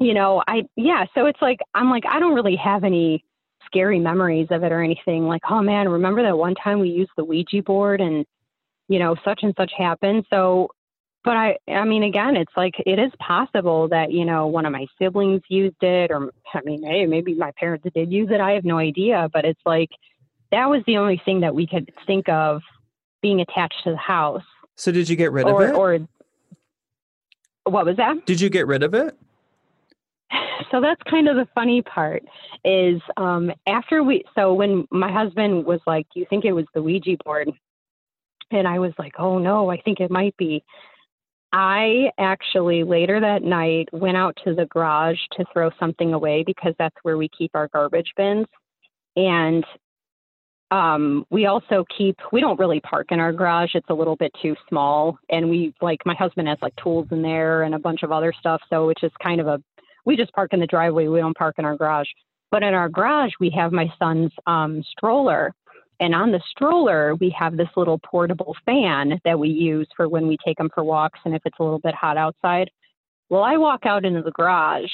you 0.01 0.15
know, 0.15 0.43
I, 0.47 0.63
yeah. 0.77 1.07
So 1.15 1.27
it's 1.27 1.41
like, 1.43 1.59
I'm 1.75 1.91
like, 1.91 2.05
I 2.09 2.19
don't 2.19 2.35
really 2.35 2.57
have 2.57 2.83
any 2.85 3.25
scary 3.67 3.99
memories 4.01 4.49
of 4.51 4.65
it 4.65 4.73
or 4.73 4.83
anything. 4.83 5.27
Like, 5.27 5.43
oh 5.49 5.63
man, 5.63 5.89
remember 5.89 6.23
that 6.23 6.37
one 6.37 6.55
time 6.55 6.81
we 6.81 6.91
used 6.91 7.13
the 7.17 7.25
Ouija 7.25 7.63
board 7.63 8.01
and, 8.01 8.25
you 8.89 8.99
know, 8.99 9.15
such 9.25 9.41
and 9.43 9.55
such 9.57 9.73
happened. 9.77 10.25
So, 10.29 10.69
but 11.25 11.37
I, 11.37 11.57
I 11.69 11.85
mean, 11.85 12.03
again, 12.03 12.37
it's 12.37 12.53
like 12.57 12.75
it 12.85 12.99
is 12.99 13.13
possible 13.19 13.89
that 13.89 14.11
you 14.13 14.25
know 14.25 14.47
one 14.47 14.67
of 14.67 14.73
my 14.73 14.87
siblings 14.99 15.43
used 15.49 15.83
it, 15.83 16.11
or 16.11 16.33
I 16.55 16.61
mean, 16.65 16.83
hey, 16.83 17.07
maybe 17.07 17.35
my 17.35 17.53
parents 17.59 17.87
did 17.95 18.13
use 18.13 18.29
it. 18.31 18.41
I 18.41 18.53
have 18.53 18.65
no 18.65 18.79
idea, 18.79 19.29
but 19.33 19.45
it's 19.45 19.61
like 19.65 19.91
that 20.51 20.69
was 20.69 20.83
the 20.87 20.97
only 20.97 21.21
thing 21.25 21.41
that 21.41 21.55
we 21.55 21.67
could 21.67 21.93
think 22.07 22.29
of 22.29 22.61
being 23.23 23.41
attached 23.41 23.85
to 23.85 23.91
the 23.91 23.97
house, 23.97 24.43
so 24.77 24.91
did 24.91 25.09
you 25.09 25.17
get 25.17 25.33
rid 25.33 25.47
or 25.47 25.63
of 25.63 25.71
it? 25.71 25.75
or 25.75 25.99
what 27.65 27.87
was 27.87 27.97
that? 27.97 28.27
did 28.27 28.41
you 28.41 28.49
get 28.49 28.67
rid 28.67 28.83
of 28.83 28.95
it? 28.95 29.17
so 30.71 30.81
that's 30.81 31.01
kind 31.09 31.29
of 31.29 31.37
the 31.37 31.47
funny 31.55 31.83
part 31.83 32.25
is 32.65 33.01
um, 33.17 33.53
after 33.67 34.03
we 34.03 34.25
so 34.35 34.55
when 34.55 34.87
my 34.91 35.13
husband 35.13 35.65
was 35.65 35.81
like 35.87 36.07
you 36.15 36.27
think 36.29 36.45
it 36.45 36.53
was 36.53 36.67
the 36.75 36.83
ouija 36.83 37.17
board 37.25 37.51
and 38.51 38.69
i 38.69 38.79
was 38.79 38.93
like 38.99 39.13
oh 39.19 39.39
no 39.39 39.71
i 39.71 39.81
think 39.81 40.01
it 40.01 40.11
might 40.11 40.37
be 40.37 40.63
i 41.53 42.11
actually 42.19 42.85
later 42.85 43.21
that 43.21 43.43
night 43.43 43.89
went 43.93 44.17
out 44.17 44.37
to 44.45 44.55
the 44.55 44.67
garage 44.67 45.19
to 45.37 45.45
throw 45.53 45.71
something 45.79 46.13
away 46.15 46.43
because 46.47 46.75
that's 46.79 46.97
where 47.03 47.17
we 47.17 47.29
keep 47.37 47.51
our 47.55 47.69
garbage 47.69 48.13
bins. 48.17 48.47
And 49.17 49.65
um, 50.71 51.27
we 51.31 51.47
also 51.47 51.85
keep 51.97 52.17
we 52.33 52.41
don't 52.41 52.59
really 52.59 52.81
park 52.81 53.09
in 53.11 53.21
our 53.21 53.33
garage. 53.33 53.75
It's 53.75 53.91
a 53.91 53.95
little 53.95 54.17
bit 54.17 54.33
too 54.41 54.57
small. 54.69 55.19
And 55.31 55.51
we 55.51 55.75
like 55.83 56.01
my 56.07 56.15
husband 56.15 56.49
has 56.49 56.59
like 56.63 56.75
tools 56.77 57.09
in 57.11 57.21
there 57.23 57.65
and 57.65 57.75
a 57.75 57.79
bunch 57.79 58.03
of 58.03 58.11
other 58.11 58.33
stuff. 58.39 58.63
So 58.71 58.89
it's 58.89 59.01
just 59.01 59.19
kind 59.19 59.41
of 59.41 59.47
a 59.47 59.63
we 60.05 60.17
just 60.17 60.33
park 60.33 60.53
in 60.53 60.61
the 60.61 60.67
driveway. 60.67 61.09
We 61.09 61.21
don't 61.21 61.37
park 61.37 61.57
in 61.59 61.65
our 61.65 61.77
garage. 61.77 62.09
But 62.51 62.63
in 62.63 62.75
our 62.75 62.89
garage 62.89 63.33
we 63.39 63.51
have 63.51 63.73
my 63.73 63.93
son's 63.99 64.33
um, 64.47 64.83
stroller 64.91 65.53
and 66.03 66.15
on 66.15 66.33
the 66.33 66.41
stroller 66.51 67.15
we 67.15 67.35
have 67.39 67.57
this 67.57 67.69
little 67.77 67.99
portable 67.99 68.55
fan 68.67 69.19
that 69.25 69.39
we 69.39 69.49
use 69.49 69.89
for 69.97 70.09
when 70.09 70.27
we 70.27 70.37
take 70.45 70.59
them 70.59 70.69
for 70.75 70.85
walks 70.85 71.21
and 71.25 71.35
if 71.35 71.43
it's 71.47 71.57
a 71.59 71.63
little 71.63 71.79
bit 71.79 71.95
hot 71.95 72.19
outside 72.19 72.71
well 73.31 73.43
i 73.43 73.57
walk 73.57 73.87
out 73.87 74.05
into 74.05 74.21
the 74.23 74.33
garage 74.33 74.91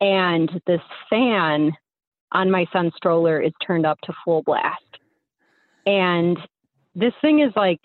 and 0.00 0.50
this 0.66 0.80
fan 1.10 1.72
on 2.32 2.50
my 2.50 2.66
son's 2.72 2.92
stroller 2.96 3.40
is 3.40 3.52
turned 3.64 3.86
up 3.86 4.00
to 4.02 4.12
full 4.24 4.42
blast. 4.42 4.82
And 5.86 6.38
this 6.94 7.12
thing 7.20 7.40
is 7.40 7.52
like, 7.56 7.80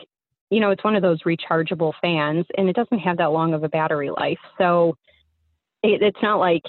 you 0.49 0.59
know, 0.59 0.69
it's 0.69 0.83
one 0.83 0.95
of 0.95 1.01
those 1.01 1.23
rechargeable 1.23 1.93
fans 2.01 2.45
and 2.57 2.69
it 2.69 2.75
doesn't 2.75 2.99
have 2.99 3.17
that 3.17 3.31
long 3.31 3.53
of 3.53 3.63
a 3.63 3.69
battery 3.69 4.11
life. 4.11 4.37
So 4.57 4.95
it, 5.83 6.01
it's 6.01 6.21
not 6.21 6.39
like 6.39 6.63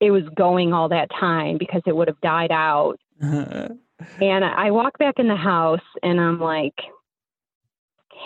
it 0.00 0.10
was 0.10 0.24
going 0.36 0.72
all 0.72 0.88
that 0.88 1.08
time 1.18 1.56
because 1.58 1.82
it 1.86 1.94
would 1.94 2.08
have 2.08 2.20
died 2.20 2.50
out. 2.50 2.96
and 4.20 4.44
I 4.44 4.70
walk 4.70 4.98
back 4.98 5.18
in 5.18 5.28
the 5.28 5.36
house 5.36 5.80
and 6.02 6.20
I'm 6.20 6.40
like, 6.40 6.74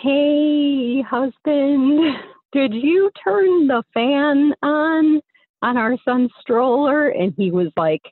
hey, 0.02 1.02
husband, 1.02 2.16
did 2.52 2.74
you 2.74 3.10
turn 3.22 3.66
the 3.66 3.82
fan 3.94 4.54
on 4.62 5.20
on 5.60 5.76
our 5.76 5.96
son's 6.04 6.30
stroller? 6.40 7.08
And 7.08 7.34
he 7.36 7.50
was 7.50 7.68
like, 7.76 8.02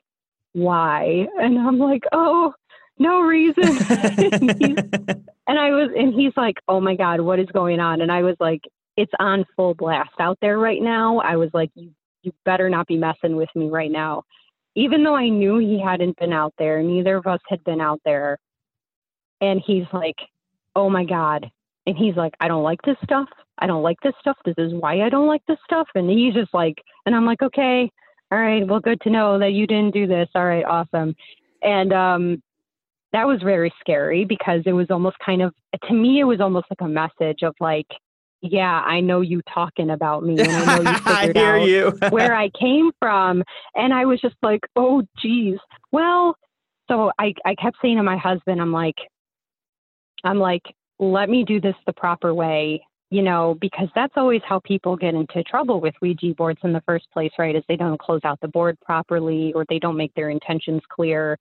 why? 0.53 1.27
And 1.39 1.57
I'm 1.57 1.77
like, 1.77 2.03
oh, 2.11 2.53
no 2.99 3.21
reason. 3.21 3.63
and, 3.89 5.25
and 5.47 5.59
I 5.59 5.69
was, 5.69 5.91
and 5.95 6.13
he's 6.13 6.33
like, 6.35 6.57
oh 6.67 6.81
my 6.81 6.95
God, 6.95 7.21
what 7.21 7.39
is 7.39 7.47
going 7.53 7.79
on? 7.79 8.01
And 8.01 8.11
I 8.11 8.23
was 8.23 8.35
like, 8.39 8.61
it's 8.95 9.13
on 9.19 9.45
full 9.55 9.75
blast 9.75 10.13
out 10.19 10.37
there 10.41 10.57
right 10.57 10.81
now. 10.81 11.19
I 11.19 11.35
was 11.35 11.49
like, 11.53 11.69
you, 11.75 11.91
you 12.23 12.31
better 12.43 12.69
not 12.69 12.87
be 12.87 12.97
messing 12.97 13.35
with 13.35 13.49
me 13.55 13.69
right 13.69 13.91
now. 13.91 14.23
Even 14.77 15.03
though 15.03 15.15
I 15.15 15.27
knew 15.27 15.57
he 15.57 15.81
hadn't 15.83 16.17
been 16.17 16.31
out 16.31 16.53
there, 16.57 16.81
neither 16.81 17.17
of 17.17 17.27
us 17.27 17.41
had 17.49 17.61
been 17.65 17.81
out 17.81 17.99
there. 18.05 18.37
And 19.41 19.61
he's 19.65 19.85
like, 19.91 20.15
oh 20.75 20.89
my 20.89 21.03
God. 21.03 21.49
And 21.85 21.97
he's 21.97 22.15
like, 22.15 22.33
I 22.39 22.47
don't 22.47 22.63
like 22.63 22.81
this 22.83 22.97
stuff. 23.03 23.27
I 23.59 23.67
don't 23.67 23.83
like 23.83 23.97
this 24.03 24.13
stuff. 24.21 24.37
This 24.45 24.55
is 24.57 24.73
why 24.73 25.01
I 25.01 25.09
don't 25.09 25.27
like 25.27 25.41
this 25.47 25.57
stuff. 25.65 25.87
And 25.95 26.09
he's 26.09 26.33
just 26.33 26.53
like, 26.53 26.75
and 27.05 27.13
I'm 27.13 27.25
like, 27.25 27.41
okay 27.41 27.91
all 28.31 28.39
right, 28.39 28.67
well, 28.67 28.79
good 28.79 28.99
to 29.01 29.09
know 29.09 29.39
that 29.39 29.53
you 29.53 29.67
didn't 29.67 29.93
do 29.93 30.05
this. 30.05 30.27
All 30.35 30.45
right, 30.45 30.65
awesome. 30.65 31.15
And 31.61 31.93
um, 31.93 32.43
that 33.13 33.25
was 33.25 33.41
very 33.41 33.73
scary 33.79 34.25
because 34.25 34.61
it 34.65 34.73
was 34.73 34.87
almost 34.89 35.15
kind 35.25 35.41
of, 35.41 35.53
to 35.87 35.93
me, 35.93 36.19
it 36.19 36.25
was 36.25 36.41
almost 36.41 36.67
like 36.69 36.81
a 36.81 36.87
message 36.87 37.43
of 37.43 37.55
like, 37.59 37.87
yeah, 38.41 38.81
I 38.81 38.99
know 38.99 39.21
you 39.21 39.41
talking 39.53 39.89
about 39.89 40.23
me, 40.23 40.39
and 40.39 40.49
I 40.49 40.65
know 40.77 40.91
you 40.91 40.97
figured 41.05 41.37
out 41.37 41.67
you. 41.67 41.97
where 42.09 42.35
I 42.37 42.49
came 42.59 42.91
from. 42.99 43.43
And 43.75 43.93
I 43.93 44.05
was 44.05 44.21
just 44.21 44.35
like, 44.41 44.61
oh, 44.75 45.03
geez. 45.21 45.57
Well, 45.91 46.35
so 46.87 47.11
I, 47.19 47.33
I 47.45 47.55
kept 47.55 47.77
saying 47.81 47.97
to 47.97 48.03
my 48.03 48.17
husband, 48.17 48.61
I'm 48.61 48.71
like, 48.71 48.95
I'm 50.23 50.39
like, 50.39 50.63
let 50.99 51.29
me 51.29 51.43
do 51.43 51.59
this 51.61 51.75
the 51.85 51.93
proper 51.93 52.33
way 52.33 52.81
you 53.09 53.21
know, 53.21 53.57
because 53.61 53.87
that's 53.95 54.13
always 54.17 54.41
how 54.47 54.59
people 54.59 54.97
get 54.97 55.15
into 55.15 55.41
trouble 55.43 55.79
with 55.79 55.95
Ouija 56.01 56.33
boards 56.37 56.59
in 56.63 56.73
the 56.73 56.83
first 56.85 57.09
place, 57.13 57.31
right? 57.39 57.55
Is 57.55 57.63
they 57.67 57.77
don't 57.77 57.99
close 57.99 58.21
out 58.25 58.39
the 58.41 58.49
board 58.49 58.77
properly 58.81 59.53
or 59.55 59.65
they 59.69 59.79
don't 59.79 59.95
make 59.95 60.13
their 60.13 60.29
intentions 60.29 60.81
clear. 60.89 61.37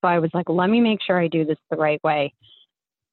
So 0.00 0.08
I 0.08 0.18
was 0.18 0.30
like, 0.32 0.48
let 0.48 0.70
me 0.70 0.80
make 0.80 1.00
sure 1.06 1.20
I 1.20 1.28
do 1.28 1.44
this 1.44 1.58
the 1.70 1.76
right 1.76 2.02
way. 2.02 2.32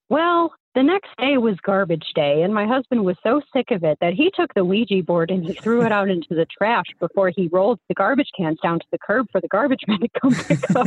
Well, 0.08 0.52
the 0.74 0.82
next 0.82 1.08
day 1.18 1.38
was 1.38 1.56
garbage 1.64 2.06
day, 2.14 2.42
and 2.42 2.54
my 2.54 2.66
husband 2.66 3.04
was 3.04 3.16
so 3.22 3.40
sick 3.52 3.70
of 3.70 3.82
it 3.82 3.98
that 4.00 4.14
he 4.14 4.30
took 4.34 4.54
the 4.54 4.64
Ouija 4.64 5.02
board 5.02 5.30
and 5.30 5.44
he 5.44 5.52
threw 5.52 5.82
it 5.82 5.90
out 5.90 6.08
into 6.08 6.36
the 6.36 6.46
trash 6.46 6.84
before 7.00 7.30
he 7.34 7.48
rolled 7.48 7.80
the 7.88 7.94
garbage 7.94 8.30
cans 8.36 8.58
down 8.62 8.78
to 8.78 8.86
the 8.92 8.98
curb 8.98 9.26
for 9.32 9.40
the 9.40 9.48
garbage 9.48 9.80
man 9.88 9.98
to 10.00 10.08
come 10.20 10.34
pick 10.34 10.76
up. 10.76 10.86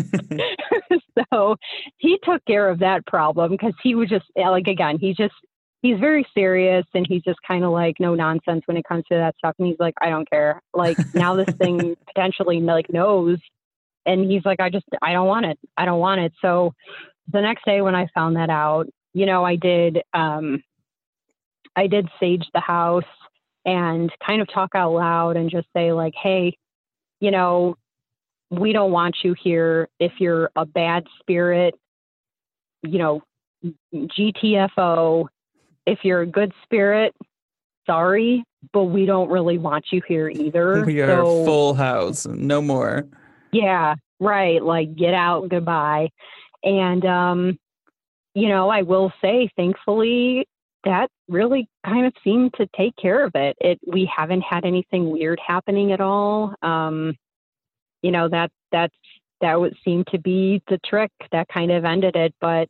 so 1.32 1.56
he 1.98 2.18
took 2.24 2.44
care 2.46 2.70
of 2.70 2.80
that 2.80 3.06
problem 3.06 3.52
because 3.52 3.74
he 3.84 3.96
was 3.96 4.08
just 4.08 4.26
like 4.36 4.68
again, 4.68 4.98
he 4.98 5.14
just 5.14 5.34
he's 5.82 6.00
very 6.00 6.26
serious 6.34 6.86
and 6.94 7.06
he's 7.06 7.24
just 7.24 7.40
kind 7.46 7.66
of 7.66 7.72
like 7.72 8.00
no 8.00 8.16
nonsense 8.16 8.62
when 8.68 8.78
it 8.78 8.86
comes 8.88 9.04
to 9.10 9.16
that 9.16 9.36
stuff. 9.40 9.56
And 9.60 9.68
he's 9.68 9.80
like 9.80 9.96
i 10.00 10.10
don't 10.10 10.30
care. 10.30 10.62
Like 10.74 10.98
now 11.14 11.36
this 11.36 11.54
thing 11.58 11.98
potentially 12.08 12.62
like 12.62 12.92
knows 12.94 13.40
and 14.06 14.32
he's 14.32 14.46
like 14.46 14.62
i 14.62 14.70
just 14.70 14.86
i 15.02 15.12
don't 15.12 15.28
want 15.28 15.48
it. 15.48 15.60
I 15.76 15.84
don't 15.84 16.00
want 16.00 16.22
it. 16.22 16.32
So 16.42 16.74
the 17.30 17.42
next 17.42 17.66
day 17.66 17.82
when 17.82 17.94
i 17.94 18.08
found 18.16 18.38
that 18.38 18.50
out 18.50 18.88
you 19.14 19.26
know 19.26 19.44
i 19.44 19.56
did 19.56 20.02
um 20.14 20.64
i 21.76 21.88
did 21.88 22.08
sage 22.20 22.46
the 22.54 22.60
house 22.60 23.04
and 23.66 24.12
kind 24.26 24.42
of 24.42 24.52
talk 24.52 24.72
out 24.74 24.94
loud 24.94 25.38
and 25.38 25.50
just 25.50 25.68
say 25.76 25.92
like 25.92 26.14
hey 26.22 26.56
you 27.20 27.32
know 27.32 27.76
we 28.50 28.74
don't 28.74 28.92
want 28.92 29.16
you 29.24 29.34
here 29.42 29.88
if 30.00 30.14
you're 30.20 30.50
a 30.56 30.66
bad 30.66 31.06
spirit 31.22 31.76
you 32.84 32.98
know 32.98 33.22
gtfo 33.94 35.28
if 35.86 36.00
you're 36.04 36.22
a 36.22 36.28
good 36.28 36.54
spirit, 36.64 37.16
sorry, 37.86 38.44
but 38.74 38.86
we 38.86 39.06
don't 39.06 39.30
really 39.30 39.58
want 39.58 39.86
you 39.92 40.02
here 40.08 40.30
either. 40.30 40.84
We 40.86 41.02
are 41.02 41.24
so, 41.24 41.46
full 41.46 41.74
house, 41.74 42.26
no 42.28 42.62
more. 42.62 43.08
Yeah, 43.52 43.96
right. 44.20 44.62
Like 44.62 44.96
get 44.96 45.14
out, 45.14 45.50
goodbye. 45.50 46.10
And 46.64 47.06
um, 47.06 47.60
you 48.34 48.48
know, 48.48 48.70
I 48.70 48.82
will 48.82 49.12
say, 49.22 49.50
thankfully, 49.56 50.48
that 50.84 51.10
really 51.28 51.68
kind 51.86 52.06
of 52.06 52.14
seemed 52.24 52.54
to 52.56 52.68
take 52.76 52.96
care 52.96 53.26
of 53.26 53.32
it. 53.36 53.56
It 53.60 53.80
we 53.86 54.10
haven't 54.14 54.42
had 54.42 54.66
anything 54.66 55.10
weird 55.10 55.40
happening 55.46 55.92
at 55.92 56.02
all. 56.02 56.56
Um, 56.62 57.16
you 58.02 58.12
know, 58.12 58.30
that 58.30 58.52
that 58.72 58.92
that 59.42 59.60
would 59.60 59.76
seem 59.84 60.04
to 60.12 60.20
be 60.20 60.62
the 60.68 60.80
trick 60.86 61.12
that 61.32 61.48
kind 61.50 61.72
of 61.72 61.86
ended 61.86 62.16
it. 62.16 62.34
But 62.40 62.68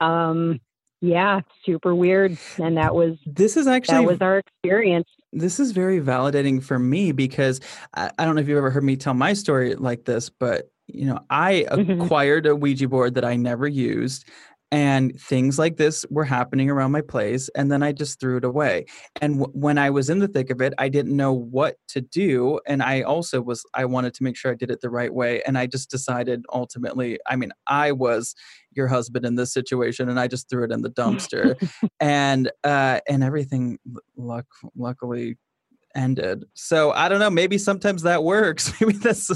um, 0.00 0.60
yeah, 1.00 1.40
super 1.64 1.94
weird. 1.94 2.36
And 2.58 2.76
that 2.76 2.94
was 2.94 3.16
this 3.26 3.56
is 3.56 3.66
actually 3.66 3.98
that 3.98 4.12
was 4.12 4.20
our 4.20 4.38
experience. 4.38 5.08
This 5.32 5.60
is 5.60 5.72
very 5.72 6.00
validating 6.00 6.62
for 6.62 6.78
me 6.78 7.12
because 7.12 7.60
I, 7.94 8.10
I 8.18 8.24
don't 8.24 8.34
know 8.34 8.40
if 8.40 8.48
you've 8.48 8.58
ever 8.58 8.70
heard 8.70 8.84
me 8.84 8.96
tell 8.96 9.14
my 9.14 9.32
story 9.32 9.74
like 9.74 10.04
this, 10.04 10.28
but 10.28 10.70
you 10.86 11.06
know, 11.06 11.20
I 11.30 11.66
mm-hmm. 11.70 12.02
acquired 12.02 12.46
a 12.46 12.54
Ouija 12.54 12.88
board 12.88 13.14
that 13.14 13.24
I 13.24 13.36
never 13.36 13.66
used 13.66 14.28
and 14.72 15.20
things 15.20 15.58
like 15.58 15.76
this 15.76 16.04
were 16.10 16.24
happening 16.24 16.70
around 16.70 16.90
my 16.90 17.02
place 17.02 17.48
and 17.54 17.70
then 17.70 17.82
i 17.82 17.92
just 17.92 18.18
threw 18.18 18.38
it 18.38 18.44
away. 18.44 18.86
And 19.20 19.38
w- 19.38 19.52
when 19.58 19.78
i 19.78 19.90
was 19.90 20.10
in 20.10 20.18
the 20.18 20.28
thick 20.28 20.50
of 20.50 20.60
it 20.60 20.72
i 20.78 20.88
didn't 20.88 21.16
know 21.16 21.32
what 21.32 21.76
to 21.88 22.00
do 22.00 22.58
and 22.66 22.82
i 22.82 23.02
also 23.02 23.40
was 23.40 23.64
i 23.74 23.84
wanted 23.84 24.14
to 24.14 24.24
make 24.24 24.36
sure 24.36 24.50
i 24.50 24.54
did 24.54 24.70
it 24.70 24.80
the 24.80 24.90
right 24.90 25.12
way 25.12 25.42
and 25.46 25.56
i 25.56 25.66
just 25.66 25.90
decided 25.90 26.44
ultimately 26.52 27.18
i 27.28 27.36
mean 27.36 27.52
i 27.66 27.92
was 27.92 28.34
your 28.74 28.88
husband 28.88 29.24
in 29.24 29.34
this 29.36 29.52
situation 29.52 30.08
and 30.08 30.18
i 30.18 30.26
just 30.26 30.48
threw 30.48 30.64
it 30.64 30.72
in 30.72 30.82
the 30.82 30.90
dumpster. 30.90 31.54
And 32.00 32.50
uh 32.64 33.00
and 33.08 33.22
everything 33.22 33.78
luck 34.16 34.46
luckily 34.76 35.36
ended. 35.94 36.44
So 36.54 36.90
i 36.92 37.08
don't 37.08 37.20
know 37.20 37.30
maybe 37.30 37.58
sometimes 37.58 38.02
that 38.02 38.24
works. 38.24 38.72
Maybe 38.80 38.94
that's 38.94 39.30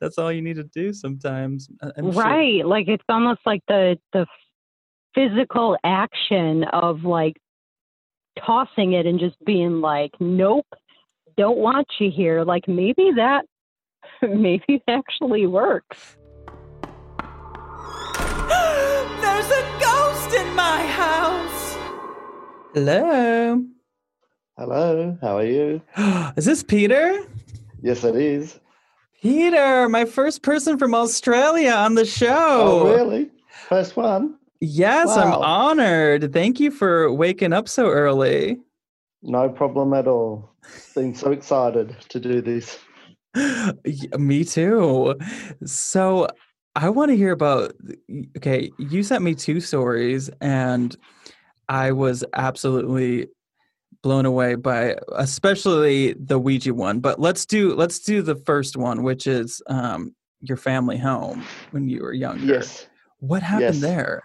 that's 0.00 0.18
all 0.18 0.32
you 0.32 0.42
need 0.42 0.56
to 0.56 0.64
do 0.64 0.92
sometimes 0.92 1.68
I'm 1.96 2.10
right 2.12 2.60
sure. 2.60 2.66
like 2.66 2.88
it's 2.88 3.04
almost 3.08 3.40
like 3.44 3.62
the 3.68 3.96
the 4.12 4.26
physical 5.16 5.76
action 5.82 6.64
of 6.64 7.04
like 7.04 7.36
tossing 8.44 8.92
it 8.92 9.06
and 9.06 9.18
just 9.18 9.42
being 9.44 9.80
like, 9.80 10.12
nope, 10.20 10.66
don't 11.36 11.58
want 11.58 11.88
you 11.98 12.10
here. 12.10 12.44
Like 12.44 12.68
maybe 12.68 13.10
that, 13.16 13.46
maybe 14.22 14.82
actually 14.86 15.46
works. 15.46 16.16
There's 19.20 19.50
a 19.50 19.78
ghost 19.80 20.34
in 20.34 20.54
my 20.54 20.86
house. 20.86 21.76
Hello. 22.74 23.64
Hello, 24.58 25.18
how 25.20 25.38
are 25.38 25.44
you? 25.44 25.82
is 26.36 26.44
this 26.44 26.62
Peter? 26.62 27.24
Yes, 27.82 28.04
it 28.04 28.16
is. 28.16 28.60
Peter, 29.22 29.88
my 29.88 30.04
first 30.04 30.42
person 30.42 30.78
from 30.78 30.94
Australia 30.94 31.72
on 31.72 31.94
the 31.94 32.04
show. 32.04 32.26
Oh, 32.28 32.94
really? 32.94 33.30
First 33.68 33.96
one? 33.96 34.35
Yes, 34.60 35.08
wow. 35.08 35.22
I'm 35.22 35.34
honored. 35.34 36.32
Thank 36.32 36.60
you 36.60 36.70
for 36.70 37.12
waking 37.12 37.52
up 37.52 37.68
so 37.68 37.88
early. 37.88 38.58
No 39.22 39.48
problem 39.48 39.92
at 39.92 40.06
all. 40.06 40.50
Been 40.94 41.14
so 41.14 41.30
excited 41.30 41.96
to 42.08 42.20
do 42.20 42.40
this. 42.40 42.78
me 44.18 44.44
too. 44.44 45.14
So 45.64 46.28
I 46.74 46.88
want 46.88 47.10
to 47.10 47.16
hear 47.16 47.32
about 47.32 47.72
okay, 48.38 48.70
you 48.78 49.02
sent 49.02 49.22
me 49.24 49.34
two 49.34 49.60
stories 49.60 50.30
and 50.40 50.96
I 51.68 51.92
was 51.92 52.24
absolutely 52.34 53.28
blown 54.02 54.26
away 54.26 54.54
by 54.54 54.96
especially 55.16 56.14
the 56.14 56.38
Ouija 56.38 56.72
one. 56.72 57.00
But 57.00 57.18
let's 57.20 57.44
do 57.46 57.74
let's 57.74 57.98
do 57.98 58.22
the 58.22 58.36
first 58.36 58.76
one, 58.76 59.02
which 59.02 59.26
is 59.26 59.60
um 59.68 60.14
your 60.40 60.56
family 60.56 60.96
home 60.96 61.44
when 61.72 61.88
you 61.88 62.02
were 62.02 62.12
younger. 62.12 62.44
Yes. 62.44 62.86
What 63.18 63.42
happened 63.42 63.74
Yes. 63.74 63.80
there? 63.80 64.22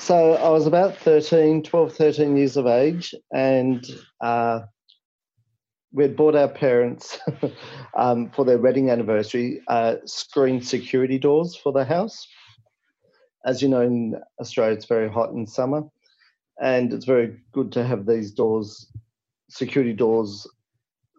So 0.00 0.32
I 0.32 0.48
was 0.48 0.66
about 0.66 0.96
13, 0.96 1.62
12, 1.62 1.94
13 1.94 2.34
years 2.34 2.56
of 2.56 2.66
age, 2.66 3.14
and 3.34 3.86
uh, 4.22 4.60
we'd 5.92 6.16
bought 6.16 6.34
our 6.34 6.48
parents 6.48 7.18
um, 7.94 8.30
for 8.30 8.46
their 8.46 8.56
wedding 8.56 8.88
anniversary 8.88 9.60
uh, 9.68 9.96
screen 10.06 10.62
security 10.62 11.18
doors 11.18 11.54
for 11.54 11.70
the 11.70 11.84
house. 11.84 12.26
As 13.44 13.60
you 13.60 13.68
know, 13.68 13.82
in 13.82 14.18
Australia, 14.40 14.74
it's 14.74 14.86
very 14.86 15.10
hot 15.10 15.32
in 15.32 15.46
summer, 15.46 15.82
and 16.62 16.94
it's 16.94 17.04
very 17.04 17.36
good 17.52 17.70
to 17.72 17.84
have 17.84 18.06
these 18.06 18.30
doors, 18.30 18.90
security 19.50 19.92
doors, 19.92 20.46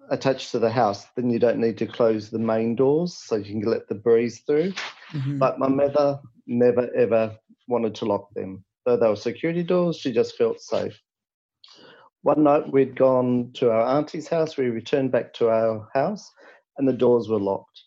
attached 0.09 0.51
to 0.51 0.59
the 0.59 0.71
house. 0.71 1.05
Then 1.15 1.29
you 1.29 1.37
don't 1.37 1.59
need 1.59 1.77
to 1.77 1.85
close 1.85 2.31
the 2.31 2.39
main 2.39 2.75
doors, 2.75 3.15
so 3.15 3.35
you 3.35 3.61
can 3.61 3.61
let 3.61 3.87
the 3.87 3.95
breeze 3.95 4.39
through. 4.39 4.73
Mhm. 5.11 5.37
But 5.37 5.59
my 5.59 5.67
mother 5.67 6.19
never 6.47 6.91
ever 6.95 7.37
wanted 7.67 7.93
to 7.95 8.05
lock 8.05 8.33
them. 8.33 8.65
Though 8.85 8.97
they 8.97 9.07
were 9.07 9.15
security 9.15 9.63
doors, 9.63 9.97
she 9.97 10.11
just 10.11 10.35
felt 10.37 10.59
safe. 10.59 10.99
One 12.23 12.43
night 12.43 12.71
we'd 12.71 12.95
gone 12.95 13.51
to 13.55 13.71
our 13.71 13.97
auntie's 13.97 14.27
house, 14.27 14.57
we 14.57 14.65
returned 14.65 15.11
back 15.11 15.33
to 15.35 15.49
our 15.49 15.87
house, 15.93 16.29
and 16.77 16.87
the 16.87 16.93
doors 16.93 17.29
were 17.29 17.39
locked. 17.39 17.81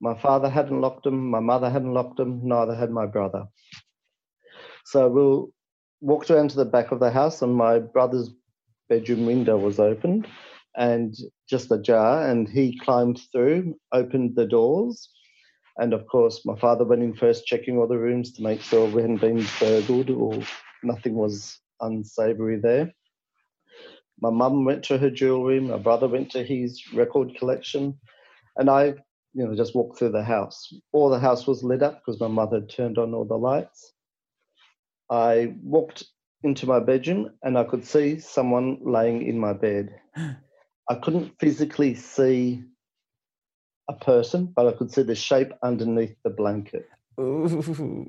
My 0.00 0.14
father 0.14 0.48
hadn't 0.48 0.80
locked 0.80 1.04
them, 1.04 1.30
my 1.30 1.40
mother 1.40 1.68
hadn't 1.68 1.92
locked 1.92 2.16
them, 2.16 2.40
neither 2.42 2.74
had 2.74 2.90
my 2.90 3.06
brother. 3.06 3.44
So 4.86 5.08
we 5.08 5.50
walked 6.00 6.30
around 6.30 6.50
to 6.50 6.56
the 6.56 6.64
back 6.64 6.90
of 6.90 7.00
the 7.00 7.10
house, 7.10 7.42
and 7.42 7.54
my 7.54 7.78
brother's 7.78 8.30
bedroom 8.88 9.26
window 9.26 9.56
was 9.58 9.78
opened 9.78 10.26
and 10.76 11.14
just 11.48 11.70
ajar, 11.70 12.28
and 12.28 12.48
he 12.48 12.78
climbed 12.78 13.20
through, 13.32 13.74
opened 13.92 14.36
the 14.36 14.46
doors, 14.46 15.10
and 15.76 15.92
of 15.92 16.06
course, 16.06 16.44
my 16.44 16.58
father 16.58 16.84
went 16.84 17.02
in 17.02 17.14
first, 17.14 17.46
checking 17.46 17.78
all 17.78 17.86
the 17.86 17.98
rooms 17.98 18.32
to 18.32 18.42
make 18.42 18.60
sure 18.60 18.88
we 18.88 19.02
hadn't 19.02 19.20
been 19.20 19.44
burgled 19.58 20.10
or 20.10 20.42
nothing 20.82 21.14
was 21.14 21.58
unsavory 21.80 22.58
there. 22.58 22.92
My 24.20 24.30
mum 24.30 24.64
went 24.64 24.84
to 24.84 24.98
her 24.98 25.10
jewelry, 25.10 25.60
my 25.60 25.78
brother 25.78 26.06
went 26.08 26.30
to 26.32 26.44
his 26.44 26.82
record 26.92 27.34
collection, 27.38 27.98
and 28.56 28.68
I, 28.68 28.94
you 29.32 29.46
know, 29.46 29.54
just 29.54 29.74
walked 29.74 29.98
through 29.98 30.12
the 30.12 30.24
house. 30.24 30.72
All 30.92 31.08
the 31.08 31.18
house 31.18 31.46
was 31.46 31.64
lit 31.64 31.82
up 31.82 32.00
because 32.00 32.20
my 32.20 32.28
mother 32.28 32.60
had 32.60 32.68
turned 32.68 32.98
on 32.98 33.14
all 33.14 33.24
the 33.24 33.38
lights. 33.38 33.92
I 35.08 35.54
walked 35.62 36.04
into 36.42 36.66
my 36.66 36.80
bedroom 36.80 37.30
and 37.42 37.58
I 37.58 37.64
could 37.64 37.84
see 37.84 38.18
someone 38.18 38.78
laying 38.82 39.26
in 39.26 39.38
my 39.38 39.52
bed. 39.52 39.98
I 40.16 40.94
couldn't 40.96 41.38
physically 41.38 41.94
see 41.94 42.64
a 43.90 44.04
person, 44.04 44.46
but 44.46 44.68
I 44.68 44.72
could 44.72 44.92
see 44.92 45.02
the 45.02 45.16
shape 45.16 45.52
underneath 45.62 46.14
the 46.22 46.30
blanket. 46.30 46.88
Ooh. 47.18 48.08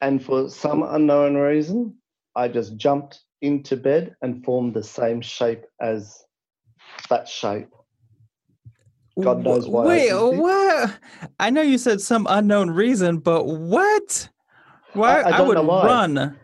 And 0.00 0.24
for 0.24 0.48
some 0.48 0.82
unknown 0.82 1.34
reason, 1.34 1.94
I 2.34 2.48
just 2.48 2.76
jumped 2.76 3.20
into 3.42 3.76
bed 3.76 4.16
and 4.22 4.44
formed 4.44 4.74
the 4.74 4.82
same 4.82 5.20
shape 5.20 5.64
as 5.80 6.24
that 7.10 7.28
shape. 7.28 7.68
God 9.20 9.44
knows 9.44 9.68
why 9.68 9.82
I 9.82 9.86
Wait, 9.86 10.08
it. 10.10 10.36
what? 10.36 10.98
I 11.40 11.50
know 11.50 11.62
you 11.62 11.78
said 11.78 12.00
some 12.00 12.26
unknown 12.30 12.70
reason, 12.70 13.18
but 13.18 13.44
what? 13.46 14.28
Why? 14.94 15.22
I 15.22 15.32
don't 15.32 15.48
would 15.48 15.54
know 15.54 15.62
why. 15.62 15.86
run. 15.86 16.38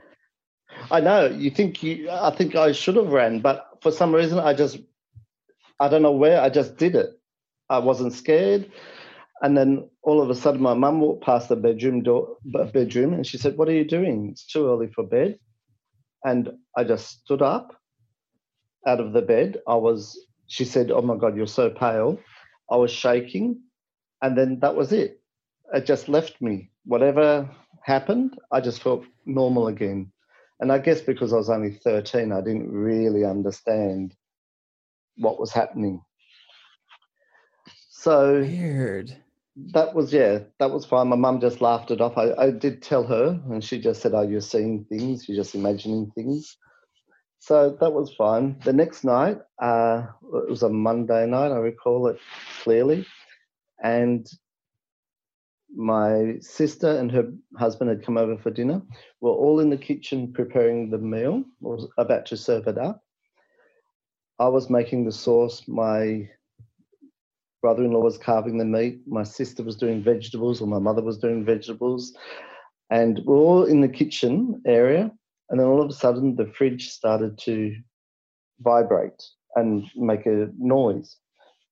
I 0.90 1.00
know 1.00 1.26
you 1.26 1.50
think 1.50 1.82
you. 1.82 2.10
I 2.10 2.34
think 2.34 2.56
I 2.56 2.72
should 2.72 2.96
have 2.96 3.12
ran, 3.12 3.40
but 3.40 3.78
for 3.80 3.92
some 3.92 4.14
reason, 4.14 4.38
I 4.38 4.52
just. 4.52 4.78
I 5.80 5.88
don't 5.88 6.02
know 6.02 6.12
where. 6.12 6.40
I 6.40 6.50
just 6.50 6.76
did 6.76 6.94
it. 6.94 7.10
I 7.74 7.78
wasn't 7.78 8.12
scared, 8.12 8.70
and 9.42 9.56
then 9.56 9.88
all 10.02 10.22
of 10.22 10.30
a 10.30 10.34
sudden, 10.34 10.62
my 10.62 10.74
mum 10.74 11.00
walked 11.00 11.24
past 11.24 11.48
the 11.48 11.56
bedroom 11.56 12.02
door, 12.02 12.36
bedroom, 12.72 13.14
and 13.14 13.26
she 13.26 13.38
said, 13.38 13.56
"What 13.56 13.68
are 13.68 13.72
you 13.80 13.84
doing? 13.84 14.30
It's 14.30 14.46
too 14.46 14.68
early 14.68 14.88
for 14.88 15.04
bed." 15.04 15.38
And 16.24 16.52
I 16.76 16.84
just 16.84 17.20
stood 17.20 17.42
up, 17.42 17.76
out 18.86 19.00
of 19.00 19.12
the 19.12 19.22
bed. 19.22 19.58
I 19.68 19.76
was. 19.76 20.18
She 20.46 20.64
said, 20.64 20.90
"Oh 20.90 21.02
my 21.02 21.16
God, 21.16 21.36
you're 21.36 21.46
so 21.46 21.70
pale." 21.70 22.18
I 22.70 22.76
was 22.76 22.90
shaking, 22.90 23.60
and 24.22 24.36
then 24.38 24.60
that 24.60 24.76
was 24.76 24.92
it. 24.92 25.20
It 25.74 25.86
just 25.86 26.08
left 26.08 26.40
me. 26.40 26.70
Whatever 26.86 27.50
happened, 27.82 28.38
I 28.52 28.60
just 28.60 28.82
felt 28.82 29.04
normal 29.26 29.68
again. 29.68 30.12
And 30.60 30.72
I 30.72 30.78
guess 30.78 31.00
because 31.00 31.32
I 31.32 31.36
was 31.36 31.50
only 31.50 31.72
13, 31.72 32.32
I 32.32 32.40
didn't 32.40 32.70
really 32.70 33.24
understand 33.24 34.14
what 35.18 35.40
was 35.40 35.52
happening. 35.52 36.00
So 38.04 38.42
Weird. 38.42 39.16
that 39.72 39.94
was, 39.94 40.12
yeah, 40.12 40.40
that 40.58 40.70
was 40.70 40.84
fine. 40.84 41.08
My 41.08 41.16
mum 41.16 41.40
just 41.40 41.62
laughed 41.62 41.90
it 41.90 42.02
off. 42.02 42.18
I, 42.18 42.34
I 42.34 42.50
did 42.50 42.82
tell 42.82 43.02
her, 43.04 43.40
and 43.50 43.64
she 43.64 43.80
just 43.80 44.02
said, 44.02 44.12
Oh, 44.12 44.20
you're 44.20 44.42
seeing 44.42 44.84
things, 44.90 45.26
you're 45.26 45.42
just 45.42 45.54
imagining 45.54 46.10
things. 46.14 46.58
So 47.38 47.74
that 47.80 47.94
was 47.94 48.12
fine. 48.12 48.60
The 48.62 48.74
next 48.74 49.04
night, 49.04 49.38
uh, 49.58 50.02
it 50.34 50.50
was 50.50 50.62
a 50.62 50.68
Monday 50.68 51.24
night, 51.24 51.50
I 51.50 51.56
recall 51.56 52.08
it 52.08 52.18
clearly. 52.62 53.06
And 53.82 54.28
my 55.74 56.36
sister 56.40 56.98
and 56.98 57.10
her 57.10 57.32
husband 57.58 57.88
had 57.88 58.04
come 58.04 58.18
over 58.18 58.36
for 58.36 58.50
dinner. 58.50 58.82
We're 59.22 59.30
all 59.30 59.60
in 59.60 59.70
the 59.70 59.78
kitchen 59.78 60.34
preparing 60.34 60.90
the 60.90 60.98
meal, 60.98 61.42
was 61.62 61.88
about 61.96 62.26
to 62.26 62.36
serve 62.36 62.66
it 62.66 62.76
up. 62.76 63.02
I 64.38 64.48
was 64.48 64.68
making 64.68 65.06
the 65.06 65.12
sauce. 65.12 65.62
My 65.66 66.28
brother-in-law 67.64 68.00
was 68.00 68.18
carving 68.18 68.58
the 68.58 68.64
meat. 68.66 69.00
My 69.06 69.22
sister 69.22 69.62
was 69.62 69.76
doing 69.76 70.02
vegetables, 70.02 70.60
or 70.60 70.66
my 70.66 70.78
mother 70.78 71.00
was 71.00 71.16
doing 71.16 71.46
vegetables, 71.46 72.12
and 72.90 73.22
we're 73.24 73.38
all 73.38 73.64
in 73.64 73.80
the 73.80 73.88
kitchen 73.88 74.60
area. 74.66 75.10
And 75.48 75.58
then 75.58 75.66
all 75.66 75.80
of 75.80 75.88
a 75.88 75.94
sudden, 75.94 76.36
the 76.36 76.52
fridge 76.58 76.90
started 76.90 77.38
to 77.46 77.74
vibrate 78.60 79.22
and 79.56 79.86
make 79.96 80.26
a 80.26 80.50
noise. 80.58 81.16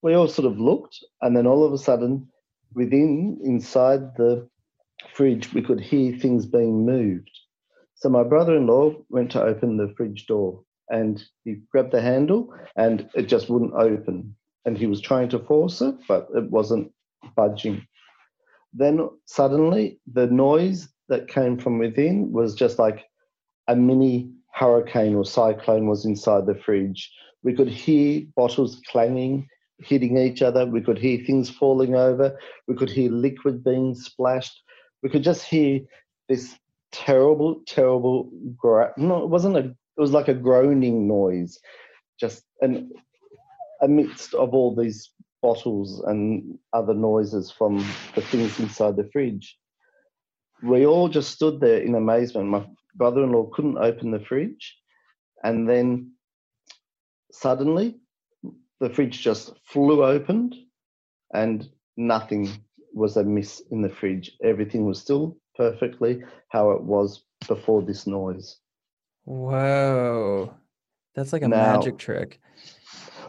We 0.01 0.15
all 0.15 0.29
sort 0.29 0.51
of 0.51 0.59
looked, 0.59 0.97
and 1.21 1.37
then 1.37 1.47
all 1.47 1.63
of 1.63 1.75
a 1.75 1.85
sudden, 1.89 2.27
within 2.73 3.39
inside 3.45 4.17
the 4.17 4.49
fridge, 5.13 5.53
we 5.53 5.61
could 5.61 5.81
hear 5.81 6.17
things 6.17 6.47
being 6.47 6.87
moved. 6.87 7.37
So 7.97 8.09
my 8.09 8.23
brother-in-law 8.23 8.95
went 9.11 9.31
to 9.33 9.43
open 9.43 9.77
the 9.77 9.93
fridge 9.95 10.27
door, 10.27 10.63
and 10.89 11.23
he 11.45 11.57
grabbed 11.71 11.93
the 11.93 12.01
handle, 12.01 12.49
and 12.77 13.11
it 13.15 13.29
just 13.29 13.51
wouldn't 13.51 13.75
open. 13.75 14.35
And 14.65 14.79
he 14.79 14.87
was 14.87 15.01
trying 15.01 15.29
to 15.31 15.39
force 15.39 15.81
it, 15.81 15.95
but 16.07 16.29
it 16.35 16.51
wasn't 16.51 16.93
budging. 17.37 17.87
Then 18.73 19.09
suddenly, 19.27 20.01
the 20.11 20.27
noise 20.27 20.89
that 21.09 21.29
came 21.29 21.59
from 21.59 21.79
within 21.79 22.33
was 22.33 22.55
just 22.55 22.79
like 22.79 23.05
a 23.69 23.77
mini 23.77 24.31
hurricane 24.53 25.15
or 25.15 25.25
cyclone 25.25 25.87
was 25.87 26.05
inside 26.05 26.47
the 26.47 26.55
fridge. 26.55 27.11
We 27.43 27.55
could 27.55 27.69
hear 27.69 28.23
bottles 28.37 28.81
clanging, 28.91 29.49
hitting 29.81 30.17
each 30.17 30.43
other. 30.43 30.65
We 30.65 30.81
could 30.81 30.99
hear 30.99 31.25
things 31.25 31.51
falling 31.51 31.95
over. 31.95 32.39
We 32.69 32.75
could 32.77 32.91
hear 32.91 33.11
liquid 33.11 33.65
being 33.65 33.95
splashed. 33.95 34.63
We 35.03 35.11
could 35.11 35.25
just 35.25 35.45
hear 35.45 35.81
this 36.29 36.57
terrible, 36.93 37.63
terrible. 37.67 38.31
Gra- 38.57 38.95
no, 38.97 39.23
it 39.25 39.29
wasn't 39.29 39.57
a. 39.57 39.75
It 39.95 40.01
was 40.01 40.13
like 40.13 40.29
a 40.29 40.35
groaning 40.35 41.07
noise, 41.07 41.59
just 42.19 42.45
and 42.63 42.91
amidst 43.83 44.35
of 44.35 44.55
all 44.55 44.75
these 44.75 45.11
bottles 45.43 46.01
and 46.07 46.59
other 46.73 46.95
noises 46.95 47.51
from 47.51 47.79
the 48.15 48.21
things 48.23 48.59
inside 48.61 48.97
the 48.97 49.09
fridge. 49.13 49.59
We 50.63 50.87
all 50.87 51.09
just 51.09 51.33
stood 51.33 51.61
there 51.61 51.79
in 51.81 51.95
amazement. 51.97 52.49
My 52.49 52.65
brother-in-law 52.95 53.51
couldn't 53.53 53.79
open 53.79 54.13
the 54.13 54.21
fridge, 54.21 54.77
and 55.43 55.69
then 55.69 56.13
suddenly 57.33 57.99
the 58.81 58.91
fridge 58.91 59.21
just 59.21 59.53
flew 59.65 60.05
open 60.05 60.53
and 61.35 61.69
nothing 61.97 62.49
was 62.93 63.17
amiss 63.17 63.63
in 63.71 63.83
the 63.83 63.89
fridge. 63.89 64.33
Everything 64.45 64.85
was 64.85 65.01
still 65.01 65.37
perfectly 65.57 66.23
how 66.51 66.71
it 66.73 66.83
was 66.83 67.25
before 67.49 67.83
this 67.83 68.07
noise. 68.07 68.59
Whoa. 69.25 70.55
That's 71.15 71.33
like 71.33 71.43
a 71.43 71.49
Now- 71.49 71.77
magic 71.77 71.99
trick. 71.99 72.41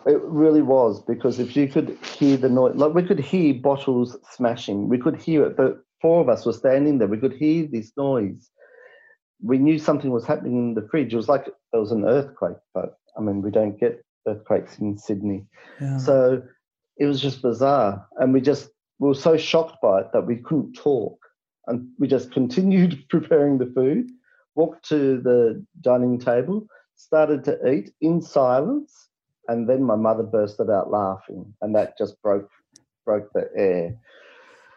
It 0.06 0.22
really 0.22 0.62
was 0.62 1.02
because 1.02 1.40
if 1.40 1.56
you 1.56 1.68
could 1.68 1.98
hear 2.18 2.38
the 2.38 2.50
noise, 2.50 2.76
like 2.76 2.94
we 2.94 3.04
could 3.04 3.20
hear 3.20 3.54
bottles 3.54 4.18
smashing, 4.32 4.90
we 4.90 4.98
could 4.98 5.22
hear 5.22 5.46
it. 5.46 5.58
The 5.58 5.82
four 6.02 6.22
of 6.22 6.30
us 6.30 6.46
were 6.46 6.54
standing 6.54 6.98
there, 6.98 7.08
we 7.08 7.18
could 7.18 7.34
hear 7.34 7.68
this 7.68 7.92
noise. 7.96 8.50
We 9.42 9.58
knew 9.58 9.80
something 9.80 10.12
was 10.12 10.26
happening 10.26 10.58
in 10.58 10.74
the 10.74 10.88
fridge. 10.90 11.14
It 11.14 11.18
was 11.18 11.30
like 11.30 11.46
there 11.72 11.82
was 11.82 11.92
an 11.92 12.06
earthquake, 12.06 12.58
but 12.74 12.98
I 13.18 13.22
mean, 13.22 13.42
we 13.42 13.52
don't 13.52 13.80
get 13.80 14.04
earthquakes 14.28 14.78
in 14.80 14.98
Sydney. 14.98 15.46
Yeah. 15.82 15.98
So 15.98 16.44
it 16.98 17.06
was 17.06 17.22
just 17.22 17.42
bizarre. 17.42 18.06
And 18.18 18.34
we 18.34 18.42
just 18.42 18.70
we 19.00 19.08
were 19.08 19.16
so 19.16 19.38
shocked 19.38 19.82
by 19.82 20.02
it 20.02 20.08
that 20.14 20.28
we 20.28 20.38
couldn't 20.38 20.74
talk. 20.74 21.18
And 21.68 21.88
we 22.00 22.08
just 22.08 22.32
continued 22.32 23.06
preparing 23.10 23.58
the 23.58 23.72
food, 23.74 24.10
walked 24.56 24.88
to 24.90 25.22
the 25.22 25.66
dining 25.82 26.20
table, 26.20 26.68
started 26.96 27.44
to 27.46 27.70
eat 27.70 27.92
in 28.02 28.22
silence, 28.22 29.10
and 29.48 29.68
then 29.70 29.84
my 29.84 29.96
mother 29.96 30.24
bursted 30.24 30.70
out 30.70 30.92
laughing, 30.92 31.54
and 31.62 31.76
that 31.76 31.98
just 31.98 32.22
broke 32.22 32.50
broke 33.06 33.32
the 33.34 33.50
air. 33.56 33.98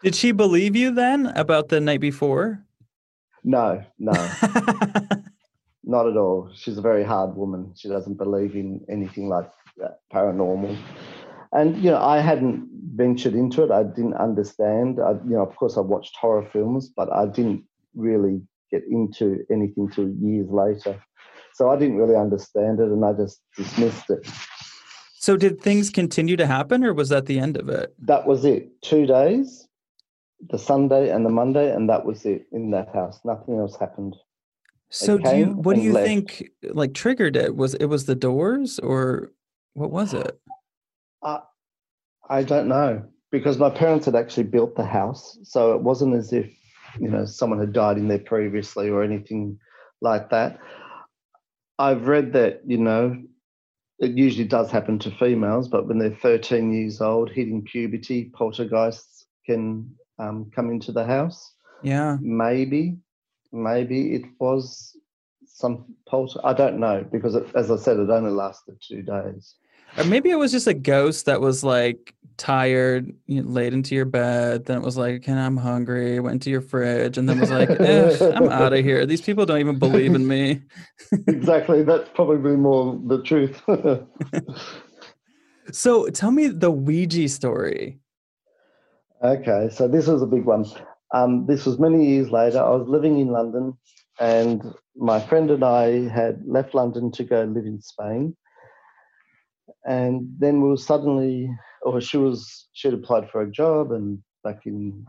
Did 0.03 0.15
she 0.15 0.31
believe 0.31 0.75
you 0.75 0.93
then 0.93 1.27
about 1.27 1.69
the 1.69 1.79
night 1.79 2.01
before? 2.01 2.63
No, 3.43 3.83
no, 3.97 4.11
not 5.83 6.07
at 6.07 6.17
all. 6.17 6.51
She's 6.53 6.77
a 6.77 6.81
very 6.81 7.03
hard 7.03 7.35
woman. 7.35 7.73
She 7.75 7.87
doesn't 7.87 8.15
believe 8.15 8.55
in 8.55 8.85
anything 8.89 9.29
like 9.29 9.49
that, 9.77 9.99
paranormal. 10.13 10.77
And 11.53 11.77
you 11.77 11.91
know, 11.91 12.01
I 12.01 12.19
hadn't 12.19 12.67
ventured 12.95 13.33
into 13.33 13.63
it. 13.63 13.71
I 13.71 13.83
didn't 13.83 14.15
understand. 14.15 14.99
I, 14.99 15.11
you 15.11 15.35
know, 15.35 15.43
of 15.43 15.55
course, 15.55 15.77
I 15.77 15.81
watched 15.81 16.15
horror 16.15 16.47
films, 16.51 16.89
but 16.89 17.11
I 17.11 17.25
didn't 17.25 17.63
really 17.95 18.41
get 18.71 18.83
into 18.89 19.45
anything 19.49 19.89
till 19.89 20.09
years 20.09 20.49
later. 20.49 21.01
So 21.53 21.69
I 21.69 21.77
didn't 21.77 21.97
really 21.97 22.15
understand 22.15 22.79
it, 22.79 22.89
and 22.89 23.03
I 23.03 23.13
just 23.13 23.41
dismissed 23.55 24.09
it. 24.09 24.27
So 25.19 25.35
did 25.35 25.59
things 25.59 25.89
continue 25.89 26.37
to 26.37 26.45
happen, 26.45 26.83
or 26.83 26.93
was 26.93 27.09
that 27.09 27.25
the 27.25 27.39
end 27.39 27.57
of 27.57 27.69
it? 27.69 27.91
That 27.99 28.27
was 28.27 28.45
it. 28.45 28.69
Two 28.83 29.07
days, 29.07 29.67
the 30.47 30.59
Sunday 30.59 31.09
and 31.09 31.25
the 31.25 31.29
Monday, 31.31 31.73
and 31.73 31.89
that 31.89 32.05
was 32.05 32.23
it 32.23 32.45
in 32.51 32.69
that 32.71 32.93
house. 32.93 33.19
Nothing 33.25 33.57
else 33.57 33.75
happened. 33.75 34.15
So 34.89 35.17
do 35.17 35.35
you? 35.35 35.45
What 35.47 35.75
do 35.75 35.81
you 35.81 35.93
left. 35.93 36.07
think? 36.07 36.51
Like 36.63 36.93
triggered 36.93 37.35
it? 37.35 37.55
Was 37.55 37.73
it 37.73 37.85
was 37.85 38.05
the 38.05 38.13
doors, 38.13 38.77
or 38.77 39.31
what 39.73 39.89
was 39.89 40.13
it? 40.13 40.39
I, 41.23 41.39
I 42.29 42.43
don't 42.43 42.67
know 42.67 43.03
because 43.31 43.57
my 43.57 43.71
parents 43.71 44.05
had 44.05 44.15
actually 44.15 44.43
built 44.43 44.75
the 44.75 44.85
house, 44.85 45.39
so 45.41 45.73
it 45.73 45.81
wasn't 45.81 46.15
as 46.15 46.31
if 46.31 46.47
you 46.99 47.09
know 47.09 47.25
someone 47.25 47.59
had 47.59 47.73
died 47.73 47.97
in 47.97 48.07
there 48.07 48.19
previously 48.19 48.87
or 48.87 49.01
anything 49.01 49.57
like 49.99 50.29
that. 50.29 50.59
I've 51.79 52.07
read 52.07 52.33
that 52.33 52.61
you 52.67 52.77
know 52.77 53.17
it 53.99 54.11
usually 54.11 54.47
does 54.47 54.69
happen 54.71 54.99
to 54.99 55.11
females, 55.11 55.67
but 55.67 55.87
when 55.87 55.97
they're 55.97 56.15
13 56.21 56.71
years 56.71 57.01
old, 57.01 57.31
hitting 57.31 57.63
puberty, 57.63 58.31
poltergeists 58.33 59.25
can 59.45 59.89
um, 60.19 60.51
come 60.55 60.69
into 60.69 60.91
the 60.91 61.05
house. 61.05 61.53
Yeah. 61.81 62.17
Maybe, 62.21 62.97
maybe 63.51 64.13
it 64.13 64.25
was 64.39 64.95
some 65.45 65.85
polter. 66.07 66.39
I 66.43 66.53
don't 66.53 66.79
know 66.79 67.05
because, 67.11 67.35
it, 67.35 67.47
as 67.55 67.71
I 67.71 67.77
said, 67.77 67.97
it 67.97 68.09
only 68.09 68.31
lasted 68.31 68.77
two 68.81 69.01
days. 69.01 69.55
Or 69.97 70.03
maybe 70.05 70.29
it 70.29 70.37
was 70.39 70.51
just 70.51 70.67
a 70.67 70.73
ghost 70.73 71.25
that 71.27 71.41
was 71.41 71.63
like 71.63 72.13
tired, 72.37 73.11
you 73.25 73.41
know, 73.41 73.49
laid 73.49 73.73
into 73.73 73.95
your 73.95 74.05
bed. 74.05 74.65
Then 74.65 74.77
it 74.77 74.83
was 74.83 74.97
like, 74.97 75.23
"Can 75.23 75.37
I'm 75.37 75.57
hungry?" 75.57 76.19
Went 76.19 76.41
to 76.43 76.49
your 76.49 76.61
fridge, 76.61 77.17
and 77.17 77.27
then 77.27 77.39
was 77.39 77.49
like, 77.51 77.69
eh, 77.69 78.15
"I'm 78.35 78.49
out 78.49 78.73
of 78.73 78.83
here." 78.89 79.05
These 79.05 79.21
people 79.21 79.45
don't 79.45 79.59
even 79.59 79.79
believe 79.79 80.13
in 80.13 80.27
me. 80.27 80.61
exactly. 81.27 81.83
That's 81.83 82.09
probably 82.13 82.55
more 82.55 82.99
the 83.07 83.21
truth. 83.23 83.61
So 85.71 86.07
tell 86.07 86.31
me 86.31 86.47
the 86.47 86.71
Ouija 86.71 87.27
story. 87.27 87.99
okay, 89.21 89.69
so 89.71 89.87
this 89.87 90.07
was 90.07 90.21
a 90.21 90.25
big 90.25 90.45
one. 90.45 90.65
Um, 91.13 91.45
this 91.45 91.65
was 91.65 91.79
many 91.79 92.05
years 92.05 92.29
later. 92.31 92.59
I 92.59 92.69
was 92.69 92.87
living 92.87 93.19
in 93.19 93.27
London, 93.27 93.77
and 94.19 94.63
my 94.95 95.19
friend 95.19 95.51
and 95.51 95.63
I 95.63 96.07
had 96.07 96.41
left 96.45 96.73
London 96.73 97.11
to 97.13 97.23
go 97.23 97.43
live 97.43 97.65
in 97.65 97.81
Spain. 97.81 98.35
And 99.87 100.27
then 100.37 100.61
we 100.61 100.69
were 100.69 100.77
suddenly, 100.77 101.49
or 101.81 102.01
she 102.01 102.17
was, 102.17 102.67
she'd 102.73 102.93
applied 102.93 103.29
for 103.31 103.41
a 103.41 103.51
job 103.51 103.91
and 103.91 104.19
back 104.43 104.65
in 104.65 105.05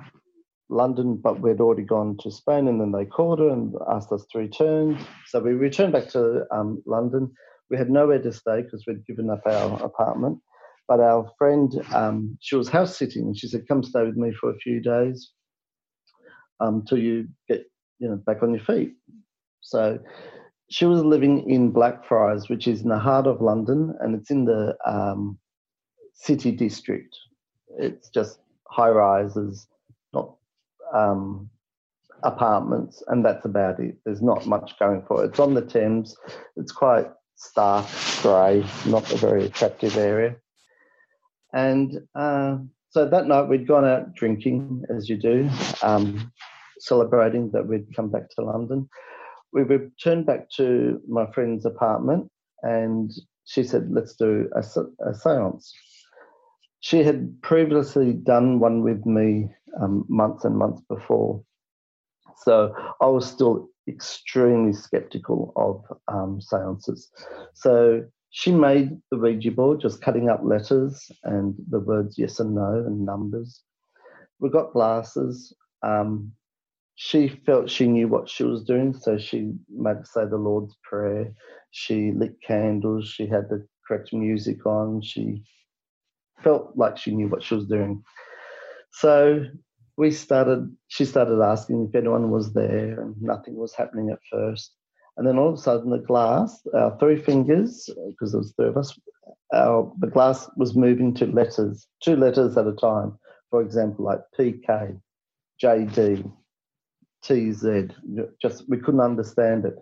London, 0.70 1.16
but 1.16 1.41
we'd 1.41 1.61
already 1.61 1.83
gone 1.83 2.16
to 2.20 2.31
Spain, 2.31 2.68
and 2.68 2.81
then 2.81 2.93
they 2.93 3.05
called 3.05 3.41
her 3.41 3.49
and 3.49 3.74
asked 3.91 4.12
us 4.12 4.24
to 4.31 4.39
return. 4.39 4.99
So 5.26 5.41
we 5.41 5.53
returned 5.53 5.93
back 5.93 6.09
to 6.11 6.45
um, 6.53 6.83
London. 6.87 7.33
We 7.70 7.76
had 7.76 7.91
nowhere 7.91 8.22
to 8.22 8.33
stay 8.33 8.62
because 8.62 8.85
we'd 8.87 9.07
given 9.07 9.31
up 9.31 9.43
our 9.47 9.83
apartment. 9.83 10.39
But 10.87 11.01
our 11.01 11.31
friend, 11.37 11.72
um, 11.93 12.39
she 12.41 12.57
was 12.57 12.68
house 12.68 12.97
sitting, 12.97 13.24
and 13.24 13.37
she 13.37 13.49
said, 13.49 13.68
"Come 13.68 13.83
stay 13.83 14.05
with 14.05 14.16
me 14.16 14.33
for 14.33 14.51
a 14.51 14.59
few 14.59 14.81
days, 14.81 15.33
um, 16.61 16.85
you 16.93 17.29
get, 17.47 17.64
you 17.99 18.09
know, 18.09 18.16
back 18.16 18.43
on 18.43 18.55
your 18.55 18.64
feet." 18.64 18.95
So 19.61 19.99
she 20.71 20.85
was 20.85 21.03
living 21.03 21.49
in 21.49 21.71
Blackfriars, 21.71 22.49
which 22.49 22.66
is 22.66 22.83
in 22.83 22.89
the 22.89 22.99
heart 22.99 23.27
of 23.27 23.41
London, 23.41 23.95
and 24.01 24.14
it's 24.14 24.31
in 24.31 24.45
the 24.45 24.77
um, 24.87 25.39
city 26.14 26.51
district. 26.53 27.16
It's 27.79 28.09
just 28.11 28.41
high 28.69 28.91
rises, 28.91 29.66
not 30.12 30.35
um, 30.93 31.49
apartments, 32.23 33.03
and 33.09 33.25
that's 33.25 33.45
about 33.45 33.81
it. 33.81 33.97
There's 34.05 34.23
not 34.23 34.47
much 34.47 34.79
going 34.79 35.05
for 35.07 35.25
it. 35.25 35.29
It's 35.29 35.41
on 35.41 35.55
the 35.55 35.62
Thames. 35.62 36.16
It's 36.57 36.73
quite 36.73 37.07
stark 37.37 37.87
grey, 38.21 38.64
not 38.87 39.11
a 39.12 39.16
very 39.16 39.47
attractive 39.47 39.97
area. 39.97 40.37
And 41.55 42.01
uh, 42.14 42.59
so 42.91 43.09
that 43.09 43.27
night 43.27 43.49
we'd 43.49 43.66
gone 43.66 43.87
out 43.87 44.14
drinking, 44.14 44.85
as 44.95 45.09
you 45.09 45.16
do, 45.16 45.49
um, 45.83 46.33
celebrating 46.81 47.51
that 47.53 47.66
we'd 47.66 47.95
come 47.97 48.11
back 48.11 48.29
to 48.31 48.45
London. 48.45 48.89
We 49.53 49.63
returned 49.63 50.27
back 50.27 50.51
to 50.57 51.01
my 51.09 51.27
friend's 51.33 51.65
apartment, 51.65 52.31
and 52.63 53.11
she 53.45 53.63
said, 53.63 53.91
"Let's 53.91 54.15
do 54.15 54.49
a, 54.55 54.61
a 54.61 55.13
séance." 55.13 55.71
She 56.81 57.03
had 57.03 57.41
previously 57.43 58.13
done 58.13 58.61
one 58.61 58.83
with 58.83 59.05
me 59.05 59.49
um, 59.81 60.05
months 60.09 60.45
and 60.45 60.57
months 60.57 60.83
before, 60.89 61.43
so 62.37 62.75
I 63.01 63.07
was 63.07 63.27
still 63.27 63.69
extremely 63.89 64.73
skeptical 64.73 65.53
of 65.57 65.85
um, 66.09 66.41
seances. 66.41 67.11
So 67.55 68.05
she 68.31 68.53
made 68.53 69.01
the 69.11 69.17
Ouija 69.17 69.51
board, 69.51 69.81
just 69.81 70.03
cutting 70.03 70.29
up 70.29 70.41
letters 70.45 71.11
and 71.25 71.55
the 71.71 71.81
words 71.81 72.19
yes 72.19 72.39
and 72.39 72.55
no 72.55 72.85
and 72.87 73.05
numbers. 73.05 73.63
We 74.39 74.51
got 74.51 74.73
glasses. 74.73 75.53
Um, 75.83 76.33
she 77.01 77.29
felt 77.29 77.71
she 77.71 77.87
knew 77.87 78.09
what 78.09 78.29
she 78.29 78.43
was 78.43 78.65
doing, 78.65 78.93
so 78.93 79.19
she 79.19 79.53
made 79.71 80.05
say 80.05 80.25
the 80.25 80.37
Lord's 80.37 80.77
Prayer. 80.83 81.33
She 81.71 82.11
lit 82.11 82.35
candles. 82.45 83.07
She 83.07 83.29
had 83.29 83.49
the 83.49 83.65
correct 83.87 84.13
music 84.13 84.67
on. 84.67 85.01
She 85.03 85.45
felt 86.43 86.73
like 86.75 86.99
she 86.99 87.13
knew 87.13 87.29
what 87.29 87.45
she 87.45 87.55
was 87.55 87.67
doing. 87.67 88.03
So 88.91 89.45
we 89.97 90.11
started, 90.11 90.75
she 90.89 91.05
started 91.05 91.41
asking 91.41 91.87
if 91.89 91.95
anyone 91.95 92.33
was 92.33 92.53
there, 92.53 93.01
and 93.01 93.15
nothing 93.23 93.55
was 93.55 93.77
happening 93.77 94.11
at 94.11 94.19
first. 94.29 94.73
And 95.17 95.25
then 95.25 95.39
all 95.39 95.51
of 95.51 95.55
a 95.55 95.63
sudden, 95.63 95.91
the 95.91 95.99
glass, 95.99 96.67
our 96.75 96.99
three 96.99 97.17
fingers, 97.17 97.89
because 98.09 98.33
there 98.33 98.41
was 98.41 98.53
three 98.57 98.71
of 98.71 98.77
us, 98.77 98.99
our, 99.55 99.93
the 100.01 100.09
glass 100.09 100.51
was 100.57 100.75
moving 100.75 101.15
to 101.15 101.27
letters, 101.27 101.87
two 102.03 102.17
letters 102.17 102.57
at 102.57 102.67
a 102.67 102.73
time. 102.73 103.17
For 103.51 103.63
example, 103.63 104.05
like 104.05 104.21
PK, 104.37 105.01
JD, 105.63 106.33
TZ. 107.29 107.93
Just 108.41 108.68
we 108.68 108.79
couldn't 108.79 109.01
understand 109.01 109.66
it. 109.66 109.76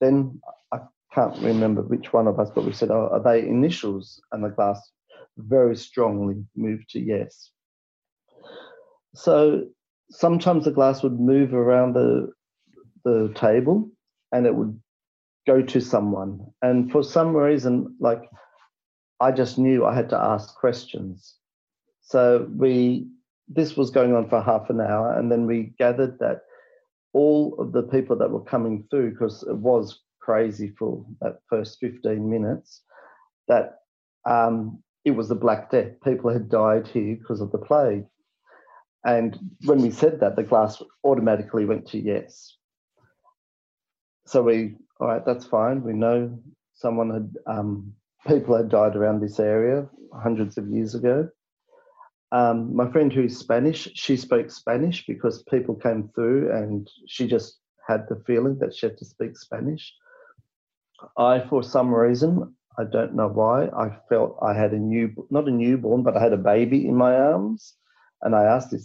Then 0.00 0.40
I 0.72 0.78
can't 1.12 1.36
remember 1.42 1.82
which 1.82 2.12
one 2.12 2.28
of 2.28 2.38
us, 2.38 2.50
but 2.54 2.64
we 2.64 2.72
said, 2.72 2.90
"Oh, 2.90 3.08
are 3.12 3.22
they 3.22 3.46
initials?" 3.46 4.20
And 4.30 4.44
the 4.44 4.48
glass 4.48 4.80
very 5.36 5.76
strongly 5.76 6.44
moved 6.56 6.90
to 6.90 7.00
yes. 7.00 7.50
So 9.14 9.66
sometimes 10.10 10.64
the 10.64 10.70
glass 10.70 11.02
would 11.02 11.18
move 11.18 11.54
around 11.54 11.94
the 11.94 12.30
the 13.04 13.32
table 13.34 13.90
and 14.30 14.46
it 14.46 14.54
would 14.54 14.80
go 15.46 15.60
to 15.60 15.80
someone. 15.80 16.40
And 16.62 16.92
for 16.92 17.02
some 17.02 17.34
reason, 17.34 17.96
like 17.98 18.22
I 19.20 19.32
just 19.32 19.58
knew 19.58 19.84
I 19.84 19.94
had 19.94 20.08
to 20.10 20.18
ask 20.18 20.54
questions. 20.54 21.34
So 22.02 22.48
we 22.56 23.08
this 23.48 23.76
was 23.76 23.90
going 23.90 24.14
on 24.14 24.28
for 24.28 24.40
half 24.40 24.70
an 24.70 24.80
hour, 24.80 25.12
and 25.18 25.30
then 25.30 25.46
we 25.46 25.74
gathered 25.78 26.18
that 26.20 26.42
all 27.12 27.56
of 27.58 27.72
the 27.72 27.82
people 27.82 28.16
that 28.16 28.30
were 28.30 28.44
coming 28.44 28.84
through, 28.90 29.10
because 29.10 29.42
it 29.42 29.56
was 29.56 30.00
crazy 30.20 30.72
for 30.78 31.04
that 31.20 31.38
first 31.48 31.78
15 31.80 32.28
minutes, 32.28 32.82
that 33.48 33.80
um, 34.24 34.82
it 35.04 35.12
was 35.12 35.28
the 35.28 35.34
Black 35.34 35.70
Death. 35.70 35.92
People 36.04 36.32
had 36.32 36.48
died 36.48 36.86
here 36.86 37.16
because 37.16 37.40
of 37.40 37.52
the 37.52 37.58
plague. 37.58 38.04
And 39.04 39.38
when 39.64 39.82
we 39.82 39.90
said 39.90 40.20
that, 40.20 40.36
the 40.36 40.44
glass 40.44 40.80
automatically 41.04 41.64
went 41.64 41.88
to 41.88 41.98
yes. 41.98 42.56
So 44.26 44.42
we, 44.42 44.76
all 45.00 45.08
right, 45.08 45.26
that's 45.26 45.44
fine. 45.44 45.82
We 45.82 45.92
know 45.92 46.38
someone 46.74 47.10
had, 47.10 47.52
um, 47.52 47.92
people 48.28 48.56
had 48.56 48.68
died 48.68 48.94
around 48.94 49.20
this 49.20 49.40
area 49.40 49.88
hundreds 50.14 50.56
of 50.56 50.68
years 50.68 50.94
ago. 50.94 51.28
Um, 52.32 52.74
my 52.74 52.90
friend 52.90 53.12
who's 53.12 53.36
Spanish, 53.36 53.88
she 53.94 54.16
spoke 54.16 54.50
Spanish 54.50 55.04
because 55.06 55.42
people 55.44 55.74
came 55.74 56.08
through 56.14 56.50
and 56.50 56.88
she 57.06 57.26
just 57.26 57.58
had 57.86 58.06
the 58.08 58.22
feeling 58.26 58.58
that 58.58 58.74
she 58.74 58.86
had 58.86 58.96
to 58.98 59.04
speak 59.04 59.36
Spanish. 59.36 59.92
I, 61.18 61.40
for 61.48 61.62
some 61.62 61.94
reason, 61.94 62.54
I 62.78 62.84
don't 62.84 63.14
know 63.14 63.28
why, 63.28 63.66
I 63.66 63.90
felt 64.08 64.38
I 64.40 64.54
had 64.54 64.72
a 64.72 64.78
new, 64.78 65.12
not 65.30 65.46
a 65.46 65.50
newborn, 65.50 66.02
but 66.02 66.16
I 66.16 66.22
had 66.22 66.32
a 66.32 66.38
baby 66.38 66.86
in 66.88 66.96
my 66.96 67.14
arms. 67.14 67.74
And 68.22 68.34
I 68.34 68.44
asked 68.44 68.72
if 68.72 68.82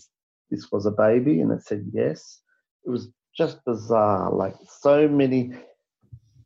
this 0.49 0.69
was 0.71 0.85
a 0.85 0.91
baby, 0.91 1.39
and 1.39 1.51
it 1.51 1.63
said 1.63 1.85
yes. 1.93 2.41
It 2.85 2.89
was 2.89 3.09
just 3.37 3.63
bizarre. 3.65 4.33
Like 4.33 4.55
so 4.81 5.07
many 5.07 5.53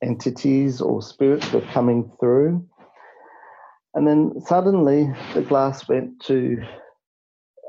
entities 0.03 0.81
or 0.81 1.01
spirits 1.01 1.51
were 1.51 1.61
coming 1.61 2.11
through. 2.19 2.67
And 3.93 4.07
then 4.07 4.41
suddenly 4.45 5.11
the 5.33 5.41
glass 5.41 5.87
went 5.87 6.21
to 6.25 6.61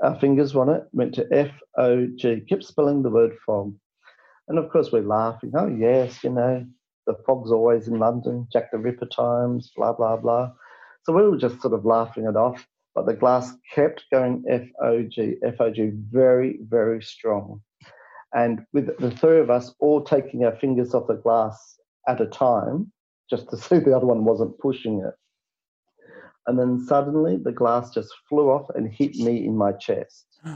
our 0.02 0.18
fingers 0.18 0.54
on 0.54 0.68
it, 0.68 0.82
went 0.92 1.14
to 1.14 1.26
F 1.32 1.50
O 1.78 2.06
G, 2.16 2.40
kept 2.48 2.64
spelling 2.64 3.02
the 3.02 3.10
word 3.10 3.32
fog. 3.46 3.74
And 4.48 4.58
of 4.58 4.70
course, 4.70 4.90
we're 4.92 5.02
laughing. 5.02 5.52
Oh, 5.56 5.68
yes, 5.68 6.22
you 6.24 6.30
know, 6.30 6.66
the 7.06 7.14
fog's 7.26 7.52
always 7.52 7.88
in 7.88 7.98
London, 7.98 8.46
Jack 8.52 8.70
the 8.72 8.78
Ripper 8.78 9.06
times, 9.06 9.72
blah, 9.76 9.92
blah, 9.92 10.16
blah. 10.16 10.50
So 11.04 11.12
we 11.12 11.22
were 11.22 11.38
just 11.38 11.60
sort 11.60 11.74
of 11.74 11.84
laughing 11.84 12.26
it 12.26 12.36
off. 12.36 12.66
But 12.94 13.06
the 13.06 13.14
glass 13.14 13.52
kept 13.74 14.04
going 14.12 14.44
F 14.50 14.62
O 14.82 15.02
G, 15.02 15.36
F 15.44 15.54
O 15.60 15.70
G, 15.70 15.92
very, 16.10 16.58
very 16.68 17.02
strong. 17.02 17.62
And 18.34 18.60
with 18.72 18.96
the 18.98 19.10
three 19.10 19.40
of 19.40 19.50
us 19.50 19.74
all 19.78 20.02
taking 20.02 20.44
our 20.44 20.56
fingers 20.56 20.94
off 20.94 21.06
the 21.06 21.14
glass 21.14 21.76
at 22.08 22.20
a 22.20 22.26
time, 22.26 22.92
just 23.30 23.48
to 23.50 23.56
see 23.68 23.78
the 23.78 23.96
other 23.96 24.06
one 24.06 24.24
wasn't 24.24 24.58
pushing 24.58 25.00
it. 25.06 25.14
And 26.46 26.58
then 26.58 26.84
suddenly 26.86 27.36
the 27.36 27.52
glass 27.52 27.90
just 27.90 28.12
flew 28.28 28.50
off 28.50 28.68
and 28.74 28.92
hit 28.92 29.16
me 29.16 29.44
in 29.44 29.56
my 29.56 29.72
chest. 29.72 30.26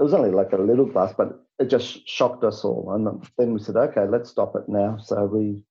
It 0.00 0.04
was 0.04 0.14
only 0.14 0.30
like 0.30 0.52
a 0.52 0.56
little 0.56 0.86
glass, 0.86 1.12
but 1.18 1.44
it 1.58 1.68
just 1.68 2.08
shocked 2.08 2.44
us 2.44 2.64
all. 2.64 2.92
And 2.92 3.20
then 3.36 3.52
we 3.52 3.58
said, 3.58 3.74
okay, 3.74 4.06
let's 4.06 4.30
stop 4.30 4.54
it 4.54 4.68
now. 4.68 4.96
So 4.98 5.24
we, 5.24 5.64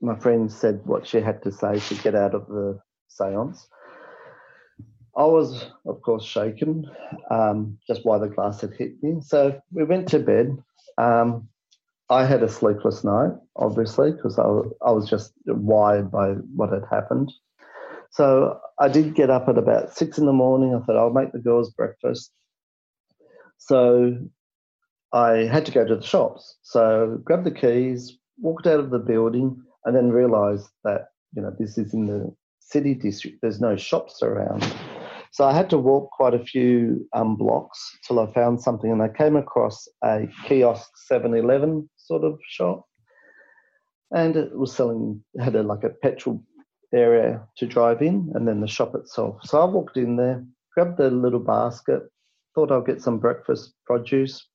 my 0.00 0.18
friend 0.18 0.50
said 0.50 0.80
what 0.84 1.06
she 1.06 1.20
had 1.20 1.40
to 1.44 1.52
say 1.52 1.78
to 1.78 1.94
get 2.02 2.16
out 2.16 2.34
of 2.34 2.48
the 2.48 2.80
seance. 3.06 3.68
I 5.16 5.24
was, 5.24 5.66
of 5.86 6.02
course, 6.02 6.24
shaken 6.24 6.90
um, 7.30 7.78
just 7.86 8.04
why 8.04 8.18
the 8.18 8.28
glass 8.28 8.60
had 8.60 8.74
hit 8.74 9.00
me. 9.02 9.20
So 9.20 9.60
we 9.70 9.84
went 9.84 10.08
to 10.08 10.18
bed. 10.18 10.58
Um, 10.98 11.48
I 12.10 12.24
had 12.24 12.42
a 12.42 12.48
sleepless 12.48 13.04
night, 13.04 13.32
obviously, 13.56 14.12
because 14.12 14.38
I, 14.38 14.48
I 14.84 14.90
was 14.90 15.08
just 15.08 15.32
wired 15.46 16.10
by 16.10 16.30
what 16.32 16.72
had 16.72 16.84
happened. 16.90 17.32
So 18.14 18.60
I 18.78 18.86
did 18.86 19.16
get 19.16 19.28
up 19.28 19.48
at 19.48 19.58
about 19.58 19.92
six 19.92 20.18
in 20.18 20.26
the 20.26 20.32
morning. 20.32 20.72
I 20.72 20.78
thought 20.84 20.96
I'll 20.96 21.10
make 21.10 21.32
the 21.32 21.40
girls 21.40 21.72
breakfast. 21.72 22.30
So 23.58 24.16
I 25.12 25.48
had 25.50 25.66
to 25.66 25.72
go 25.72 25.84
to 25.84 25.96
the 25.96 26.06
shops. 26.06 26.56
So 26.62 27.18
grabbed 27.24 27.44
the 27.44 27.50
keys, 27.50 28.16
walked 28.38 28.68
out 28.68 28.78
of 28.78 28.90
the 28.90 29.00
building, 29.00 29.60
and 29.84 29.96
then 29.96 30.12
realised 30.12 30.68
that 30.84 31.08
you 31.34 31.42
know 31.42 31.52
this 31.58 31.76
is 31.76 31.92
in 31.92 32.06
the 32.06 32.32
city 32.60 32.94
district. 32.94 33.38
There's 33.42 33.60
no 33.60 33.74
shops 33.74 34.22
around. 34.22 34.64
So 35.32 35.44
I 35.44 35.52
had 35.52 35.68
to 35.70 35.78
walk 35.78 36.12
quite 36.12 36.34
a 36.34 36.44
few 36.44 37.08
um, 37.14 37.34
blocks 37.34 37.98
till 38.06 38.20
I 38.20 38.32
found 38.32 38.62
something, 38.62 38.92
and 38.92 39.02
I 39.02 39.08
came 39.08 39.34
across 39.34 39.88
a 40.04 40.28
kiosk 40.46 40.88
7-Eleven 41.10 41.90
sort 41.96 42.22
of 42.22 42.38
shop, 42.48 42.86
and 44.12 44.36
it 44.36 44.56
was 44.56 44.72
selling 44.72 45.24
had 45.40 45.56
a 45.56 45.64
like 45.64 45.82
a 45.82 45.90
petrol 45.90 46.40
area 46.94 47.46
to 47.56 47.66
drive 47.66 48.02
in, 48.02 48.30
and 48.34 48.46
then 48.46 48.60
the 48.60 48.66
shop 48.66 48.94
itself. 48.94 49.38
So 49.44 49.60
I 49.60 49.64
walked 49.64 49.96
in 49.96 50.16
there, 50.16 50.44
grabbed 50.74 50.98
the 50.98 51.10
little 51.10 51.40
basket, 51.40 52.02
thought 52.54 52.72
I'll 52.72 52.80
get 52.80 53.02
some 53.02 53.18
breakfast 53.18 53.74
produce, 53.84 54.46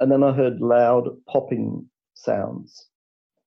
and 0.00 0.10
then 0.10 0.22
I 0.22 0.32
heard 0.32 0.60
loud 0.60 1.08
popping 1.28 1.88
sounds. 2.14 2.88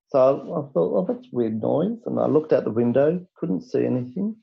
So 0.09 0.19
I, 0.19 0.73
thought, 0.73 0.93
oh, 0.95 1.05
that's 1.07 1.27
weird 1.31 1.61
noise, 1.61 1.99
and 2.05 2.19
I 2.19 2.27
looked 2.27 2.53
out 2.53 2.63
the 2.63 2.71
window, 2.71 3.25
couldn't 3.37 3.61
see 3.61 3.85
anything 3.85 4.35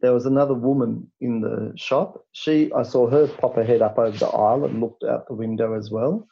there 0.00 0.12
was 0.12 0.26
another 0.26 0.54
woman 0.54 1.10
in 1.20 1.40
the 1.40 1.72
shop. 1.76 2.24
She, 2.32 2.72
I 2.72 2.82
saw 2.82 3.08
her 3.08 3.26
pop 3.26 3.56
her 3.56 3.64
head 3.64 3.82
up 3.82 3.98
over 3.98 4.16
the 4.16 4.28
aisle 4.28 4.64
and 4.64 4.80
looked 4.80 5.04
out 5.04 5.26
the 5.26 5.34
window 5.34 5.76
as 5.76 5.90
well. 5.90 6.26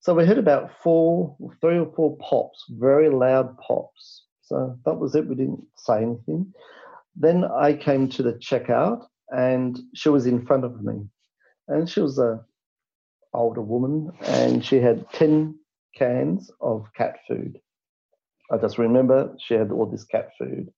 So 0.00 0.14
we 0.14 0.26
heard 0.26 0.38
about 0.38 0.70
four, 0.82 1.36
three 1.60 1.78
or 1.78 1.90
four 1.94 2.16
pops, 2.18 2.64
very 2.70 3.08
loud 3.08 3.56
pops. 3.58 4.23
So 4.44 4.78
that 4.84 4.94
was 4.94 5.14
it. 5.14 5.26
We 5.26 5.34
didn't 5.34 5.64
say 5.76 6.02
anything. 6.02 6.52
Then 7.16 7.44
I 7.44 7.74
came 7.74 8.08
to 8.10 8.22
the 8.22 8.34
checkout, 8.34 9.06
and 9.30 9.78
she 9.94 10.08
was 10.08 10.26
in 10.26 10.44
front 10.46 10.64
of 10.64 10.82
me, 10.82 11.06
and 11.68 11.88
she 11.88 12.00
was 12.00 12.18
a 12.18 12.44
older 13.32 13.62
woman, 13.62 14.12
and 14.26 14.64
she 14.64 14.76
had 14.76 15.10
ten 15.12 15.58
cans 15.96 16.50
of 16.60 16.86
cat 16.96 17.16
food. 17.28 17.58
I 18.50 18.58
just 18.58 18.78
remember 18.78 19.34
she 19.38 19.54
had 19.54 19.70
all 19.70 19.86
this 19.86 20.04
cat 20.04 20.30
food. 20.38 20.70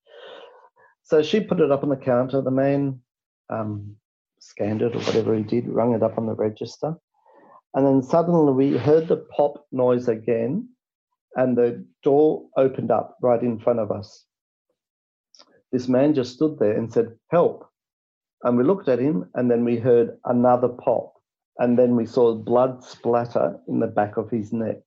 So 1.02 1.22
she 1.22 1.40
put 1.40 1.60
it 1.60 1.70
up 1.72 1.82
on 1.82 1.88
the 1.88 1.96
counter. 1.96 2.40
The 2.40 2.50
man 2.50 3.00
um, 3.50 3.96
scanned 4.40 4.82
it 4.82 4.94
or 4.94 4.98
whatever 5.00 5.34
he 5.34 5.42
did, 5.42 5.68
rung 5.68 5.94
it 5.94 6.02
up 6.02 6.18
on 6.18 6.26
the 6.26 6.34
register. 6.34 6.94
And 7.74 7.86
then 7.86 8.02
suddenly 8.02 8.52
we 8.52 8.76
heard 8.78 9.08
the 9.08 9.18
pop 9.36 9.66
noise 9.72 10.08
again, 10.08 10.68
and 11.36 11.56
the 11.56 11.84
door 12.02 12.46
opened 12.56 12.90
up 12.90 13.16
right 13.22 13.42
in 13.42 13.58
front 13.58 13.78
of 13.78 13.90
us. 13.92 14.24
This 15.70 15.88
man 15.88 16.14
just 16.14 16.34
stood 16.34 16.58
there 16.58 16.76
and 16.76 16.92
said, 16.92 17.16
Help. 17.30 17.68
And 18.42 18.56
we 18.56 18.64
looked 18.64 18.88
at 18.88 18.98
him, 18.98 19.30
and 19.34 19.50
then 19.50 19.64
we 19.64 19.76
heard 19.76 20.18
another 20.24 20.68
pop. 20.68 21.12
And 21.58 21.78
then 21.78 21.96
we 21.96 22.06
saw 22.06 22.34
blood 22.34 22.82
splatter 22.84 23.58
in 23.68 23.80
the 23.80 23.86
back 23.86 24.16
of 24.16 24.30
his 24.30 24.52
neck. 24.52 24.78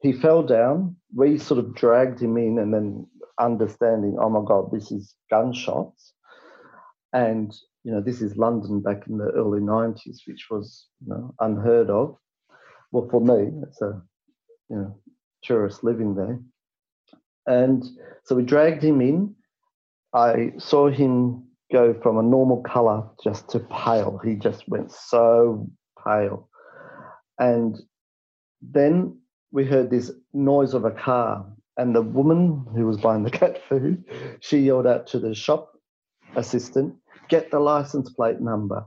He 0.00 0.12
fell 0.12 0.42
down. 0.42 0.96
We 1.14 1.38
sort 1.38 1.58
of 1.58 1.74
dragged 1.74 2.20
him 2.20 2.36
in, 2.36 2.58
and 2.58 2.72
then 2.72 3.06
understanding, 3.38 4.16
oh 4.20 4.30
my 4.30 4.42
God, 4.46 4.70
this 4.72 4.90
is 4.90 5.14
gunshots. 5.30 6.12
And, 7.12 7.54
you 7.84 7.92
know, 7.92 8.00
this 8.00 8.20
is 8.20 8.36
London 8.36 8.80
back 8.80 9.06
in 9.08 9.18
the 9.18 9.30
early 9.30 9.60
90s, 9.60 10.18
which 10.26 10.46
was, 10.50 10.86
you 11.00 11.08
know, 11.08 11.34
unheard 11.40 11.90
of. 11.90 12.16
Well, 12.92 13.08
for 13.10 13.20
me, 13.20 13.52
it's 13.62 13.80
a, 13.82 14.02
you 14.68 14.76
know, 14.76 14.98
tourist 15.46 15.84
living 15.84 16.14
there. 16.14 16.40
And 17.46 17.84
so 18.24 18.34
we 18.34 18.42
dragged 18.42 18.82
him 18.82 19.00
in. 19.00 19.34
I 20.12 20.52
saw 20.58 20.88
him 20.88 21.44
go 21.72 21.94
from 22.02 22.18
a 22.18 22.22
normal 22.22 22.62
color 22.62 23.04
just 23.22 23.48
to 23.50 23.60
pale. 23.60 24.20
He 24.24 24.34
just 24.34 24.68
went 24.68 24.92
so 24.92 25.68
pale. 26.04 26.48
And 27.38 27.76
then 28.62 29.18
we 29.52 29.64
heard 29.64 29.90
this 29.90 30.10
noise 30.32 30.74
of 30.74 30.84
a 30.84 30.90
car 30.90 31.46
and 31.76 31.94
the 31.94 32.02
woman 32.02 32.64
who 32.74 32.86
was 32.86 32.96
buying 32.98 33.22
the 33.22 33.30
cat 33.30 33.60
food, 33.68 34.04
she 34.40 34.58
yelled 34.58 34.86
out 34.86 35.06
to 35.08 35.18
the 35.18 35.34
shop 35.34 35.72
assistant, 36.34 36.94
get 37.28 37.50
the 37.50 37.60
license 37.60 38.10
plate 38.10 38.40
number. 38.40 38.86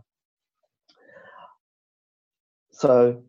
So 2.71 3.21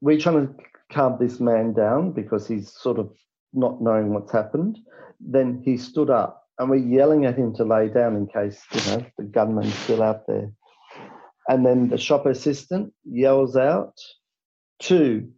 we're 0.00 0.18
trying 0.18 0.46
to 0.46 0.54
calm 0.92 1.16
this 1.18 1.40
man 1.40 1.72
down 1.72 2.12
because 2.12 2.46
he's 2.46 2.72
sort 2.72 2.98
of 2.98 3.10
not 3.52 3.80
knowing 3.80 4.12
what's 4.12 4.32
happened. 4.32 4.78
Then 5.20 5.62
he 5.64 5.76
stood 5.76 6.10
up 6.10 6.44
and 6.58 6.70
we're 6.70 6.76
yelling 6.76 7.24
at 7.24 7.36
him 7.36 7.54
to 7.56 7.64
lay 7.64 7.88
down 7.88 8.16
in 8.16 8.26
case, 8.26 8.62
you 8.72 8.90
know, 8.90 9.06
the 9.18 9.24
gunman's 9.24 9.74
still 9.74 10.02
out 10.02 10.26
there. 10.26 10.50
And 11.48 11.66
then 11.66 11.88
the 11.88 11.98
shop 11.98 12.26
assistant 12.26 12.92
yells 13.04 13.56
out, 13.56 13.94
two, 14.78 15.32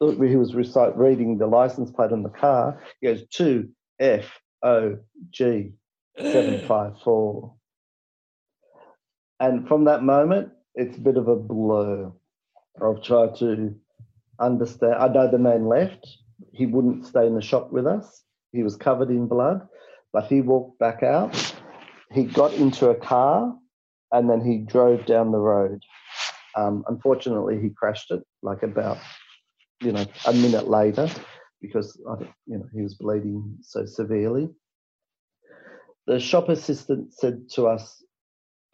he 0.00 0.36
was 0.36 0.54
recite, 0.54 0.96
reading 0.96 1.38
the 1.38 1.46
license 1.46 1.90
plate 1.90 2.12
on 2.12 2.22
the 2.22 2.28
car. 2.28 2.82
He 3.00 3.08
goes 3.08 3.26
two 3.28 3.70
F 3.98 4.40
O 4.62 4.98
G 5.30 5.72
seven 6.18 6.60
five 6.68 6.92
four, 7.02 7.54
and 9.40 9.66
from 9.66 9.84
that 9.84 10.02
moment, 10.02 10.50
it's 10.74 10.96
a 10.96 11.00
bit 11.00 11.16
of 11.16 11.28
a 11.28 11.36
blur. 11.36 12.12
I've 12.80 13.02
tried 13.02 13.36
to 13.36 13.74
understand. 14.40 14.94
I 14.94 15.08
know 15.08 15.30
the 15.30 15.38
man 15.38 15.66
left. 15.66 16.06
He 16.52 16.66
wouldn't 16.66 17.06
stay 17.06 17.26
in 17.26 17.34
the 17.34 17.42
shop 17.42 17.72
with 17.72 17.86
us. 17.86 18.22
He 18.52 18.62
was 18.62 18.76
covered 18.76 19.10
in 19.10 19.26
blood, 19.26 19.66
but 20.12 20.26
he 20.26 20.40
walked 20.40 20.78
back 20.78 21.02
out. 21.02 21.34
He 22.12 22.24
got 22.24 22.54
into 22.54 22.88
a 22.90 22.94
car, 22.94 23.54
and 24.12 24.30
then 24.30 24.40
he 24.40 24.58
drove 24.58 25.06
down 25.06 25.32
the 25.32 25.38
road. 25.38 25.82
Um, 26.56 26.84
unfortunately, 26.88 27.60
he 27.60 27.70
crashed 27.70 28.10
it 28.10 28.22
like 28.42 28.62
about 28.62 28.98
you 29.82 29.92
know, 29.92 30.06
a 30.26 30.32
minute 30.32 30.68
later 30.68 31.08
because 31.60 32.00
you 32.46 32.58
know 32.58 32.66
he 32.74 32.82
was 32.82 32.94
bleeding 32.94 33.56
so 33.62 33.84
severely. 33.86 34.48
The 36.06 36.18
shop 36.18 36.48
assistant 36.48 37.12
said 37.14 37.48
to 37.50 37.66
us, 37.66 38.02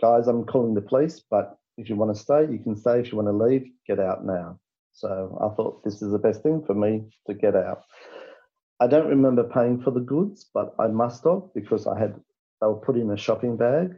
"Guys, 0.00 0.28
I'm 0.28 0.44
calling 0.44 0.74
the 0.74 0.82
police, 0.82 1.22
but 1.30 1.56
if 1.76 1.88
you 1.88 1.96
want 1.96 2.14
to 2.14 2.22
stay, 2.22 2.46
you 2.50 2.58
can 2.58 2.76
stay. 2.76 3.00
If 3.00 3.10
you 3.10 3.18
want 3.18 3.28
to 3.28 3.44
leave, 3.44 3.66
get 3.86 3.98
out 3.98 4.24
now." 4.24 4.58
So 4.94 5.38
I 5.40 5.54
thought 5.54 5.84
this 5.84 6.00
is 6.02 6.12
the 6.12 6.18
best 6.18 6.42
thing 6.42 6.62
for 6.66 6.74
me 6.74 7.02
to 7.26 7.34
get 7.34 7.54
out. 7.54 7.82
I 8.80 8.86
don't 8.86 9.08
remember 9.08 9.44
paying 9.44 9.80
for 9.80 9.90
the 9.90 10.00
goods, 10.00 10.46
but 10.52 10.74
I 10.78 10.86
must 10.86 11.24
have 11.24 11.42
because 11.54 11.86
I 11.86 11.98
had 11.98 12.14
they 12.60 12.66
were 12.66 12.76
put 12.76 12.96
in 12.96 13.10
a 13.10 13.16
shopping 13.16 13.56
bag. 13.56 13.94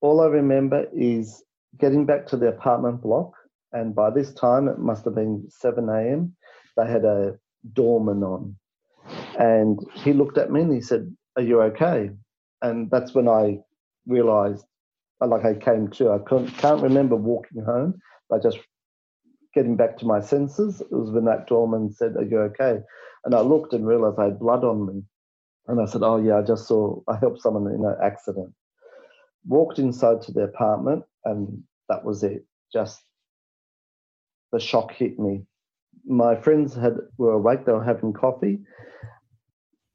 All 0.00 0.20
I 0.20 0.26
remember 0.26 0.86
is 0.92 1.42
getting 1.78 2.04
back 2.04 2.26
to 2.28 2.36
the 2.36 2.48
apartment 2.48 3.02
block 3.02 3.32
and 3.72 3.94
by 3.94 4.10
this 4.10 4.32
time, 4.32 4.68
it 4.68 4.78
must 4.78 5.04
have 5.04 5.14
been 5.14 5.46
7 5.50 5.88
a.m., 5.88 6.34
they 6.76 6.86
had 6.86 7.04
a 7.04 7.38
doorman 7.74 8.22
on. 8.22 8.56
And 9.38 9.78
he 9.94 10.12
looked 10.12 10.38
at 10.38 10.50
me 10.50 10.62
and 10.62 10.72
he 10.72 10.80
said, 10.80 11.14
Are 11.36 11.42
you 11.42 11.60
okay? 11.62 12.10
And 12.62 12.90
that's 12.90 13.14
when 13.14 13.28
I 13.28 13.58
realized, 14.06 14.64
like 15.20 15.44
I 15.44 15.54
came 15.54 15.88
to, 15.92 16.12
I 16.12 16.18
can't 16.18 16.82
remember 16.82 17.16
walking 17.16 17.62
home, 17.62 18.00
but 18.30 18.42
just 18.42 18.58
getting 19.54 19.76
back 19.76 19.98
to 19.98 20.06
my 20.06 20.20
senses. 20.20 20.80
It 20.80 20.92
was 20.92 21.10
when 21.10 21.26
that 21.26 21.48
doorman 21.48 21.92
said, 21.92 22.16
Are 22.16 22.24
you 22.24 22.40
okay? 22.40 22.80
And 23.24 23.34
I 23.34 23.40
looked 23.40 23.72
and 23.74 23.86
realized 23.86 24.18
I 24.20 24.26
had 24.26 24.40
blood 24.40 24.64
on 24.64 24.86
me. 24.86 25.02
And 25.68 25.80
I 25.80 25.86
said, 25.86 26.02
Oh, 26.04 26.18
yeah, 26.18 26.38
I 26.38 26.42
just 26.42 26.68
saw, 26.68 27.00
I 27.08 27.16
helped 27.18 27.42
someone 27.42 27.72
in 27.72 27.84
an 27.84 27.96
accident. 28.02 28.52
walked 29.46 29.78
inside 29.78 30.22
to 30.22 30.32
the 30.32 30.42
apartment, 30.42 31.04
and 31.24 31.62
that 31.88 32.04
was 32.04 32.24
it. 32.24 32.46
Just 32.72 33.02
the 34.52 34.60
shock 34.60 34.92
hit 34.92 35.18
me. 35.18 35.44
My 36.06 36.36
friends 36.36 36.74
had 36.74 36.94
were 37.18 37.34
awake. 37.34 37.66
They 37.66 37.72
were 37.72 37.84
having 37.84 38.12
coffee. 38.14 38.60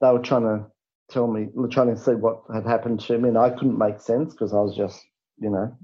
They 0.01 0.11
were 0.11 0.19
trying 0.19 0.43
to 0.43 0.67
tell 1.11 1.27
me, 1.27 1.47
trying 1.71 1.95
to 1.95 2.01
see 2.01 2.13
what 2.13 2.43
had 2.53 2.65
happened 2.65 3.01
to 3.01 3.17
me, 3.17 3.29
and 3.29 3.37
I 3.37 3.51
couldn't 3.51 3.77
make 3.77 4.01
sense 4.01 4.33
because 4.33 4.53
I 4.53 4.57
was 4.59 4.75
just, 4.75 5.01
you 5.39 5.49
know, 5.49 5.75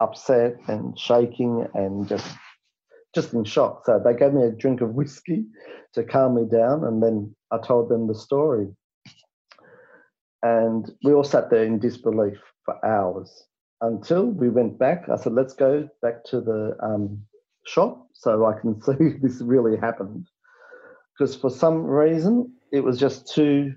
upset 0.00 0.56
and 0.68 0.98
shaking 0.98 1.66
and 1.74 2.08
just 2.08 2.26
just 3.14 3.32
in 3.32 3.44
shock. 3.44 3.84
So 3.86 4.00
they 4.04 4.14
gave 4.14 4.32
me 4.32 4.42
a 4.42 4.50
drink 4.50 4.80
of 4.80 4.94
whiskey 4.94 5.44
to 5.94 6.04
calm 6.04 6.34
me 6.34 6.44
down, 6.50 6.84
and 6.84 7.02
then 7.02 7.34
I 7.50 7.58
told 7.58 7.88
them 7.88 8.08
the 8.08 8.14
story. 8.14 8.68
And 10.42 10.90
we 11.02 11.14
all 11.14 11.24
sat 11.24 11.50
there 11.50 11.64
in 11.64 11.78
disbelief 11.78 12.38
for 12.64 12.84
hours 12.84 13.46
until 13.80 14.26
we 14.26 14.50
went 14.50 14.78
back. 14.78 15.08
I 15.08 15.16
said, 15.16 15.32
let's 15.32 15.54
go 15.54 15.88
back 16.02 16.24
to 16.26 16.40
the 16.40 16.76
um, 16.82 17.22
shop 17.66 18.08
so 18.12 18.44
I 18.44 18.58
can 18.60 18.80
see 18.82 19.18
this 19.22 19.40
really 19.40 19.78
happened. 19.78 20.26
Because 21.16 21.36
for 21.36 21.48
some 21.48 21.84
reason, 21.84 22.52
it 22.72 22.80
was 22.80 22.98
just 22.98 23.32
too 23.32 23.74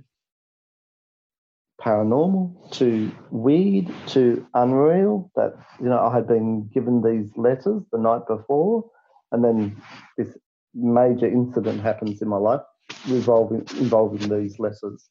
paranormal, 1.79 2.71
too 2.71 3.11
weird, 3.29 3.87
too 4.07 4.45
unreal 4.55 5.31
that, 5.35 5.53
you 5.79 5.87
know, 5.87 5.99
I 5.99 6.13
had 6.15 6.27
been 6.27 6.67
given 6.73 7.03
these 7.03 7.31
letters 7.37 7.83
the 7.91 7.99
night 7.99 8.23
before 8.27 8.89
and 9.31 9.43
then 9.43 9.81
this 10.17 10.37
major 10.73 11.27
incident 11.27 11.81
happens 11.81 12.21
in 12.21 12.27
my 12.27 12.37
life 12.37 12.61
involving 13.07 13.65
involving 13.77 14.29
these 14.29 14.59
letters. 14.59 15.09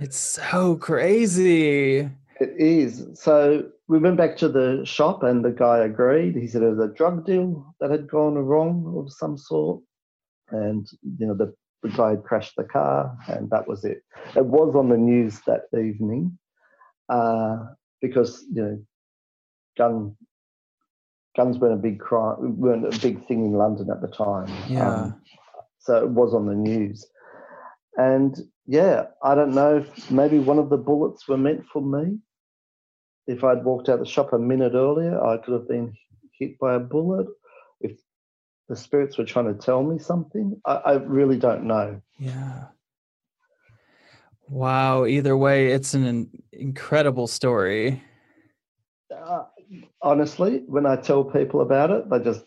It's 0.00 0.18
so 0.18 0.76
crazy. 0.76 2.10
It 2.40 2.50
is. 2.58 3.06
So 3.14 3.64
we 3.86 3.98
went 3.98 4.16
back 4.16 4.36
to 4.38 4.48
the 4.48 4.82
shop 4.84 5.22
and 5.22 5.44
the 5.44 5.52
guy 5.52 5.78
agreed. 5.78 6.34
He 6.34 6.48
said 6.48 6.62
it 6.62 6.70
was 6.70 6.90
a 6.90 6.92
drug 6.92 7.24
deal 7.24 7.74
that 7.80 7.90
had 7.90 8.08
gone 8.08 8.34
wrong 8.34 8.94
of 8.98 9.12
some 9.12 9.38
sort. 9.38 9.82
And, 10.50 10.86
you 11.18 11.26
know, 11.26 11.34
the, 11.34 11.54
the 11.82 11.90
guy 11.90 12.10
had 12.10 12.24
crashed 12.24 12.54
the 12.56 12.64
car 12.64 13.16
and 13.28 13.50
that 13.50 13.68
was 13.68 13.84
it. 13.84 14.02
It 14.34 14.44
was 14.44 14.74
on 14.74 14.88
the 14.88 14.96
news 14.96 15.40
that 15.46 15.62
evening 15.72 16.36
uh, 17.08 17.58
because, 18.00 18.44
you 18.52 18.62
know, 18.62 18.82
gun 19.78 20.16
guns 21.36 21.58
weren't 21.58 21.74
a 21.74 21.82
big 21.82 21.98
crime, 22.00 22.58
weren't 22.58 22.86
a 22.86 22.98
big 22.98 23.26
thing 23.26 23.44
in 23.44 23.52
London 23.52 23.90
at 23.90 24.00
the 24.00 24.08
time. 24.08 24.50
Yeah. 24.68 24.88
Um, 24.88 25.20
so 25.78 25.96
it 25.96 26.08
was 26.08 26.34
on 26.34 26.46
the 26.46 26.54
news. 26.54 27.06
And 27.96 28.36
yeah, 28.66 29.06
I 29.22 29.34
don't 29.34 29.54
know 29.54 29.78
if 29.78 30.10
maybe 30.10 30.38
one 30.38 30.58
of 30.58 30.70
the 30.70 30.76
bullets 30.76 31.28
were 31.28 31.36
meant 31.36 31.66
for 31.72 31.82
me. 31.82 32.18
If 33.26 33.44
I'd 33.44 33.64
walked 33.64 33.88
out 33.88 33.98
the 33.98 34.06
shop 34.06 34.32
a 34.32 34.38
minute 34.38 34.72
earlier, 34.74 35.22
I 35.22 35.38
could 35.38 35.54
have 35.54 35.68
been 35.68 35.94
hit 36.38 36.58
by 36.58 36.74
a 36.74 36.80
bullet. 36.80 37.26
If 37.80 37.98
the 38.68 38.76
spirits 38.76 39.18
were 39.18 39.24
trying 39.24 39.46
to 39.46 39.54
tell 39.54 39.82
me 39.82 39.98
something, 39.98 40.60
I, 40.66 40.74
I 40.74 40.92
really 40.94 41.38
don't 41.38 41.64
know. 41.64 42.00
Yeah. 42.18 42.64
Wow. 44.48 45.06
Either 45.06 45.36
way, 45.36 45.72
it's 45.72 45.94
an 45.94 46.30
incredible 46.52 47.26
story. 47.26 48.02
Uh, 49.14 49.44
honestly, 50.02 50.62
when 50.66 50.86
I 50.86 50.96
tell 50.96 51.24
people 51.24 51.60
about 51.60 51.90
it, 51.90 52.08
they're 52.10 52.20
just 52.20 52.44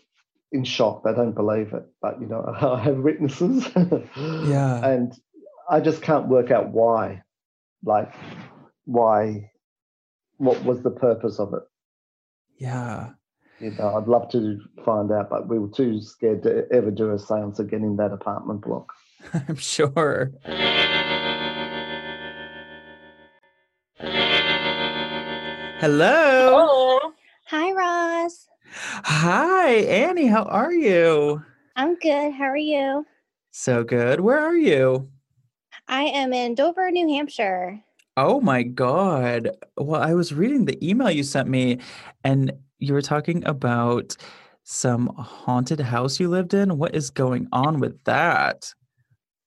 in 0.52 0.64
shock. 0.64 1.04
They 1.04 1.12
don't 1.12 1.34
believe 1.34 1.72
it. 1.72 1.84
But 2.00 2.20
you 2.20 2.26
know, 2.26 2.44
I 2.60 2.80
have 2.80 2.98
witnesses. 2.98 3.68
yeah. 4.16 4.86
And 4.86 5.12
I 5.70 5.80
just 5.80 6.02
can't 6.02 6.28
work 6.28 6.50
out 6.50 6.70
why. 6.70 7.22
Like 7.84 8.12
why 8.84 9.50
what 10.38 10.64
was 10.64 10.82
the 10.82 10.90
purpose 10.90 11.38
of 11.38 11.52
it? 11.52 11.62
Yeah. 12.56 13.10
You 13.60 13.72
know, 13.72 13.96
I'd 13.96 14.06
love 14.06 14.30
to 14.32 14.60
find 14.84 15.10
out, 15.10 15.30
but 15.30 15.48
we 15.48 15.58
were 15.58 15.68
too 15.68 16.00
scared 16.00 16.44
to 16.44 16.66
ever 16.72 16.90
do 16.92 17.12
a 17.12 17.18
seance 17.18 17.58
again 17.58 17.82
in 17.82 17.96
that 17.96 18.12
apartment 18.12 18.62
block. 18.62 18.92
I'm 19.48 19.56
sure. 19.56 20.32
Hello. 25.80 26.18
Hello. 26.50 26.97
Hi, 27.50 27.72
Roz. 27.72 28.46
Hi, 28.74 29.70
Annie. 29.70 30.26
How 30.26 30.42
are 30.42 30.70
you? 30.70 31.42
I'm 31.76 31.94
good. 31.94 32.34
How 32.34 32.44
are 32.44 32.58
you? 32.58 33.06
So 33.52 33.84
good. 33.84 34.20
Where 34.20 34.38
are 34.38 34.54
you? 34.54 35.08
I 35.88 36.02
am 36.02 36.34
in 36.34 36.54
Dover, 36.54 36.90
New 36.90 37.08
Hampshire. 37.08 37.82
Oh 38.18 38.42
my 38.42 38.64
God. 38.64 39.48
Well, 39.78 40.02
I 40.02 40.12
was 40.12 40.34
reading 40.34 40.66
the 40.66 40.76
email 40.86 41.10
you 41.10 41.22
sent 41.22 41.48
me, 41.48 41.78
and 42.22 42.52
you 42.80 42.92
were 42.92 43.00
talking 43.00 43.42
about 43.46 44.14
some 44.64 45.06
haunted 45.16 45.80
house 45.80 46.20
you 46.20 46.28
lived 46.28 46.52
in. 46.52 46.76
What 46.76 46.94
is 46.94 47.08
going 47.08 47.48
on 47.50 47.80
with 47.80 48.04
that? 48.04 48.74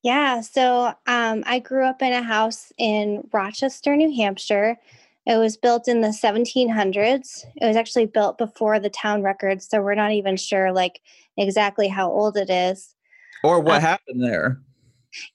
Yeah, 0.02 0.42
so 0.42 0.92
um, 1.06 1.44
I 1.46 1.60
grew 1.60 1.86
up 1.86 2.02
in 2.02 2.14
a 2.14 2.24
house 2.24 2.74
in 2.80 3.30
Rochester, 3.32 3.96
New 3.96 4.12
Hampshire. 4.16 4.80
It 5.26 5.38
was 5.38 5.56
built 5.56 5.88
in 5.88 6.02
the 6.02 6.12
1700s. 6.12 7.46
It 7.56 7.66
was 7.68 7.76
actually 7.76 8.08
built 8.08 8.38
before 8.38 8.80
the 8.80 8.90
town 8.90 9.22
records, 9.22 9.68
so 9.70 9.82
we're 9.82 9.96
not 9.96 10.12
even 10.12 10.36
sure 10.36 10.72
like 10.72 11.02
exactly 11.38 11.88
how 11.88 12.10
old 12.10 12.38
it 12.38 12.50
is. 12.50 12.96
Or 13.44 13.60
what 13.60 13.78
uh, 13.78 13.82
happened 13.82 14.24
there? 14.24 14.62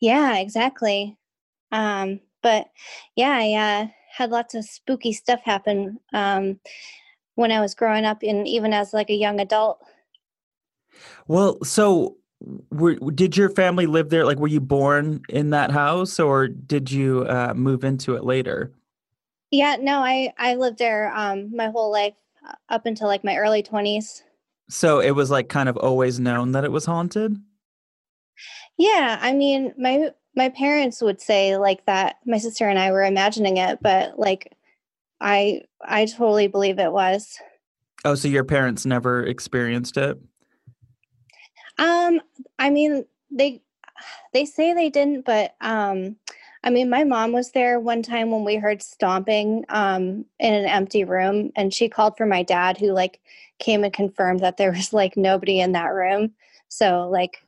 Yeah, 0.01 0.39
exactly. 0.39 1.17
Um, 1.73 2.21
but 2.43 2.69
yeah, 3.15 3.31
I 3.31 3.53
uh, 3.53 3.87
had 4.11 4.31
lots 4.31 4.55
of 4.55 4.65
spooky 4.65 5.13
stuff 5.13 5.41
happen 5.45 5.99
um, 6.13 6.59
when 7.35 7.53
I 7.53 7.61
was 7.61 7.75
growing 7.75 8.05
up, 8.05 8.23
and 8.23 8.47
even 8.49 8.73
as 8.73 8.93
like 8.93 9.11
a 9.11 9.15
young 9.15 9.41
adult. 9.41 9.81
Well, 11.29 11.63
so 11.63 12.17
were, 12.71 12.95
did 12.95 13.37
your 13.37 13.51
family 13.51 13.87
live 13.87 14.11
there? 14.11 14.25
Like, 14.25 14.39
were 14.39 14.49
you 14.49 14.61
born 14.61 15.23
in 15.29 15.51
that 15.51 15.71
house, 15.71 16.19
or 16.19 16.49
did 16.49 16.91
you 16.91 17.25
uh, 17.29 17.53
move 17.55 17.85
into 17.85 18.15
it 18.15 18.25
later? 18.25 18.73
Yeah, 19.51 19.77
no, 19.81 20.01
I 20.01 20.33
I 20.39 20.57
lived 20.57 20.79
there 20.79 21.15
um, 21.15 21.55
my 21.55 21.69
whole 21.69 21.91
life 21.91 22.15
uh, 22.47 22.55
up 22.69 22.87
until 22.87 23.07
like 23.07 23.25
my 23.25 23.37
early 23.37 23.63
twenties. 23.63 24.23
So 24.69 25.01
it 25.01 25.13
was 25.13 25.31
like 25.31 25.49
kind 25.49 25.69
of 25.69 25.77
always 25.77 26.19
known 26.19 26.53
that 26.53 26.65
it 26.65 26.73
was 26.73 26.87
haunted. 26.87 27.37
Yeah, 28.77 29.19
I 29.21 29.33
mean, 29.33 29.73
my 29.79 30.11
my 30.35 30.49
parents 30.51 31.01
would 31.01 31.21
say 31.21 31.57
like 31.57 31.87
that. 31.87 32.17
My 32.27 32.39
sister 32.39 32.69
and 32.69 32.79
I 32.79 32.91
were 32.91 33.05
imagining 33.05 33.57
it, 33.57 33.79
but 33.81 34.19
like, 34.19 34.53
I 35.21 35.63
I 35.81 36.07
totally 36.07 36.49
believe 36.49 36.79
it 36.79 36.93
was. 36.93 37.39
Oh, 38.05 38.15
so 38.15 38.29
your 38.29 38.45
parents 38.45 38.85
never 38.85 39.25
experienced 39.25 39.97
it? 39.97 40.19
Um, 41.79 42.21
I 42.59 42.71
mean, 42.71 43.05
they 43.31 43.63
they 44.33 44.45
say 44.45 44.75
they 44.75 44.91
didn't, 44.91 45.25
but 45.25 45.55
um, 45.61 46.17
I 46.67 46.71
mean, 46.71 46.91
my 46.91 47.05
mom 47.05 47.31
was 47.31 47.53
there 47.53 47.79
one 47.79 48.03
time 48.03 48.33
when 48.33 48.43
we 48.43 48.57
heard 48.57 48.83
stomping 48.83 49.65
um, 49.69 50.25
in 50.41 50.53
an 50.53 50.67
empty 50.67 51.05
room, 51.05 51.53
and 51.55 51.73
she 51.73 51.89
called 51.89 52.17
for 52.17 52.27
my 52.27 52.43
dad, 52.43 52.77
who 52.77 52.91
like 52.91 53.21
came 53.61 53.85
and 53.85 53.93
confirmed 53.93 54.41
that 54.41 54.57
there 54.57 54.73
was 54.73 54.93
like 54.93 55.17
nobody 55.17 55.61
in 55.61 55.73
that 55.73 55.95
room. 55.95 56.33
So, 56.69 57.09
like, 57.09 57.41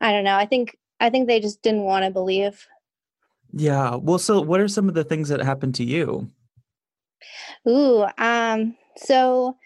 I 0.00 0.12
don't 0.12 0.22
know. 0.22 0.36
I 0.36 0.46
think 0.46 0.78
I 1.00 1.10
think 1.10 1.26
they 1.26 1.40
just 1.40 1.62
didn't 1.62 1.82
want 1.82 2.04
to 2.04 2.12
believe. 2.12 2.64
Yeah. 3.52 3.96
Well, 3.96 4.20
so 4.20 4.40
what 4.40 4.60
are 4.60 4.68
some 4.68 4.88
of 4.88 4.94
the 4.94 5.02
things 5.02 5.28
that 5.28 5.40
happened 5.40 5.74
to 5.74 5.84
you? 5.84 6.30
Ooh, 7.68 8.06
um, 8.18 8.76
so 8.96 9.56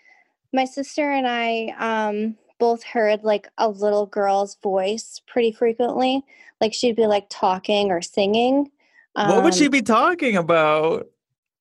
my 0.50 0.64
sister 0.64 1.10
and 1.10 1.26
I 1.28 1.74
um 1.78 2.38
both 2.64 2.82
heard 2.82 3.22
like 3.24 3.46
a 3.58 3.68
little 3.68 4.06
girl's 4.06 4.54
voice 4.62 5.20
pretty 5.26 5.52
frequently. 5.52 6.22
Like 6.62 6.72
she'd 6.72 6.96
be 6.96 7.06
like 7.06 7.26
talking 7.28 7.90
or 7.90 8.00
singing. 8.00 8.70
Um, 9.16 9.28
what 9.28 9.44
would 9.44 9.52
she 9.52 9.66
um 9.66 9.70
be 9.70 9.82
talking 9.82 10.34
about? 10.38 11.08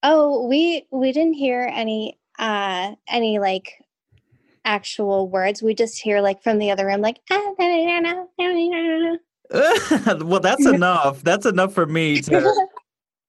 Oh, 0.02 0.48
we 0.48 0.88
we 0.92 1.12
didn't 1.12 1.34
hear 1.34 1.70
any 1.74 2.18
uh 2.40 2.96
any 3.10 3.38
like 3.38 3.84
actual 4.64 5.28
words. 5.28 5.62
We 5.62 5.76
just 5.76 6.02
hear 6.02 6.22
like 6.22 6.42
from 6.42 6.58
the 6.58 6.72
other 6.72 6.86
room 6.86 7.02
like 7.02 7.20
well, 10.24 10.40
that's 10.40 10.66
enough. 10.74 11.22
That's 11.22 11.46
enough 11.46 11.74
for 11.74 11.86
me 11.86 12.22
to 12.22 12.66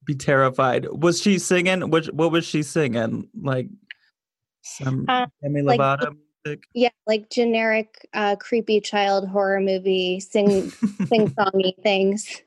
be 0.04 0.14
terrified. 0.14 0.86
Was 0.92 1.20
she 1.20 1.40
singing? 1.40 1.90
What 1.90 2.06
what 2.14 2.30
was 2.30 2.46
she 2.46 2.62
singing? 2.62 3.28
Like 3.36 3.66
some 4.62 5.06
uh, 5.08 5.26
Demi 5.42 5.62
Lovato? 5.62 6.10
Like? 6.10 6.16
Yeah, 6.74 6.90
like 7.06 7.30
generic 7.30 8.08
uh, 8.14 8.36
creepy 8.36 8.80
child 8.80 9.28
horror 9.28 9.60
movie 9.60 10.20
sing 10.20 10.70
sing 11.06 11.28
songy 11.28 11.80
things. 11.82 12.42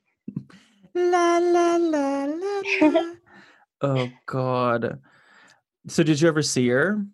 La 0.93 1.37
la 1.37 1.77
la 1.77 2.25
la. 2.25 2.65
la. 2.81 3.13
oh 3.81 4.11
God. 4.25 4.99
So 5.87 6.03
did 6.03 6.19
you 6.19 6.27
ever 6.27 6.41
see 6.41 6.67
her? 6.69 7.05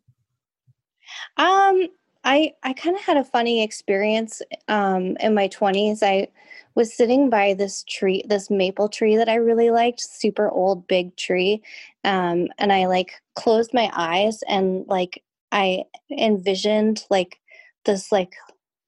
Um, 1.38 1.88
I 2.24 2.54
I 2.64 2.74
kind 2.74 2.96
of 2.96 3.02
had 3.02 3.18
a 3.18 3.24
funny 3.24 3.64
experience 3.64 4.42
um 4.68 5.18
in 5.20 5.34
my 5.36 5.48
20s. 5.50 6.02
I 6.02 6.30
was 6.76 6.94
sitting 6.94 7.30
by 7.30 7.54
this 7.54 7.84
tree, 7.84 8.24
this 8.28 8.50
maple 8.50 8.90
tree 8.90 9.16
that 9.18 9.30
I 9.30 9.36
really 9.36 9.70
liked, 9.70 10.02
super 10.02 10.50
old, 10.50 10.88
big 10.88 11.16
tree. 11.16 11.62
Um, 12.04 12.48
and 12.58 12.74
I 12.74 12.88
like 12.88 13.22
closed 13.36 13.74
my 13.74 13.92
eyes 13.94 14.42
and 14.48 14.86
like 14.88 15.22
I 15.54 15.84
envisioned 16.12 17.06
like 17.10 17.40
this 17.86 18.12
like 18.12 18.36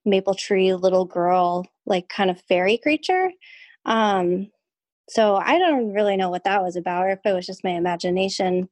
maple 0.04 0.34
tree 0.34 0.74
little 0.74 1.04
girl, 1.04 1.66
like 1.86 2.08
kind 2.08 2.28
of 2.28 2.40
fairy 2.42 2.76
creature. 2.76 3.30
Um, 3.84 4.50
so 5.08 5.36
I 5.36 5.58
don't 5.58 5.92
really 5.92 6.16
know 6.16 6.28
what 6.28 6.44
that 6.44 6.62
was 6.62 6.74
about, 6.74 7.06
or 7.06 7.10
if 7.10 7.20
it 7.24 7.32
was 7.32 7.46
just 7.46 7.62
my 7.62 7.70
imagination. 7.70 8.68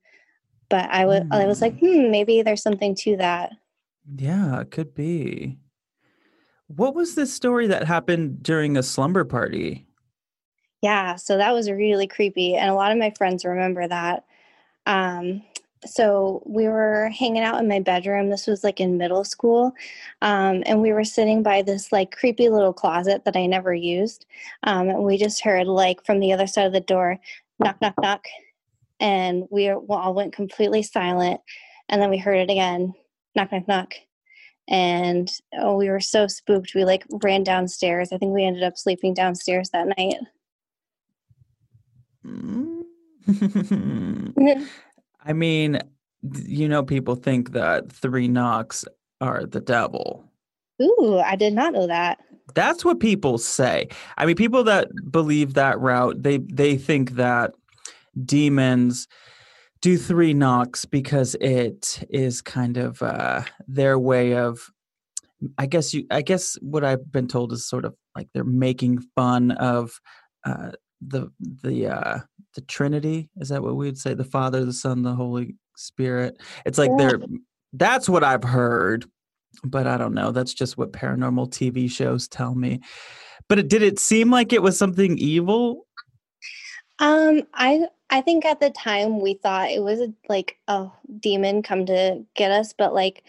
But 0.68 0.90
I 0.90 1.06
was, 1.06 1.22
I 1.30 1.46
was 1.46 1.62
like, 1.62 1.74
Mm. 1.76 2.04
hmm, 2.04 2.10
maybe 2.10 2.42
there's 2.42 2.62
something 2.62 2.96
to 2.96 3.16
that. 3.18 3.52
Yeah, 4.16 4.60
it 4.60 4.72
could 4.72 4.94
be. 4.94 5.58
What 6.66 6.94
was 6.94 7.14
this 7.14 7.32
story 7.32 7.68
that 7.68 7.84
happened 7.84 8.42
during 8.42 8.76
a 8.76 8.82
slumber 8.82 9.24
party? 9.24 9.86
Yeah, 10.82 11.14
so 11.16 11.36
that 11.36 11.52
was 11.52 11.70
really 11.70 12.08
creepy, 12.08 12.56
and 12.56 12.68
a 12.70 12.74
lot 12.74 12.90
of 12.90 12.98
my 12.98 13.12
friends 13.16 13.44
remember 13.44 13.86
that. 13.86 14.24
Um, 14.86 15.42
so 15.86 16.42
we 16.46 16.68
were 16.68 17.10
hanging 17.10 17.42
out 17.42 17.60
in 17.60 17.68
my 17.68 17.80
bedroom. 17.80 18.30
This 18.30 18.46
was 18.46 18.64
like 18.64 18.80
in 18.80 18.98
middle 18.98 19.24
school, 19.24 19.72
um, 20.22 20.62
and 20.66 20.80
we 20.80 20.92
were 20.92 21.04
sitting 21.04 21.42
by 21.42 21.62
this 21.62 21.92
like 21.92 22.16
creepy 22.16 22.48
little 22.48 22.72
closet 22.72 23.24
that 23.24 23.36
I 23.36 23.46
never 23.46 23.74
used. 23.74 24.26
Um, 24.62 24.88
and 24.88 25.04
we 25.04 25.16
just 25.18 25.42
heard 25.42 25.66
like 25.66 26.04
from 26.04 26.20
the 26.20 26.32
other 26.32 26.46
side 26.46 26.66
of 26.66 26.72
the 26.72 26.80
door, 26.80 27.18
knock, 27.58 27.80
knock, 27.80 27.94
knock, 28.00 28.24
and 29.00 29.44
we 29.50 29.70
all 29.70 30.14
went 30.14 30.34
completely 30.34 30.82
silent. 30.82 31.40
And 31.88 32.00
then 32.00 32.10
we 32.10 32.18
heard 32.18 32.38
it 32.38 32.50
again, 32.50 32.94
knock, 33.34 33.52
knock, 33.52 33.68
knock, 33.68 33.94
and 34.68 35.30
oh, 35.58 35.76
we 35.76 35.90
were 35.90 36.00
so 36.00 36.26
spooked. 36.26 36.74
We 36.74 36.84
like 36.84 37.04
ran 37.22 37.44
downstairs. 37.44 38.12
I 38.12 38.18
think 38.18 38.34
we 38.34 38.44
ended 38.44 38.62
up 38.62 38.78
sleeping 38.78 39.14
downstairs 39.14 39.70
that 39.70 39.88
night. 39.98 40.16
Mm. 42.26 42.84
I 45.24 45.32
mean, 45.32 45.80
you 46.44 46.68
know, 46.68 46.82
people 46.82 47.14
think 47.14 47.52
that 47.52 47.90
three 47.90 48.28
knocks 48.28 48.84
are 49.20 49.44
the 49.44 49.60
devil. 49.60 50.24
Ooh, 50.82 51.18
I 51.18 51.36
did 51.36 51.54
not 51.54 51.72
know 51.72 51.86
that. 51.86 52.18
That's 52.54 52.84
what 52.84 53.00
people 53.00 53.38
say. 53.38 53.88
I 54.18 54.26
mean, 54.26 54.36
people 54.36 54.64
that 54.64 54.88
believe 55.10 55.54
that 55.54 55.80
route, 55.80 56.22
they 56.22 56.38
they 56.38 56.76
think 56.76 57.12
that 57.12 57.52
demons 58.24 59.08
do 59.80 59.98
three 59.98 60.34
knocks 60.34 60.84
because 60.84 61.34
it 61.40 62.04
is 62.10 62.42
kind 62.42 62.76
of 62.76 63.02
uh, 63.02 63.42
their 63.66 63.98
way 63.98 64.34
of 64.34 64.70
I 65.58 65.66
guess 65.66 65.94
you 65.94 66.06
I 66.10 66.22
guess 66.22 66.56
what 66.60 66.84
I've 66.84 67.10
been 67.10 67.28
told 67.28 67.52
is 67.52 67.66
sort 67.66 67.84
of 67.84 67.94
like 68.14 68.28
they're 68.32 68.44
making 68.44 69.00
fun 69.14 69.52
of 69.52 70.00
uh, 70.44 70.72
the 71.00 71.30
the 71.40 71.88
uh, 71.88 72.18
the 72.54 72.62
Trinity. 72.62 73.30
Is 73.36 73.48
that 73.48 73.62
what 73.62 73.76
we 73.76 73.86
would 73.86 73.98
say? 73.98 74.14
The 74.14 74.24
Father, 74.24 74.64
the 74.64 74.72
Son, 74.72 75.02
the 75.02 75.14
Holy 75.14 75.56
Spirit. 75.76 76.40
It's 76.64 76.78
like 76.78 76.90
Yeah. 76.90 76.96
they're 76.98 77.20
that's 77.72 78.08
what 78.08 78.22
I've 78.22 78.44
heard, 78.44 79.04
but 79.64 79.86
I 79.86 79.96
don't 79.96 80.14
know. 80.14 80.30
That's 80.30 80.54
just 80.54 80.78
what 80.78 80.92
paranormal 80.92 81.50
TV 81.50 81.90
shows 81.90 82.28
tell 82.28 82.54
me. 82.54 82.80
But 83.48 83.58
it, 83.58 83.68
did 83.68 83.82
it 83.82 83.98
seem 83.98 84.30
like 84.30 84.52
it 84.52 84.62
was 84.62 84.78
something 84.78 85.18
evil? 85.18 85.86
Um, 87.00 87.42
I 87.52 87.88
I 88.10 88.20
think 88.20 88.44
at 88.44 88.60
the 88.60 88.70
time 88.70 89.20
we 89.20 89.34
thought 89.34 89.70
it 89.70 89.82
was 89.82 90.00
like 90.28 90.56
a 90.68 90.88
demon 91.18 91.62
come 91.62 91.84
to 91.86 92.24
get 92.36 92.52
us, 92.52 92.72
but 92.72 92.94
like 92.94 93.24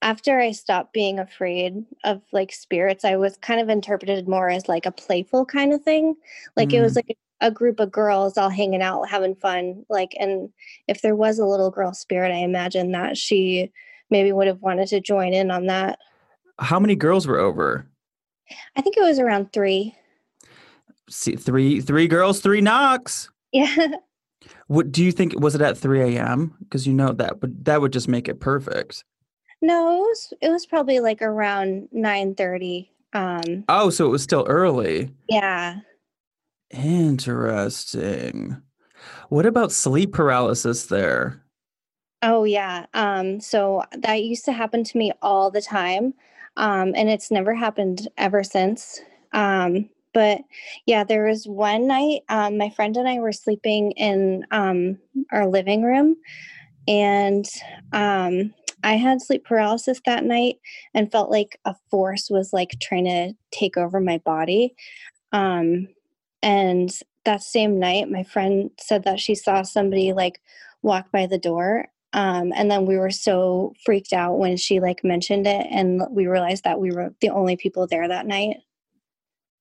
after 0.00 0.38
I 0.38 0.52
stopped 0.52 0.92
being 0.92 1.18
afraid 1.18 1.84
of 2.04 2.22
like 2.32 2.52
spirits, 2.52 3.04
I 3.04 3.16
was 3.16 3.36
kind 3.38 3.60
of 3.60 3.68
interpreted 3.68 4.28
more 4.28 4.50
as 4.50 4.68
like 4.68 4.86
a 4.86 4.92
playful 4.92 5.46
kind 5.46 5.72
of 5.72 5.82
thing. 5.82 6.14
Like 6.56 6.72
it 6.72 6.80
was 6.80 6.96
like 6.96 7.10
a 7.10 7.16
group 7.50 7.80
of 7.80 7.90
girls 7.92 8.38
all 8.38 8.48
hanging 8.48 8.82
out, 8.82 9.08
having 9.08 9.34
fun. 9.34 9.84
Like, 9.88 10.14
and 10.18 10.48
if 10.88 11.02
there 11.02 11.16
was 11.16 11.38
a 11.38 11.46
little 11.46 11.70
girl 11.70 11.92
spirit, 11.92 12.32
I 12.32 12.38
imagine 12.38 12.92
that 12.92 13.16
she 13.16 13.70
maybe 14.10 14.32
would 14.32 14.46
have 14.46 14.60
wanted 14.62 14.88
to 14.88 15.00
join 15.00 15.32
in 15.34 15.50
on 15.50 15.66
that. 15.66 15.98
How 16.58 16.78
many 16.78 16.94
girls 16.96 17.26
were 17.26 17.38
over? 17.38 17.86
I 18.76 18.80
think 18.82 18.96
it 18.96 19.02
was 19.02 19.18
around 19.18 19.52
three. 19.52 19.94
See, 21.10 21.36
three 21.36 21.80
three 21.80 22.06
girls, 22.08 22.40
three 22.40 22.60
knocks. 22.60 23.30
Yeah. 23.52 23.88
What 24.66 24.92
do 24.92 25.02
you 25.02 25.10
think? 25.12 25.38
Was 25.40 25.54
it 25.54 25.60
at 25.62 25.76
three 25.78 26.16
a.m.? 26.16 26.54
Because 26.60 26.86
you 26.86 26.92
know 26.92 27.12
that, 27.12 27.40
but 27.40 27.64
that 27.64 27.80
would 27.80 27.92
just 27.94 28.08
make 28.08 28.28
it 28.28 28.40
perfect. 28.40 29.04
No, 29.62 29.96
it 29.96 30.00
was 30.00 30.32
it 30.42 30.48
was 30.50 30.66
probably 30.66 31.00
like 31.00 31.22
around 31.22 31.88
nine 31.92 32.34
thirty. 32.34 32.90
Um, 33.14 33.64
Oh, 33.68 33.88
so 33.88 34.04
it 34.04 34.10
was 34.10 34.22
still 34.22 34.44
early. 34.48 35.10
yeah. 35.30 35.80
Interesting. 36.74 38.60
What 39.28 39.46
about 39.46 39.72
sleep 39.72 40.12
paralysis 40.12 40.86
there? 40.86 41.42
Oh 42.22 42.44
yeah. 42.44 42.86
Um, 42.94 43.40
so 43.40 43.84
that 43.98 44.22
used 44.22 44.44
to 44.46 44.52
happen 44.52 44.82
to 44.84 44.98
me 44.98 45.12
all 45.22 45.50
the 45.50 45.62
time. 45.62 46.14
Um, 46.56 46.92
and 46.96 47.08
it's 47.08 47.30
never 47.30 47.54
happened 47.54 48.08
ever 48.16 48.42
since. 48.42 49.00
Um, 49.32 49.90
but 50.12 50.40
yeah, 50.86 51.04
there 51.04 51.26
was 51.26 51.46
one 51.46 51.86
night, 51.86 52.22
um, 52.28 52.56
my 52.56 52.70
friend 52.70 52.96
and 52.96 53.08
I 53.08 53.18
were 53.18 53.32
sleeping 53.32 53.90
in 53.92 54.46
um, 54.52 54.98
our 55.32 55.46
living 55.48 55.82
room, 55.82 56.16
and 56.86 57.44
um, 57.92 58.54
I 58.84 58.94
had 58.94 59.20
sleep 59.20 59.44
paralysis 59.44 60.00
that 60.06 60.24
night 60.24 60.56
and 60.94 61.10
felt 61.10 61.30
like 61.30 61.58
a 61.64 61.74
force 61.90 62.30
was 62.30 62.52
like 62.52 62.76
trying 62.80 63.06
to 63.06 63.32
take 63.50 63.76
over 63.76 64.00
my 64.00 64.18
body. 64.18 64.76
Um, 65.32 65.88
and 66.44 66.90
that 67.24 67.42
same 67.42 67.80
night, 67.80 68.10
my 68.10 68.22
friend 68.22 68.70
said 68.78 69.04
that 69.04 69.18
she 69.18 69.34
saw 69.34 69.62
somebody 69.62 70.12
like 70.12 70.40
walk 70.82 71.10
by 71.10 71.26
the 71.26 71.38
door 71.38 71.88
um, 72.12 72.52
and 72.54 72.70
then 72.70 72.86
we 72.86 72.96
were 72.96 73.10
so 73.10 73.72
freaked 73.84 74.12
out 74.12 74.38
when 74.38 74.56
she 74.56 74.78
like 74.78 75.02
mentioned 75.02 75.46
it 75.46 75.66
and 75.70 76.02
we 76.10 76.26
realized 76.26 76.62
that 76.64 76.78
we 76.78 76.92
were 76.92 77.14
the 77.20 77.30
only 77.30 77.56
people 77.56 77.86
there 77.86 78.06
that 78.08 78.26
night 78.26 78.58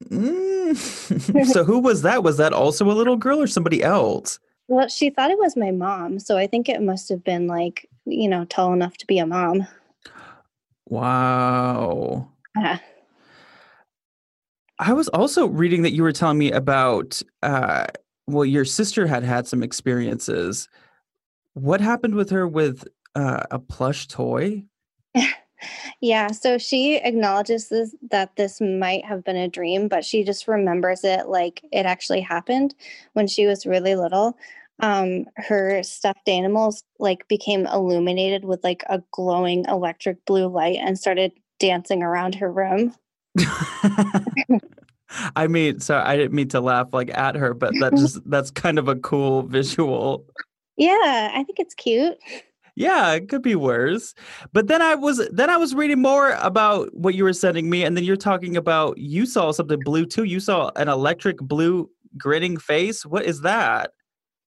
Mm. 0.10 0.76
so 1.54 1.64
who 1.64 1.80
was 1.80 2.02
that? 2.02 2.24
Was 2.24 2.36
that 2.36 2.52
also 2.52 2.86
a 2.86 2.92
little 2.92 3.16
girl 3.16 3.42
or 3.42 3.48
somebody 3.48 3.82
else? 3.82 4.38
well 4.68 4.88
she 4.88 5.10
thought 5.10 5.32
it 5.32 5.38
was 5.38 5.56
my 5.56 5.72
mom 5.72 6.20
so 6.20 6.38
i 6.38 6.48
think 6.48 6.68
it 6.70 6.82
must 6.82 7.10
have 7.10 7.24
been 7.24 7.48
like 7.48 7.88
you 8.06 8.30
know 8.30 8.46
tall 8.46 8.74
enough 8.74 8.96
to 8.98 9.06
be 9.06 9.20
a 9.20 9.26
mom 9.26 9.68
Wow. 10.88 12.30
Uh, 12.58 12.78
I 14.80 14.94
was 14.94 15.08
also 15.10 15.48
reading 15.48 15.84
that 15.84 15.94
you 15.94 16.04
were 16.04 16.12
telling 16.12 16.38
me 16.38 16.52
about 16.52 17.22
uh 17.42 17.88
well 18.28 18.46
your 18.46 18.66
sister 18.66 19.08
had 19.08 19.24
had 19.24 19.48
some 19.48 19.64
experiences. 19.64 20.68
What 21.54 21.82
happened 21.82 22.16
with 22.16 22.30
her 22.32 22.48
with 22.48 22.88
uh, 23.16 23.44
a 23.52 23.60
plush 23.60 24.08
toy? 24.08 24.64
yeah 26.02 26.28
so 26.28 26.58
she 26.58 26.96
acknowledges 26.98 27.70
this, 27.70 27.96
that 28.12 28.36
this 28.36 28.60
might 28.60 29.06
have 29.06 29.24
been 29.24 29.36
a 29.36 29.48
dream 29.48 29.88
but 29.88 30.04
she 30.04 30.24
just 30.24 30.48
remembers 30.48 31.04
it 31.04 31.28
like 31.28 31.64
it 31.72 31.86
actually 31.86 32.22
happened 32.22 32.74
when 33.14 33.28
she 33.28 33.46
was 33.46 33.66
really 33.66 33.96
little 33.96 34.38
um 34.80 35.26
her 35.38 35.82
stuffed 35.84 36.28
animals 36.28 36.84
like 37.00 37.28
became 37.28 37.68
illuminated 37.68 38.44
with 38.44 38.64
like 38.64 38.84
a 38.90 39.02
glowing 39.12 39.64
electric 39.66 40.26
blue 40.26 40.48
light 40.48 40.78
and 40.82 40.98
started 40.98 41.32
dancing 41.60 42.04
around 42.04 42.36
her 42.36 42.52
room 42.52 42.94
I 45.36 45.48
mean, 45.48 45.80
so 45.80 45.98
I 46.00 46.18
didn't 46.18 46.34
mean 46.34 46.48
to 46.50 46.62
laugh 46.62 46.94
like 46.94 47.10
at 47.12 47.36
her, 47.36 47.54
but 47.54 47.78
that 47.80 47.96
just 47.96 48.20
that's 48.30 48.52
kind 48.52 48.80
of 48.80 48.88
a 48.88 48.96
cool 48.96 49.44
visual. 49.44 50.26
yeah 50.78 51.32
i 51.34 51.44
think 51.46 51.60
it's 51.60 51.76
cute 51.76 52.18
Yeah, 52.76 53.14
it 53.14 53.30
could 53.30 53.44
be 53.44 53.56
worse. 53.56 54.16
But 54.54 54.68
then 54.68 54.82
I 54.82 54.96
was 54.96 55.22
then 55.32 55.50
I 55.50 55.58
was 55.58 55.76
reading 55.76 56.02
more 56.02 56.32
about 56.42 56.94
what 56.96 57.16
you 57.16 57.24
were 57.24 57.34
sending 57.34 57.70
me, 57.70 57.84
and 57.86 57.96
then 57.96 58.04
you're 58.04 58.18
talking 58.18 58.58
about 58.58 58.98
you 58.98 59.26
saw 59.28 59.52
something 59.52 59.84
blue 59.84 60.06
too. 60.08 60.24
You 60.24 60.40
saw 60.40 60.72
an 60.76 60.90
electric 60.90 61.38
blue 61.38 61.90
grinning 62.18 62.58
face. 62.58 63.06
What 63.06 63.26
is 63.26 63.42
that? 63.42 63.92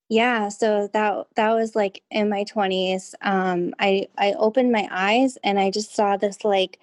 Yeah, 0.08 0.48
so 0.50 0.88
that 0.92 1.26
that 1.36 1.52
was 1.52 1.74
like 1.74 2.02
in 2.10 2.28
my 2.28 2.44
20s. 2.44 3.14
Um 3.22 3.74
I 3.80 4.08
I 4.18 4.32
opened 4.34 4.70
my 4.72 4.88
eyes 4.90 5.36
and 5.42 5.58
I 5.58 5.70
just 5.70 5.94
saw 5.94 6.16
this 6.16 6.44
like 6.44 6.78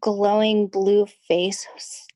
glowing 0.00 0.66
blue 0.66 1.06
face 1.28 1.66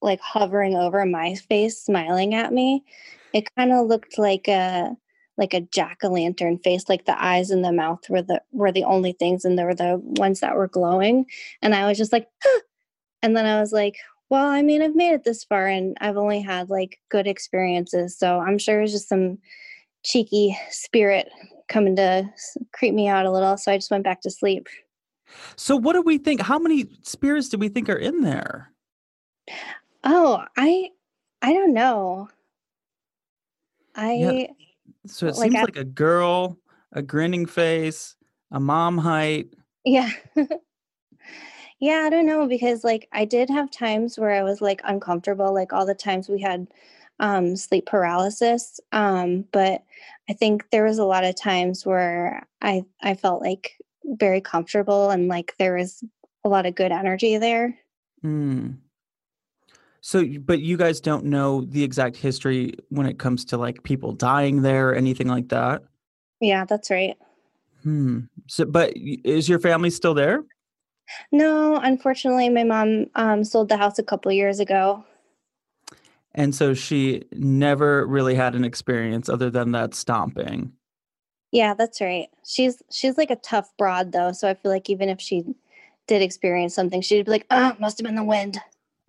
like 0.03 0.21
hovering 0.21 0.77
over 0.77 1.05
my 1.07 1.35
face 1.35 1.81
smiling 1.81 2.35
at 2.35 2.53
me. 2.53 2.85
It 3.33 3.55
kind 3.57 3.73
of 3.73 3.87
looked 3.87 4.19
like 4.19 4.49
a 4.49 4.97
like 5.39 5.55
a 5.55 5.61
jack-o'-lantern 5.61 6.63
face 6.63 6.89
like 6.89 7.07
the 7.07 7.23
eyes 7.23 7.51
and 7.51 7.65
the 7.65 7.73
mouth 7.73 8.01
were 8.11 8.23
the 8.23 8.43
were 8.53 8.73
the 8.73 8.85
only 8.85 9.13
things 9.13 9.45
and 9.45 9.59
they 9.59 9.65
were 9.65 9.75
the 9.75 9.99
ones 10.17 10.41
that 10.41 10.57
were 10.57 10.69
glowing 10.69 11.25
and 11.63 11.75
I 11.75 11.87
was 11.87 11.97
just 11.97 12.13
like 12.13 12.29
and 13.23 13.37
then 13.37 13.47
I 13.47 13.61
was 13.61 13.73
like 13.73 13.97
well, 14.31 14.47
I 14.47 14.63
mean, 14.63 14.81
I've 14.81 14.95
made 14.95 15.13
it 15.13 15.25
this 15.25 15.43
far 15.43 15.67
and 15.67 15.97
I've 16.01 16.17
only 16.17 16.41
had 16.41 16.71
like 16.71 17.01
good 17.11 17.27
experiences, 17.27 18.17
so 18.17 18.39
I'm 18.39 18.59
sure 18.59 18.81
it's 18.81 18.93
just 18.93 19.09
some 19.09 19.39
cheeky 20.05 20.57
spirit 20.71 21.29
coming 21.69 21.97
to 21.97 22.31
creep 22.73 22.95
me 22.95 23.09
out 23.09 23.27
a 23.27 23.33
little. 23.33 23.57
So 23.57 23.73
I 23.73 23.77
just 23.77 23.91
went 23.91 24.05
back 24.05 24.21
to 24.23 24.31
sleep. 24.31 24.69
So 25.57 25.77
what 25.77 25.93
do 25.95 26.03
we 26.03 26.19
think? 26.19 26.41
How 26.41 26.59
many 26.59 26.87
spirits 27.03 27.49
do 27.49 27.59
we 27.59 27.69
think 27.69 27.89
are 27.89 27.97
in 27.97 28.21
there? 28.23 28.73
Oh, 30.05 30.45
I 30.57 30.91
I 31.43 31.53
don't 31.53 31.75
know. 31.75 32.29
I 33.95 34.13
Yeah. 34.15 34.47
So 35.07 35.27
it 35.27 35.37
Like 35.37 35.51
seems 35.51 35.57
I- 35.57 35.63
like 35.63 35.77
a 35.77 35.85
girl, 35.85 36.59
a 36.93 37.03
grinning 37.03 37.47
face, 37.47 38.17
a 38.51 38.61
mom 38.61 38.99
height. 38.99 39.49
yeah. 39.85 40.11
yeah, 41.81 42.03
I 42.07 42.11
don't 42.11 42.27
know 42.27 42.47
because 42.47 42.85
like 42.85 43.09
I 43.13 43.25
did 43.25 43.49
have 43.51 43.71
times 43.71 44.19
where 44.19 44.33
I 44.33 44.43
was 44.43 44.61
like 44.61 44.81
uncomfortable, 44.85 45.53
like 45.55 45.73
all 45.73 45.87
the 45.87 45.95
times 45.95 46.29
we 46.29 46.41
had 46.41 46.69
um 47.21 47.57
sleep 47.57 47.87
paralysis. 47.87 48.81
Um, 48.93 49.45
but 49.53 49.85
I 50.29 50.33
think 50.35 50.69
there 50.71 50.85
was 50.85 50.99
a 50.99 51.05
lot 51.05 51.25
of 51.25 51.35
times 51.37 51.85
where 51.87 52.47
I 52.63 52.85
I 53.03 53.15
felt 53.15 53.43
like 53.43 53.77
very 54.05 54.41
comfortable 54.41 55.11
and 55.11 55.29
like 55.29 55.55
there 55.59 55.77
was 55.77 56.03
a 56.45 56.49
lot 56.49 56.67
of 56.67 56.75
good 56.75 56.93
energy 56.93 57.39
there. 57.39 57.79
Hmm. 58.23 58.73
So, 60.03 60.25
but 60.41 60.61
you 60.61 60.77
guys 60.77 61.01
don't 61.01 61.25
know 61.27 61.63
the 61.63 61.85
exact 61.85 62.17
history 62.17 62.75
when 62.89 63.07
it 63.07 63.19
comes 63.19 63.45
to 63.47 63.59
like 63.59 63.83
people 63.83 64.13
dying 64.13 64.63
there 64.63 64.91
or 64.91 64.95
anything 64.95 65.29
like 65.29 65.49
that. 65.51 65.83
Yeah, 66.41 66.65
that's 66.65 66.91
right. 66.91 67.17
Hmm. 67.83 68.21
So, 68.47 68.65
but 68.65 68.93
is 68.97 69.49
your 69.49 69.59
family 69.59 69.91
still 69.91 70.15
there? 70.15 70.45
No, 71.33 71.77
unfortunately, 71.77 72.49
my 72.49 72.65
mom 72.65 73.07
um, 73.15 73.45
sold 73.45 73.69
the 73.69 73.77
house 73.77 73.99
a 73.99 74.03
couple 74.03 74.33
years 74.33 74.61
ago. 74.61 75.05
And 76.35 76.55
so 76.55 76.75
she 76.75 77.25
never 77.33 78.07
really 78.07 78.37
had 78.37 78.55
an 78.55 78.65
experience 78.65 79.29
other 79.29 79.51
than 79.51 79.73
that 79.73 79.95
stomping. 79.95 80.73
Yeah, 81.53 81.75
that's 81.75 82.01
right. 82.01 82.29
She's 82.45 82.83
she's 82.91 83.19
like 83.19 83.31
a 83.31 83.37
tough 83.37 83.71
broad 83.77 84.13
though, 84.13 84.33
so 84.33 84.49
I 84.49 84.55
feel 84.55 84.71
like 84.71 84.89
even 84.89 85.09
if 85.09 85.21
she 85.21 85.45
did 86.07 86.23
experience 86.23 86.75
something, 86.75 87.01
she'd 87.01 87.25
be 87.25 87.31
like, 87.31 87.47
"Oh, 87.51 87.75
must 87.79 87.99
have 87.99 88.05
been 88.05 88.15
the 88.15 88.25
wind." 88.25 88.59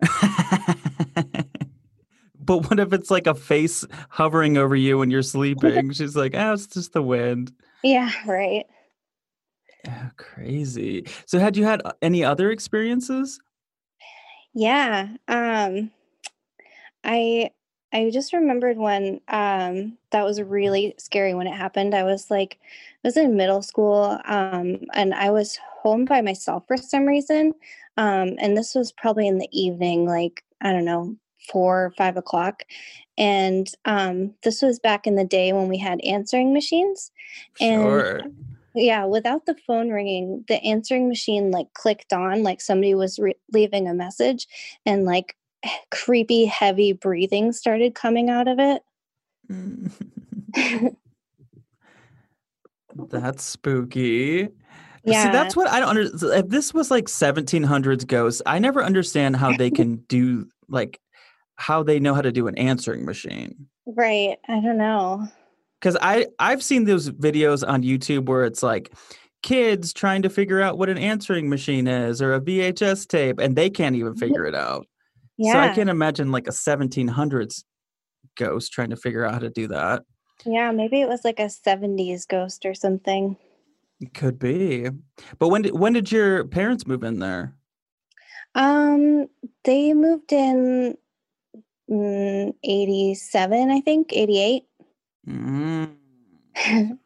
but 2.40 2.68
what 2.68 2.80
if 2.80 2.92
it's 2.92 3.10
like 3.10 3.26
a 3.26 3.34
face 3.34 3.84
hovering 4.08 4.56
over 4.58 4.74
you 4.74 4.98
when 4.98 5.10
you're 5.10 5.22
sleeping? 5.22 5.92
She's 5.94 6.16
like, 6.16 6.34
oh, 6.34 6.52
it's 6.54 6.66
just 6.66 6.92
the 6.92 7.02
wind. 7.02 7.52
Yeah, 7.82 8.10
right. 8.26 8.66
Yeah, 9.84 10.10
crazy. 10.16 11.06
So, 11.26 11.38
had 11.38 11.56
you 11.56 11.64
had 11.64 11.82
uh, 11.84 11.92
any 12.02 12.24
other 12.24 12.50
experiences? 12.50 13.40
Yeah. 14.54 15.08
Um 15.28 15.90
I 17.04 17.50
I 17.92 18.10
just 18.10 18.32
remembered 18.32 18.78
when 18.78 19.20
um 19.28 19.98
that 20.10 20.24
was 20.24 20.40
really 20.40 20.94
scary 20.98 21.34
when 21.34 21.46
it 21.46 21.54
happened. 21.56 21.94
I 21.94 22.04
was 22.04 22.30
like 22.30 22.58
I 22.62 23.08
was 23.08 23.16
in 23.16 23.36
middle 23.36 23.62
school 23.62 24.18
um 24.24 24.78
and 24.94 25.14
I 25.14 25.30
was 25.30 25.58
home 25.82 26.04
by 26.04 26.20
myself 26.22 26.66
for 26.66 26.76
some 26.76 27.04
reason. 27.06 27.52
Um 27.96 28.36
and 28.38 28.56
this 28.56 28.74
was 28.74 28.92
probably 28.92 29.28
in 29.28 29.38
the 29.38 29.48
evening, 29.52 30.06
like 30.06 30.42
I 30.62 30.72
don't 30.72 30.84
know, 30.86 31.16
four 31.50 31.86
or 31.86 31.90
five 31.92 32.16
o'clock. 32.16 32.62
And 33.18 33.68
um 33.84 34.34
this 34.42 34.62
was 34.62 34.78
back 34.78 35.06
in 35.06 35.16
the 35.16 35.24
day 35.24 35.52
when 35.52 35.68
we 35.68 35.78
had 35.78 36.00
answering 36.02 36.52
machines. 36.54 37.10
And 37.60 38.04
Sure. 38.04 38.22
yeah, 38.74 39.04
without 39.04 39.44
the 39.46 39.56
phone 39.66 39.90
ringing, 39.90 40.44
the 40.48 40.62
answering 40.64 41.08
machine 41.08 41.50
like 41.50 41.72
clicked 41.74 42.12
on, 42.14 42.42
like 42.42 42.60
somebody 42.62 42.94
was 42.94 43.18
re- 43.18 43.34
leaving 43.52 43.86
a 43.86 43.94
message, 43.94 44.46
and 44.86 45.04
like 45.04 45.36
creepy, 45.90 46.44
heavy 46.46 46.92
breathing 46.92 47.52
started 47.52 47.94
coming 47.94 48.30
out 48.30 48.48
of 48.48 48.58
it. 48.58 48.82
Mm. 49.50 49.92
That's 52.94 53.42
spooky. 53.42 54.48
Yeah. 55.04 55.24
See, 55.24 55.30
that's 55.32 55.56
what 55.56 55.68
I 55.68 55.80
don't 55.80 55.88
understand. 55.88 56.44
If 56.44 56.48
this 56.48 56.72
was 56.72 56.90
like 56.90 57.06
1700s 57.06 58.06
ghosts, 58.06 58.40
I 58.46 58.58
never 58.58 58.84
understand 58.84 59.36
how 59.36 59.56
they 59.56 59.70
can 59.70 59.96
do 60.08 60.46
like 60.68 61.00
how 61.56 61.82
they 61.82 61.98
know 61.98 62.14
how 62.14 62.22
to 62.22 62.30
do 62.30 62.46
an 62.46 62.56
answering 62.56 63.04
machine. 63.04 63.66
right. 63.86 64.38
I 64.48 64.60
don't 64.60 64.78
know. 64.78 65.26
Because 65.80 65.96
I 66.00 66.26
I've 66.38 66.62
seen 66.62 66.84
those 66.84 67.10
videos 67.10 67.66
on 67.66 67.82
YouTube 67.82 68.26
where 68.26 68.44
it's 68.44 68.62
like 68.62 68.92
kids 69.42 69.92
trying 69.92 70.22
to 70.22 70.30
figure 70.30 70.60
out 70.60 70.78
what 70.78 70.88
an 70.88 70.98
answering 70.98 71.48
machine 71.48 71.88
is 71.88 72.22
or 72.22 72.34
a 72.34 72.40
VHS 72.40 73.08
tape, 73.08 73.40
and 73.40 73.56
they 73.56 73.70
can't 73.70 73.96
even 73.96 74.14
figure 74.14 74.46
it 74.46 74.54
out. 74.54 74.86
Yeah. 75.38 75.52
So 75.52 75.58
I 75.58 75.68
can't 75.74 75.90
imagine 75.90 76.30
like 76.30 76.46
a 76.46 76.52
1700s 76.52 77.64
ghost 78.36 78.72
trying 78.72 78.90
to 78.90 78.96
figure 78.96 79.24
out 79.24 79.32
how 79.34 79.38
to 79.40 79.50
do 79.50 79.68
that. 79.68 80.02
Yeah. 80.44 80.70
Maybe 80.72 81.00
it 81.00 81.08
was 81.08 81.24
like 81.24 81.38
a 81.38 81.44
70s 81.44 82.26
ghost 82.28 82.64
or 82.64 82.74
something. 82.74 83.36
It 84.00 84.14
could 84.14 84.38
be. 84.38 84.88
But 85.38 85.48
when 85.48 85.62
did 85.62 85.78
when 85.78 85.92
did 85.92 86.10
your 86.10 86.44
parents 86.46 86.86
move 86.86 87.04
in 87.04 87.20
there? 87.20 87.54
Um, 88.54 89.28
they 89.64 89.94
moved 89.94 90.32
in 90.32 90.96
mm, 91.90 92.54
87, 92.64 93.70
I 93.70 93.80
think, 93.80 94.12
88. 94.12 94.64
Mm. 95.28 95.96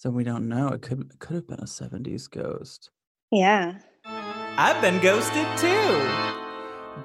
So 0.00 0.10
we 0.10 0.22
don't 0.22 0.48
know. 0.48 0.68
It 0.68 0.82
could 0.82 1.00
it 1.00 1.18
could 1.18 1.34
have 1.34 1.48
been 1.48 1.58
a 1.58 1.64
70s 1.64 2.30
ghost. 2.30 2.90
yeah. 3.32 3.78
I've 4.04 4.80
been 4.80 5.00
ghosted 5.00 5.46
too. 5.58 6.37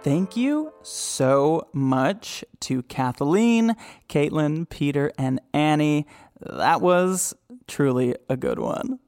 Thank 0.02 0.36
you 0.36 0.74
so 0.82 1.68
much 1.72 2.44
to 2.61 2.84
Cathleen, 2.84 3.76
Caitlyn, 4.10 4.68
Peter, 4.70 5.11
and 5.18 5.40
Annie. 5.53 6.07
That 6.41 6.82
was 6.82 7.34
truly 7.68 8.15
a 8.30 8.36
good 8.36 8.60
one. 8.60 8.99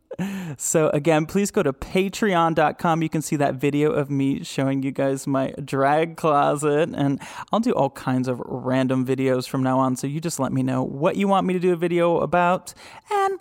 So, 0.58 0.90
again, 0.90 1.26
please 1.26 1.52
go 1.52 1.64
to 1.64 1.74
patreon.com. 1.74 3.02
You 3.02 3.10
can 3.10 3.22
see 3.22 3.36
that 3.36 3.56
video 3.56 3.92
of 3.92 4.10
me 4.10 4.44
showing 4.44 4.84
you 4.84 4.92
guys 4.92 5.28
my 5.28 5.54
drag 5.64 6.18
closet. 6.18 6.90
And 6.96 7.20
I'll 7.52 7.60
do 7.60 7.72
all 7.72 7.90
kinds 7.90 8.28
of 8.28 8.42
random 8.46 9.06
videos 9.06 9.48
from 9.48 9.64
now 9.64 9.80
on. 9.80 9.96
So, 9.96 10.08
you 10.08 10.22
just 10.22 10.40
let 10.40 10.54
me 10.54 10.64
know 10.64 10.84
what 10.84 11.18
you 11.18 11.28
want 11.28 11.46
me 11.48 11.54
to 11.54 11.60
do 11.60 11.74
a 11.74 11.76
video 11.76 12.20
about. 12.20 12.74
And, 13.12 13.40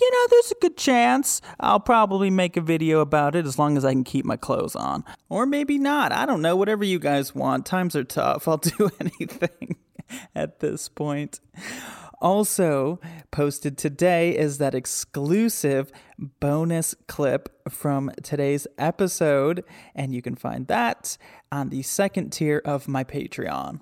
you 0.00 0.10
know, 0.10 0.26
there's 0.30 0.52
a 0.52 0.60
good 0.60 0.76
chance 0.76 1.40
I'll 1.60 1.80
probably 1.80 2.30
make 2.30 2.56
a 2.56 2.60
video 2.60 3.00
about 3.00 3.34
it 3.34 3.46
as 3.46 3.58
long 3.58 3.76
as 3.76 3.84
I 3.84 3.92
can 3.92 4.04
keep 4.04 4.24
my 4.24 4.36
clothes 4.36 4.74
on. 4.74 5.04
Or 5.28 5.46
maybe 5.46 5.78
not. 5.78 6.12
I 6.12 6.26
don't 6.26 6.42
know. 6.42 6.56
Whatever 6.56 6.84
you 6.84 6.98
guys 6.98 7.34
want. 7.34 7.66
Times 7.66 7.94
are 7.94 8.04
tough. 8.04 8.48
I'll 8.48 8.56
do 8.78 8.90
anything 9.00 9.76
at 10.34 10.60
this 10.60 10.88
point. 10.88 11.40
Also, 12.24 12.98
posted 13.30 13.76
today 13.76 14.34
is 14.34 14.56
that 14.56 14.74
exclusive 14.74 15.92
bonus 16.40 16.94
clip 17.06 17.50
from 17.68 18.10
today's 18.22 18.66
episode, 18.78 19.62
and 19.94 20.14
you 20.14 20.22
can 20.22 20.34
find 20.34 20.66
that 20.68 21.18
on 21.52 21.68
the 21.68 21.82
second 21.82 22.30
tier 22.30 22.62
of 22.64 22.88
my 22.88 23.04
Patreon. 23.04 23.80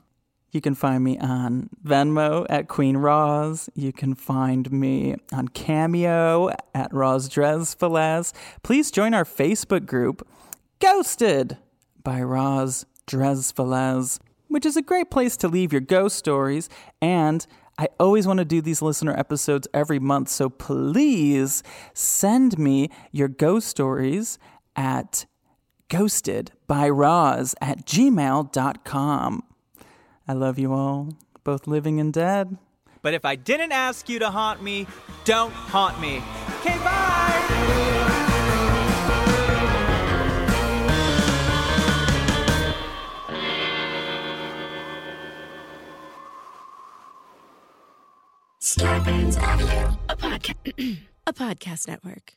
You 0.50 0.60
can 0.60 0.74
find 0.74 1.04
me 1.04 1.18
on 1.20 1.70
Venmo 1.86 2.44
at 2.50 2.66
Queen 2.66 2.96
Roz. 2.96 3.70
You 3.76 3.92
can 3.92 4.16
find 4.16 4.72
me 4.72 5.14
on 5.32 5.46
Cameo 5.46 6.50
at 6.74 6.92
Roz 6.92 7.28
Dresfelez. 7.28 8.32
Please 8.64 8.90
join 8.90 9.14
our 9.14 9.24
Facebook 9.24 9.86
group, 9.86 10.26
Ghosted 10.80 11.58
by 12.02 12.20
Roz 12.20 12.86
Dresfelez, 13.06 14.18
which 14.48 14.66
is 14.66 14.76
a 14.76 14.82
great 14.82 15.12
place 15.12 15.36
to 15.36 15.46
leave 15.48 15.72
your 15.72 15.80
ghost 15.80 16.16
stories. 16.16 16.68
And 17.00 17.46
I 17.78 17.88
always 17.98 18.26
want 18.26 18.38
to 18.38 18.44
do 18.44 18.60
these 18.60 18.82
listener 18.82 19.16
episodes 19.18 19.66
every 19.72 19.98
month, 19.98 20.28
so 20.28 20.48
please 20.50 21.62
send 21.94 22.58
me 22.58 22.90
your 23.10 23.28
ghost 23.28 23.68
stories 23.68 24.38
at 24.76 25.26
ghosted 25.88 26.52
by 26.66 26.88
Roz 26.88 27.54
at 27.60 27.86
gmail.com. 27.86 29.42
I 30.28 30.32
love 30.32 30.58
you 30.58 30.72
all, 30.72 31.16
both 31.44 31.66
living 31.66 31.98
and 31.98 32.12
dead. 32.12 32.56
But 33.02 33.14
if 33.14 33.24
I 33.24 33.34
didn't 33.34 33.72
ask 33.72 34.08
you 34.08 34.20
to 34.20 34.30
haunt 34.30 34.62
me, 34.62 34.86
don't 35.24 35.52
haunt 35.52 36.00
me. 36.00 36.22
Okay, 36.60 36.78
bye. 36.78 38.11
Starburns 48.62 49.36
Audio, 49.42 49.98
a 50.08 50.16
podcast, 50.16 50.98
a 51.26 51.32
podcast 51.32 51.88
network. 51.88 52.34